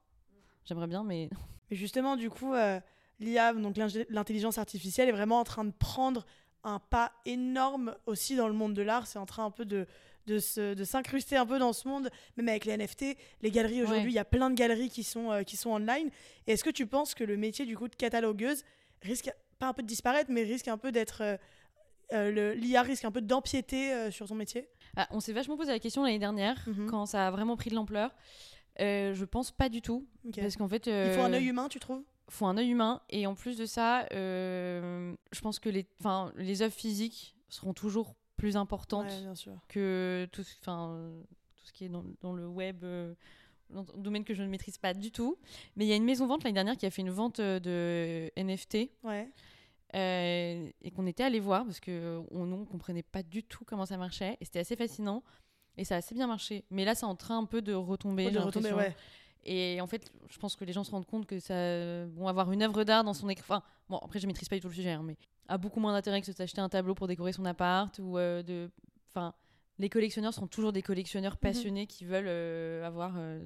J'aimerais 0.66 0.88
bien, 0.88 1.04
mais. 1.04 1.30
Mais 1.72 1.78
justement, 1.78 2.16
du 2.16 2.30
coup, 2.30 2.54
euh, 2.54 2.80
l'IA, 3.20 3.54
donc 3.54 3.76
l'intelligence 4.10 4.58
artificielle, 4.58 5.08
est 5.10 5.14
vraiment 5.14 5.40
en 5.40 5.44
train 5.44 5.64
de 5.66 5.72
prendre 5.72 6.26
un 6.64 6.80
pas 6.80 7.12
énorme 7.26 7.96
aussi 8.06 8.36
dans 8.36 8.48
le 8.48 8.54
monde 8.54 8.74
de 8.74 8.82
l'art. 8.82 9.08
C'est 9.08 9.20
en 9.20 9.26
train 9.26 9.46
un 9.46 9.52
peu 9.52 9.66
de, 9.66 9.88
de, 10.28 10.40
se- 10.40 10.74
de 10.74 10.84
s'incruster 10.84 11.38
un 11.38 11.46
peu 11.46 11.58
dans 11.60 11.74
ce 11.74 11.88
monde, 11.88 12.10
même 12.38 12.50
avec 12.50 12.66
les 12.66 12.74
NFT. 12.78 13.18
Les 13.42 13.52
galeries 13.52 13.82
aujourd'hui, 13.84 14.04
Ouais. 14.06 14.10
il 14.12 14.16
y 14.16 14.20
a 14.20 14.26
plein 14.26 14.50
de 14.50 14.56
galeries 14.56 14.90
qui 14.90 15.04
sont, 15.04 15.32
euh, 15.32 15.44
qui 15.44 15.58
sont 15.58 15.72
online. 15.72 16.10
Et 16.48 16.54
est-ce 16.54 16.64
que 16.64 16.70
tu 16.70 16.86
penses 16.86 17.16
que 17.16 17.24
le 17.24 17.38
métier 17.38 17.66
du 17.66 17.78
coup 17.78 17.88
de 17.88 17.96
catalogueuse 17.96 18.64
risque, 19.02 19.32
pas 19.58 19.68
un 19.68 19.74
peu 19.74 19.82
de 19.82 19.88
disparaître, 19.88 20.30
mais 20.32 20.44
risque 20.44 20.68
un 20.68 20.78
peu 20.78 20.92
d'être. 20.92 21.22
euh, 21.22 21.38
euh, 22.12 22.32
le- 22.32 22.54
L'IA 22.54 22.82
risque 22.82 23.06
un 23.06 23.12
peu 23.12 23.22
d'empiéter 23.22 24.10
sur 24.12 24.28
ton 24.28 24.36
métier? 24.36 24.68
Ah, 24.96 25.08
on 25.12 25.20
s'est 25.20 25.32
vachement 25.34 25.56
posé 25.58 25.72
la 25.72 25.80
question 25.80 26.04
l'année 26.04 26.18
dernière, 26.20 26.58
Mhm. 26.68 26.88
quand 26.90 27.06
ça 27.06 27.28
a 27.28 27.32
vraiment 27.32 27.56
pris 27.56 27.70
de 27.70 27.76
l'ampleur. 27.76 28.12
Je 28.80 29.26
pense 29.26 29.52
pas 29.52 29.70
du 29.70 29.82
tout. 29.82 30.08
Parce 30.36 30.56
qu'en 30.56 30.68
fait. 30.68 30.88
Il 30.88 31.14
faut 31.14 31.22
un 31.22 31.34
œil 31.34 31.46
humain, 31.48 31.68
tu 31.70 31.80
trouves? 31.80 32.04
Faut 32.30 32.46
un 32.46 32.58
œil 32.58 32.70
humain 32.70 33.02
et 33.10 33.26
en 33.28 33.36
plus 33.36 33.58
de 33.58 33.66
ça, 33.66 34.06
euh, 34.14 35.16
je 35.32 35.42
pense 35.42 35.60
que 35.60 35.70
les, 35.70 35.88
enfin, 36.00 36.32
les 36.36 36.62
œuvres 36.62 36.74
physiques 36.74 37.36
seront 37.50 37.74
toujours 37.74 38.16
plus 38.38 38.56
importantes 38.56 39.08
Ouais, 39.10 39.22
bien 39.22 39.36
sûr. 39.36 39.54
que 39.68 40.28
tout, 40.32 40.44
ce- 40.44 40.56
enfin, 40.62 41.12
tout 41.56 41.66
ce 41.66 41.74
qui 41.74 41.86
est 41.86 41.90
dans, 41.90 42.04
dans 42.22 42.34
le 42.34 42.48
web, 42.48 42.84
euh, 42.84 43.14
dans 43.70 43.82
un 43.94 43.98
domaine 43.98 44.24
que 44.24 44.34
je 44.34 44.42
ne 44.44 44.48
maîtrise 44.48 44.78
pas 44.78 44.94
du 44.94 45.12
tout. 45.12 45.38
Mais 45.76 45.86
il 45.86 45.90
y 45.90 45.92
a 45.94 45.96
une 45.96 46.06
maison 46.06 46.26
vente 46.28 46.44
l'année 46.44 46.54
dernière 46.54 46.78
qui 46.78 46.86
a 46.86 46.92
fait 46.92 47.02
une 47.02 47.10
vente 47.12 47.40
euh, 47.40 47.60
de 47.60 48.32
NFT 48.42 48.90
Ouais. 49.04 49.30
euh, 49.96 50.70
et 50.82 50.92
qu'on 50.92 51.08
était 51.08 51.24
allé 51.24 51.40
voir 51.40 51.66
parce 51.66 51.80
que 51.80 52.22
on 52.32 52.46
ne 52.46 52.64
comprenait 52.66 53.04
pas 53.04 53.24
du 53.24 53.44
tout 53.44 53.66
comment 53.66 53.86
ça 53.86 53.98
marchait 53.98 54.38
et 54.40 54.46
c'était 54.46 54.60
assez 54.60 54.76
fascinant 54.76 55.24
et 55.78 55.84
ça 55.84 55.96
a 55.96 55.98
assez 56.00 56.14
bien 56.16 56.28
marché. 56.28 56.66
Mais 56.72 56.86
là, 56.86 56.94
c'est 56.96 57.06
en 57.06 57.16
train 57.16 57.38
un 57.38 57.46
peu 57.46 57.62
de 57.62 57.74
retomber. 57.74 58.30
de 58.32 58.40
retomber, 58.40 58.74
ouais. 58.74 58.96
Et 59.46 59.80
en 59.82 59.88
fait, 59.88 60.12
je 60.30 60.38
pense 60.38 60.56
que 60.56 60.66
les 60.66 60.74
gens 60.74 60.84
se 60.84 60.92
rendent 60.92 61.06
compte 61.06 61.26
que 61.26 61.40
ça, 61.40 62.06
bon, 62.08 62.28
avoir 62.28 62.52
une 62.52 62.62
œuvre 62.62 62.84
d'art 62.84 63.04
dans 63.04 63.14
son 63.14 63.30
écran. 63.30 63.44
Enfin, 63.58 63.64
bon, 63.90 63.98
après, 63.98 64.20
je 64.20 64.28
maîtrise 64.28 64.50
pas 64.50 64.56
du 64.56 64.62
tout 64.62 64.68
le 64.68 64.74
sujet, 64.74 64.92
hein, 64.92 65.02
mais 65.04 65.16
a 65.48 65.58
beaucoup 65.58 65.80
moins 65.80 65.94
d'intérêt 65.94 66.22
que 66.22 66.28
de 66.30 66.36
s'acheter 66.36 66.62
un 66.62 66.70
tableau 66.70 66.94
pour 66.94 67.08
décorer 67.08 67.32
son 67.34 67.46
appart 67.46 67.98
ou 68.00 68.18
euh, 68.18 68.44
de. 68.44 68.70
Enfin, 69.10 69.34
les 69.80 69.90
collectionneurs 69.90 70.34
seront 70.34 70.48
toujours 70.48 70.74
des 70.74 70.82
collectionneurs 70.82 71.34
Mhm. 71.34 71.40
passionnés 71.40 71.88
qui 71.88 72.04
veulent 72.06 72.28
euh, 72.28 72.86
avoir 72.86 73.14
euh, 73.18 73.44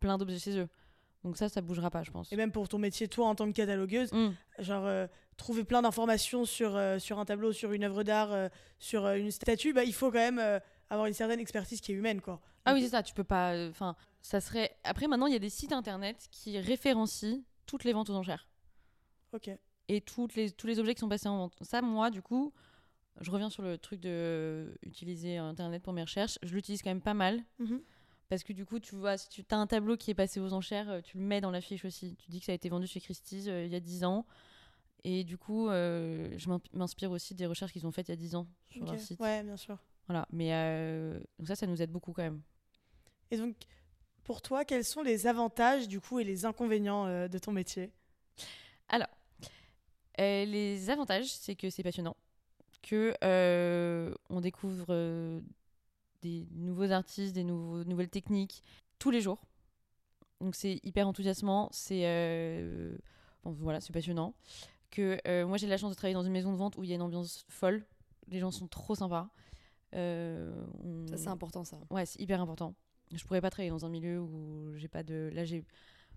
plein 0.00 0.16
d'objets 0.18 0.38
chez 0.38 0.58
eux. 0.58 0.68
Donc 1.22 1.36
ça, 1.36 1.48
ça 1.48 1.60
bougera 1.60 1.90
pas, 1.90 2.02
je 2.02 2.10
pense. 2.10 2.30
Et 2.32 2.36
même 2.36 2.50
pour 2.52 2.68
ton 2.68 2.78
métier, 2.78 3.06
toi, 3.08 3.26
en 3.28 3.34
tant 3.34 3.46
que 3.46 3.52
catalogueuse, 3.56 4.12
Mm. 4.12 4.30
genre 4.58 4.84
euh, 4.86 5.06
trouver 5.36 5.64
plein 5.64 5.80
d'informations 5.82 6.44
sur, 6.44 6.74
euh, 6.76 6.98
sur 6.98 7.18
un 7.18 7.24
tableau, 7.24 7.52
sur 7.52 7.72
une 7.72 7.84
œuvre 7.84 8.02
d'art, 8.02 8.32
euh, 8.32 8.48
sur 8.78 9.04
euh, 9.06 9.16
une 9.16 9.30
statue, 9.30 9.72
bah, 9.72 9.84
il 9.84 9.94
faut 9.94 10.10
quand 10.10 10.18
même 10.18 10.38
euh, 10.38 10.58
avoir 10.90 11.06
une 11.06 11.14
certaine 11.14 11.40
expertise 11.40 11.80
qui 11.80 11.92
est 11.92 11.94
humaine, 11.94 12.20
quoi. 12.20 12.40
Ah 12.66 12.72
oui, 12.74 12.82
c'est 12.82 12.88
ça, 12.90 13.02
tu 13.02 13.14
peux 13.14 13.24
pas. 13.24 13.54
Enfin, 13.70 13.94
ça 14.24 14.40
serait. 14.40 14.74
Après, 14.84 15.06
maintenant, 15.06 15.26
il 15.26 15.34
y 15.34 15.36
a 15.36 15.40
des 15.40 15.50
sites 15.50 15.72
internet 15.72 16.26
qui 16.30 16.58
référencient 16.58 17.42
toutes 17.66 17.84
les 17.84 17.92
ventes 17.92 18.08
aux 18.10 18.14
enchères. 18.14 18.48
Ok. 19.34 19.50
et 19.88 20.00
toutes 20.00 20.34
les, 20.34 20.50
tous 20.50 20.66
les 20.66 20.78
objets 20.78 20.94
qui 20.94 21.00
sont 21.00 21.08
passés 21.10 21.28
en 21.28 21.36
vente. 21.36 21.54
Ça, 21.60 21.82
moi, 21.82 22.10
du 22.10 22.22
coup, 22.22 22.54
je 23.20 23.30
reviens 23.30 23.50
sur 23.50 23.62
le 23.62 23.76
truc 23.76 24.00
de 24.00 24.78
utiliser 24.82 25.36
Internet 25.36 25.82
pour 25.82 25.92
mes 25.92 26.02
recherches. 26.02 26.38
Je 26.42 26.54
l'utilise 26.54 26.80
quand 26.82 26.88
même 26.90 27.02
pas 27.02 27.12
mal. 27.14 27.42
Mhm. 27.58 27.82
Parce 28.30 28.42
que 28.44 28.52
du 28.54 28.64
coup, 28.64 28.78
tu 28.80 28.94
vois, 28.94 29.18
si 29.18 29.28
tu 29.28 29.44
as 29.50 29.56
un 29.58 29.66
tableau 29.66 29.96
qui 29.98 30.10
est 30.10 30.14
passé 30.14 30.40
aux 30.40 30.54
enchères, 30.54 30.88
euh, 30.88 31.00
tu 31.02 31.18
le 31.18 31.22
mets 31.24 31.40
dans 31.42 31.50
la 31.50 31.60
fiche 31.60 31.84
aussi. 31.84 32.16
Tu 32.16 32.30
dis 32.30 32.40
que 32.40 32.46
ça 32.46 32.52
a 32.52 32.54
été 32.54 32.70
vendu 32.70 32.86
chez 32.86 33.00
Christie's 33.00 33.46
euh, 33.48 33.66
il 33.66 33.72
y 33.72 33.76
a 33.76 33.80
10 33.80 34.04
ans. 34.04 34.24
Et 35.04 35.22
du 35.24 35.36
coup, 35.36 35.68
euh, 35.68 36.32
je 36.38 36.48
m'in- 36.48 36.60
m'inspire 36.72 37.10
aussi 37.10 37.34
des 37.34 37.44
recherches 37.46 37.72
qu'ils 37.72 37.86
ont 37.86 37.92
faites 37.92 38.08
il 38.08 38.12
y 38.12 38.14
a 38.14 38.16
10 38.16 38.34
ans 38.36 38.46
sur 38.70 38.82
Ok. 38.84 38.88
leur 38.92 38.98
site. 39.00 39.20
Ouais, 39.20 39.42
bien 39.42 39.58
sûr. 39.58 39.76
Voilà. 40.08 40.26
Mais 40.32 40.54
euh, 40.54 41.20
donc 41.38 41.48
ça, 41.48 41.56
ça 41.56 41.66
nous 41.66 41.82
aide 41.82 41.90
beaucoup 41.90 42.12
quand 42.14 42.22
même. 42.22 42.40
Et 43.30 43.36
donc, 43.36 43.54
pour 44.24 44.42
toi, 44.42 44.64
quels 44.64 44.84
sont 44.84 45.02
les 45.02 45.26
avantages, 45.26 45.88
du 45.88 46.00
coup, 46.00 46.18
et 46.18 46.24
les 46.24 46.44
inconvénients 46.44 47.06
euh, 47.06 47.28
de 47.28 47.38
ton 47.38 47.52
métier? 47.52 47.92
Euh, 50.20 50.44
les 50.44 50.90
avantages, 50.90 51.26
c'est 51.26 51.56
que 51.56 51.70
c'est 51.70 51.82
passionnant, 51.82 52.16
que 52.82 53.14
euh, 53.24 54.14
on 54.30 54.40
découvre 54.40 54.86
euh, 54.90 55.40
des 56.22 56.46
nouveaux 56.52 56.92
artistes, 56.92 57.34
des 57.34 57.42
nouveaux, 57.42 57.82
nouvelles 57.84 58.10
techniques 58.10 58.62
tous 59.00 59.10
les 59.10 59.20
jours. 59.20 59.42
Donc 60.40 60.54
c'est 60.54 60.78
hyper 60.84 61.08
enthousiasmant, 61.08 61.68
c'est 61.72 62.02
euh, 62.04 62.96
bon, 63.42 63.52
voilà, 63.52 63.80
c'est 63.80 63.92
passionnant. 63.92 64.34
Que 64.92 65.18
euh, 65.26 65.46
moi 65.46 65.56
j'ai 65.56 65.66
la 65.66 65.76
chance 65.76 65.90
de 65.90 65.96
travailler 65.96 66.14
dans 66.14 66.22
une 66.22 66.32
maison 66.32 66.52
de 66.52 66.56
vente 66.56 66.76
où 66.76 66.84
il 66.84 66.90
y 66.90 66.92
a 66.92 66.94
une 66.94 67.02
ambiance 67.02 67.44
folle, 67.48 67.84
les 68.28 68.38
gens 68.38 68.52
sont 68.52 68.68
trop 68.68 68.94
sympas. 68.94 69.28
Euh, 69.94 70.52
on- 70.84 71.06
Ça, 71.08 71.16
c'est 71.16 71.28
important, 71.28 71.64
ça. 71.64 71.78
Ouais, 71.90 72.06
c'est 72.06 72.20
hyper 72.20 72.40
important. 72.40 72.74
Je 73.12 73.24
pourrais 73.24 73.40
pas 73.40 73.50
travailler 73.50 73.70
dans 73.70 73.84
un 73.84 73.88
milieu 73.90 74.20
où 74.20 74.72
j'ai 74.76 74.88
pas 74.88 75.02
de. 75.02 75.30
Là, 75.34 75.44
j'ai. 75.44 75.64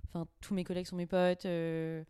Enfin, 0.08 0.28
tous 0.42 0.54
mes 0.54 0.64
collègues 0.64 0.86
sont 0.88 0.96
mes 0.96 1.08
potes. 1.08 1.46
euh, 1.46 2.04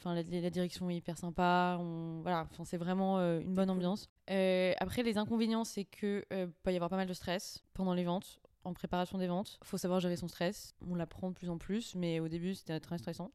Enfin, 0.00 0.14
la, 0.14 0.22
la 0.22 0.50
direction 0.50 0.88
est 0.90 0.94
hyper 0.94 1.18
sympa. 1.18 1.76
On... 1.80 2.20
Voilà, 2.22 2.46
enfin, 2.48 2.64
c'est 2.64 2.76
vraiment 2.76 3.18
euh, 3.18 3.40
une 3.40 3.54
bonne 3.54 3.68
ambiance. 3.68 4.08
Euh, 4.30 4.72
après, 4.78 5.02
les 5.02 5.18
inconvénients, 5.18 5.64
c'est 5.64 5.84
que 5.84 6.24
euh, 6.32 6.46
peut 6.62 6.72
y 6.72 6.76
avoir 6.76 6.88
pas 6.88 6.96
mal 6.96 7.08
de 7.08 7.12
stress 7.12 7.64
pendant 7.74 7.94
les 7.94 8.04
ventes, 8.04 8.38
en 8.62 8.72
préparation 8.74 9.18
des 9.18 9.26
ventes. 9.26 9.58
Faut 9.64 9.76
savoir 9.76 9.98
gérer 9.98 10.16
son 10.16 10.28
stress. 10.28 10.72
On 10.88 10.94
l'apprend 10.94 11.30
de 11.30 11.34
plus 11.34 11.50
en 11.50 11.58
plus, 11.58 11.96
mais 11.96 12.20
au 12.20 12.28
début, 12.28 12.54
c'était 12.54 12.78
très 12.78 12.98
stressant. 12.98 13.32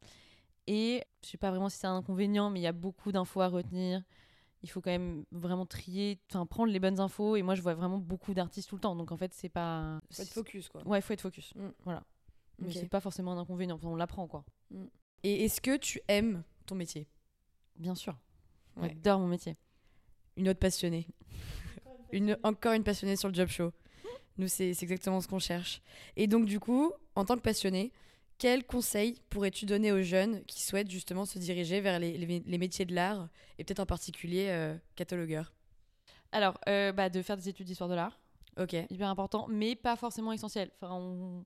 Et 0.67 1.03
je 1.21 1.31
sais 1.31 1.37
pas 1.37 1.49
vraiment 1.49 1.67
si 1.67 1.77
c'est 1.79 1.87
un 1.87 1.97
inconvénient, 1.97 2.49
mais 2.49 2.61
il 2.61 2.63
y 2.63 2.67
a 2.67 2.71
beaucoup 2.71 3.11
d'infos 3.11 3.41
à 3.41 3.49
retenir. 3.49 4.01
Il 4.63 4.69
faut 4.69 4.81
quand 4.81 4.91
même 4.91 5.25
vraiment 5.31 5.65
trier, 5.65 6.19
enfin 6.31 6.45
prendre 6.45 6.71
les 6.71 6.79
bonnes 6.79 6.99
infos. 6.99 7.35
Et 7.35 7.41
moi, 7.41 7.53
je 7.53 7.61
vois 7.61 7.73
vraiment 7.73 7.97
beaucoup 7.97 8.33
d'artistes 8.33 8.69
tout 8.69 8.75
le 8.75 8.81
temps. 8.81 8.95
Donc 8.95 9.11
en 9.11 9.17
fait, 9.17 9.33
c'est 9.33 9.49
pas. 9.49 9.99
Faut 10.11 10.21
être 10.21 10.33
focus, 10.33 10.69
quoi. 10.69 10.85
Ouais, 10.87 11.01
faut 11.01 11.13
être 11.13 11.21
focus. 11.21 11.53
Mm. 11.55 11.69
Voilà. 11.83 12.03
Mais 12.59 12.71
c'est 12.71 12.87
pas 12.87 13.01
forcément 13.01 13.33
un 13.33 13.37
inconvénient. 13.37 13.79
On 13.83 13.95
l'apprend, 13.95 14.27
quoi. 14.27 14.45
Et 15.23 15.45
est-ce 15.45 15.59
que 15.59 15.75
tu 15.75 16.01
aimes 16.07 16.43
ton 16.65 16.75
métier? 16.75 17.07
Bien 17.75 17.95
sûr. 17.95 18.17
Ouais. 18.77 18.89
J'adore 18.89 19.19
mon 19.19 19.27
métier. 19.27 19.57
Une 20.37 20.49
autre 20.49 20.59
passionnée. 20.59 21.07
une, 22.11 22.37
encore 22.43 22.73
une 22.73 22.83
passionnée 22.83 23.15
sur 23.15 23.27
le 23.27 23.33
job 23.33 23.49
show. 23.49 23.71
Nous, 24.37 24.47
c'est 24.47 24.73
c'est 24.73 24.83
exactement 24.83 25.21
ce 25.21 25.27
qu'on 25.27 25.39
cherche. 25.39 25.81
Et 26.15 26.27
donc, 26.27 26.45
du 26.45 26.59
coup, 26.59 26.91
en 27.15 27.25
tant 27.25 27.35
que 27.35 27.41
passionnée, 27.41 27.91
quels 28.37 28.65
conseils 28.65 29.15
pourrais-tu 29.29 29.65
donner 29.65 29.91
aux 29.91 30.01
jeunes 30.01 30.43
qui 30.45 30.61
souhaitent 30.61 30.89
justement 30.91 31.25
se 31.25 31.39
diriger 31.39 31.79
vers 31.81 31.99
les, 31.99 32.17
les- 32.17 32.39
les 32.45 32.57
métiers 32.57 32.85
de 32.85 32.93
l'art 32.93 33.29
et 33.57 33.63
peut-être 33.63 33.79
en 33.79 33.85
particulier 33.85 34.47
euh, 34.49 34.75
catalogueur? 34.95 35.53
Alors, 36.31 36.59
euh, 36.67 36.91
bah, 36.91 37.09
de 37.09 37.21
faire 37.21 37.37
des 37.37 37.47
études 37.49 37.67
d'histoire 37.67 37.89
de 37.89 37.95
l'art, 37.95 38.19
Ok. 38.59 38.73
hyper 38.89 39.07
important, 39.09 39.45
mais 39.49 39.75
pas 39.75 39.95
forcément 39.95 40.31
essentiel. 40.33 40.71
Enfin, 40.81 40.93
on, 40.95 41.45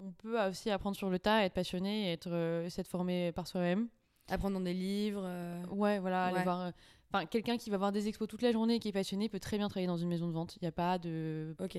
on 0.00 0.12
peut 0.12 0.40
aussi 0.48 0.70
apprendre 0.70 0.96
sur 0.96 1.10
le 1.10 1.18
tas, 1.18 1.44
être 1.44 1.54
passionné, 1.54 2.08
et 2.08 2.12
être, 2.12 2.30
euh, 2.30 2.68
s'être 2.70 2.88
formé 2.88 3.32
par 3.32 3.46
soi-même. 3.46 3.88
Apprendre 4.28 4.54
dans 4.54 4.64
des 4.64 4.74
livres. 4.74 5.22
euh, 5.24 5.64
Ouais, 5.70 5.98
voilà, 5.98 6.24
aller 6.24 6.42
voir. 6.44 6.60
euh, 6.60 6.70
Enfin, 7.12 7.26
quelqu'un 7.26 7.58
qui 7.58 7.68
va 7.68 7.76
voir 7.76 7.92
des 7.92 8.08
expos 8.08 8.26
toute 8.28 8.40
la 8.42 8.52
journée 8.52 8.76
et 8.76 8.78
qui 8.78 8.88
est 8.88 8.92
passionné 8.92 9.28
peut 9.28 9.40
très 9.40 9.58
bien 9.58 9.68
travailler 9.68 9.86
dans 9.88 9.98
une 9.98 10.08
maison 10.08 10.28
de 10.28 10.32
vente. 10.32 10.56
Il 10.56 10.60
n'y 10.62 10.68
a 10.68 10.72
pas 10.72 10.98
de 10.98 11.54
Ok. 11.58 11.76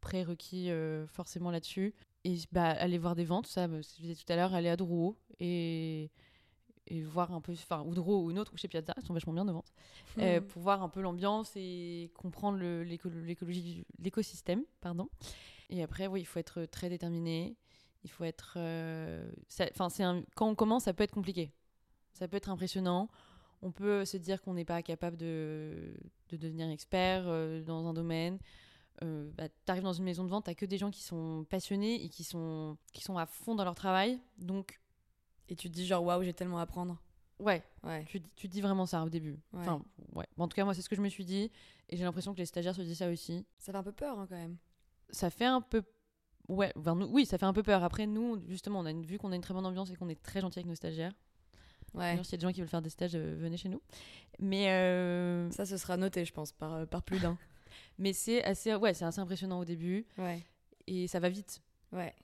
prérequis 0.00 0.70
euh, 0.70 1.06
forcément 1.06 1.50
là-dessus. 1.50 1.94
Et 2.24 2.36
bah, 2.52 2.68
aller 2.70 2.98
voir 2.98 3.14
des 3.14 3.24
ventes, 3.24 3.46
ça, 3.46 3.68
bah, 3.68 3.80
je 3.80 4.02
disais 4.02 4.14
tout 4.14 4.30
à 4.32 4.36
l'heure, 4.36 4.52
aller 4.54 4.68
à 4.68 4.76
Drouot 4.76 5.16
et, 5.40 6.10
et 6.88 7.02
voir 7.02 7.32
un 7.32 7.40
peu, 7.40 7.52
enfin, 7.52 7.82
ou 7.86 7.94
Drouot 7.94 8.24
ou 8.24 8.30
une 8.30 8.38
autre, 8.38 8.52
ou 8.52 8.56
chez 8.56 8.68
Piazza, 8.68 8.92
ils 9.00 9.06
sont 9.06 9.14
vachement 9.14 9.32
bien 9.32 9.44
de 9.44 9.52
vente, 9.52 9.72
euh, 10.18 10.40
Mhm. 10.40 10.46
pour 10.48 10.62
voir 10.62 10.82
un 10.82 10.88
peu 10.88 11.00
l'ambiance 11.00 11.52
et 11.56 12.10
comprendre 12.14 12.58
l'écologie, 12.58 13.84
l'écosystème, 13.98 14.62
pardon. 14.80 15.08
Et 15.70 15.82
après, 15.82 16.06
oui, 16.06 16.20
il 16.20 16.24
faut 16.24 16.38
être 16.40 16.64
très 16.66 16.88
déterminé. 16.88 17.56
Il 18.04 18.10
faut 18.10 18.24
être, 18.24 18.54
euh, 18.56 19.30
ça- 19.48 19.66
enfin, 19.70 19.88
c'est 19.88 20.02
un- 20.04 20.22
quand 20.34 20.48
on 20.48 20.54
commence, 20.54 20.84
ça 20.84 20.94
peut 20.94 21.04
être 21.04 21.12
compliqué. 21.14 21.52
Ça 22.12 22.26
peut 22.26 22.36
être 22.36 22.48
impressionnant. 22.50 23.08
On 23.60 23.70
peut 23.72 24.04
se 24.04 24.16
dire 24.16 24.40
qu'on 24.40 24.54
n'est 24.54 24.64
pas 24.64 24.82
capable 24.82 25.16
de, 25.16 25.94
de 26.30 26.36
devenir 26.36 26.68
expert 26.70 27.24
euh, 27.26 27.62
dans 27.62 27.86
un 27.86 27.92
domaine. 27.92 28.38
Euh, 29.04 29.30
bah, 29.36 29.48
tu 29.48 29.70
arrives 29.70 29.84
dans 29.84 29.92
une 29.92 30.04
maison 30.04 30.24
de 30.24 30.28
vente, 30.30 30.46
tu 30.46 30.54
que 30.54 30.66
des 30.66 30.78
gens 30.78 30.90
qui 30.90 31.02
sont 31.02 31.46
passionnés 31.48 32.04
et 32.04 32.08
qui 32.08 32.24
sont, 32.24 32.76
qui 32.92 33.02
sont 33.02 33.16
à 33.16 33.26
fond 33.26 33.54
dans 33.54 33.64
leur 33.64 33.74
travail. 33.76 34.18
Donc, 34.38 34.80
Et 35.48 35.54
tu 35.56 35.68
te 35.70 35.74
dis 35.74 35.86
genre 35.86 36.02
waouh, 36.04 36.22
j'ai 36.24 36.34
tellement 36.34 36.58
à 36.58 36.62
apprendre. 36.62 37.00
Ouais, 37.38 37.62
Ouais. 37.84 38.04
tu, 38.08 38.20
tu 38.34 38.48
dis 38.48 38.60
vraiment 38.60 38.84
ça 38.84 39.04
au 39.04 39.08
début. 39.08 39.34
Ouais. 39.52 39.60
Enfin, 39.60 39.80
ouais. 40.14 40.26
Bon, 40.36 40.44
en 40.44 40.48
tout 40.48 40.56
cas, 40.56 40.64
moi, 40.64 40.74
c'est 40.74 40.82
ce 40.82 40.88
que 40.88 40.96
je 40.96 41.00
me 41.00 41.08
suis 41.08 41.24
dit. 41.24 41.50
Et 41.88 41.96
j'ai 41.96 42.02
l'impression 42.04 42.32
que 42.34 42.38
les 42.38 42.46
stagiaires 42.46 42.74
se 42.74 42.82
disent 42.82 42.98
ça 42.98 43.08
aussi. 43.08 43.46
Ça 43.58 43.70
fait 43.72 43.78
un 43.78 43.82
peu 43.84 43.92
peur 43.92 44.18
hein, 44.18 44.26
quand 44.28 44.36
même. 44.36 44.56
Ça 45.10 45.30
fait 45.30 45.44
un 45.46 45.60
peu. 45.60 45.82
Ouais, 46.48 46.72
vers 46.76 46.96
nous- 46.96 47.06
oui, 47.06 47.24
ça 47.26 47.38
fait 47.38 47.46
un 47.46 47.52
peu 47.52 47.62
peur. 47.62 47.84
Après, 47.84 48.06
nous, 48.06 48.42
justement, 48.48 48.80
on 48.80 48.86
a 48.86 48.90
une, 48.90 49.04
vu 49.04 49.16
qu'on 49.18 49.30
a 49.30 49.36
une 49.36 49.42
très 49.42 49.54
bonne 49.54 49.64
ambiance 49.66 49.90
et 49.90 49.94
qu'on 49.96 50.08
est 50.08 50.20
très 50.20 50.40
gentil 50.40 50.58
avec 50.58 50.66
nos 50.66 50.74
stagiaires. 50.74 51.12
Ouais. 51.94 52.16
S'il 52.24 52.32
y 52.32 52.34
a 52.34 52.38
des 52.38 52.42
gens 52.46 52.52
qui 52.52 52.60
veulent 52.60 52.68
faire 52.68 52.82
des 52.82 52.90
stages, 52.90 53.14
euh, 53.14 53.36
venez 53.38 53.56
chez 53.56 53.68
nous. 53.68 53.80
Mais, 54.40 54.70
euh, 54.70 55.50
Ça, 55.52 55.64
ce 55.64 55.76
sera 55.78 55.96
noté, 55.96 56.24
je 56.24 56.32
pense, 56.32 56.52
par, 56.52 56.74
euh, 56.74 56.86
par 56.86 57.02
plus 57.02 57.20
d'un. 57.20 57.38
mais 57.98 58.12
c'est 58.12 58.42
assez, 58.44 58.74
ouais, 58.74 58.94
c'est 58.94 59.04
assez 59.04 59.20
impressionnant 59.20 59.58
au 59.60 59.64
début. 59.64 60.06
ouais. 60.18 60.44
Et 60.90 61.06
ça 61.06 61.20
va 61.20 61.28
vite. 61.28 61.60
Ouais. 61.92 62.14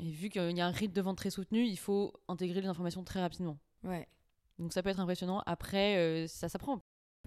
Et 0.00 0.10
vu 0.10 0.30
qu'il 0.30 0.56
y 0.56 0.60
a 0.62 0.66
un 0.66 0.70
rythme 0.70 0.94
de 0.94 1.00
vente 1.02 1.18
très 1.18 1.28
soutenu, 1.28 1.66
il 1.66 1.76
faut 1.76 2.14
intégrer 2.28 2.62
les 2.62 2.66
informations 2.66 3.04
très 3.04 3.20
rapidement. 3.20 3.58
Ouais. 3.82 4.08
Donc 4.58 4.72
ça 4.72 4.82
peut 4.82 4.88
être 4.88 5.00
impressionnant. 5.00 5.42
Après, 5.44 5.96
euh, 5.98 6.26
ça 6.26 6.48
s'apprend. 6.48 6.80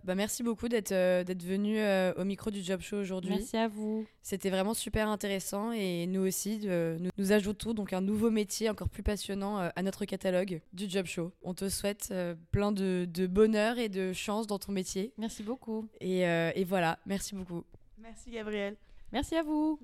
Bah, 0.04 0.16
merci 0.16 0.42
beaucoup 0.42 0.70
d'être 0.70 0.94
euh, 0.94 1.24
d'être 1.26 1.44
venu 1.44 1.80
euh, 1.80 2.14
au 2.16 2.24
micro 2.24 2.50
du 2.50 2.64
Job 2.64 2.80
Show 2.80 2.98
aujourd'hui. 2.98 3.32
Merci 3.32 3.58
à 3.58 3.68
vous. 3.68 4.06
C'était 4.22 4.50
vraiment 4.50 4.74
super 4.74 5.10
intéressant 5.10 5.72
et 5.74 6.08
nous 6.08 6.22
aussi, 6.26 6.62
euh, 6.66 6.98
nous, 7.00 7.10
nous 7.18 7.32
ajoutons 7.34 7.74
donc 7.74 7.92
un 7.92 8.00
nouveau 8.02 8.30
métier 8.30 8.70
encore 8.70 8.88
plus 8.90 9.04
passionnant 9.04 9.60
euh, 9.60 9.70
à 9.76 9.84
notre 9.84 10.06
catalogue 10.06 10.62
du 10.72 10.90
Job 10.90 11.06
Show. 11.08 11.34
On 11.42 11.54
te 11.54 11.68
souhaite 11.68 12.10
euh, 12.12 12.36
plein 12.52 12.72
de, 12.72 13.06
de 13.12 13.28
bonheur 13.28 13.78
et 13.80 13.90
de 13.90 14.14
chance 14.14 14.48
dans 14.48 14.60
ton 14.60 14.72
métier. 14.72 15.12
Merci 15.18 15.44
beaucoup. 15.44 15.88
Et, 16.00 16.26
euh, 16.26 16.52
et 16.56 16.64
voilà, 16.64 17.00
merci 17.06 17.36
beaucoup. 17.36 17.64
Merci 17.98 18.32
Gabriel. 18.32 18.78
Merci 19.12 19.36
à 19.36 19.44
vous. 19.44 19.80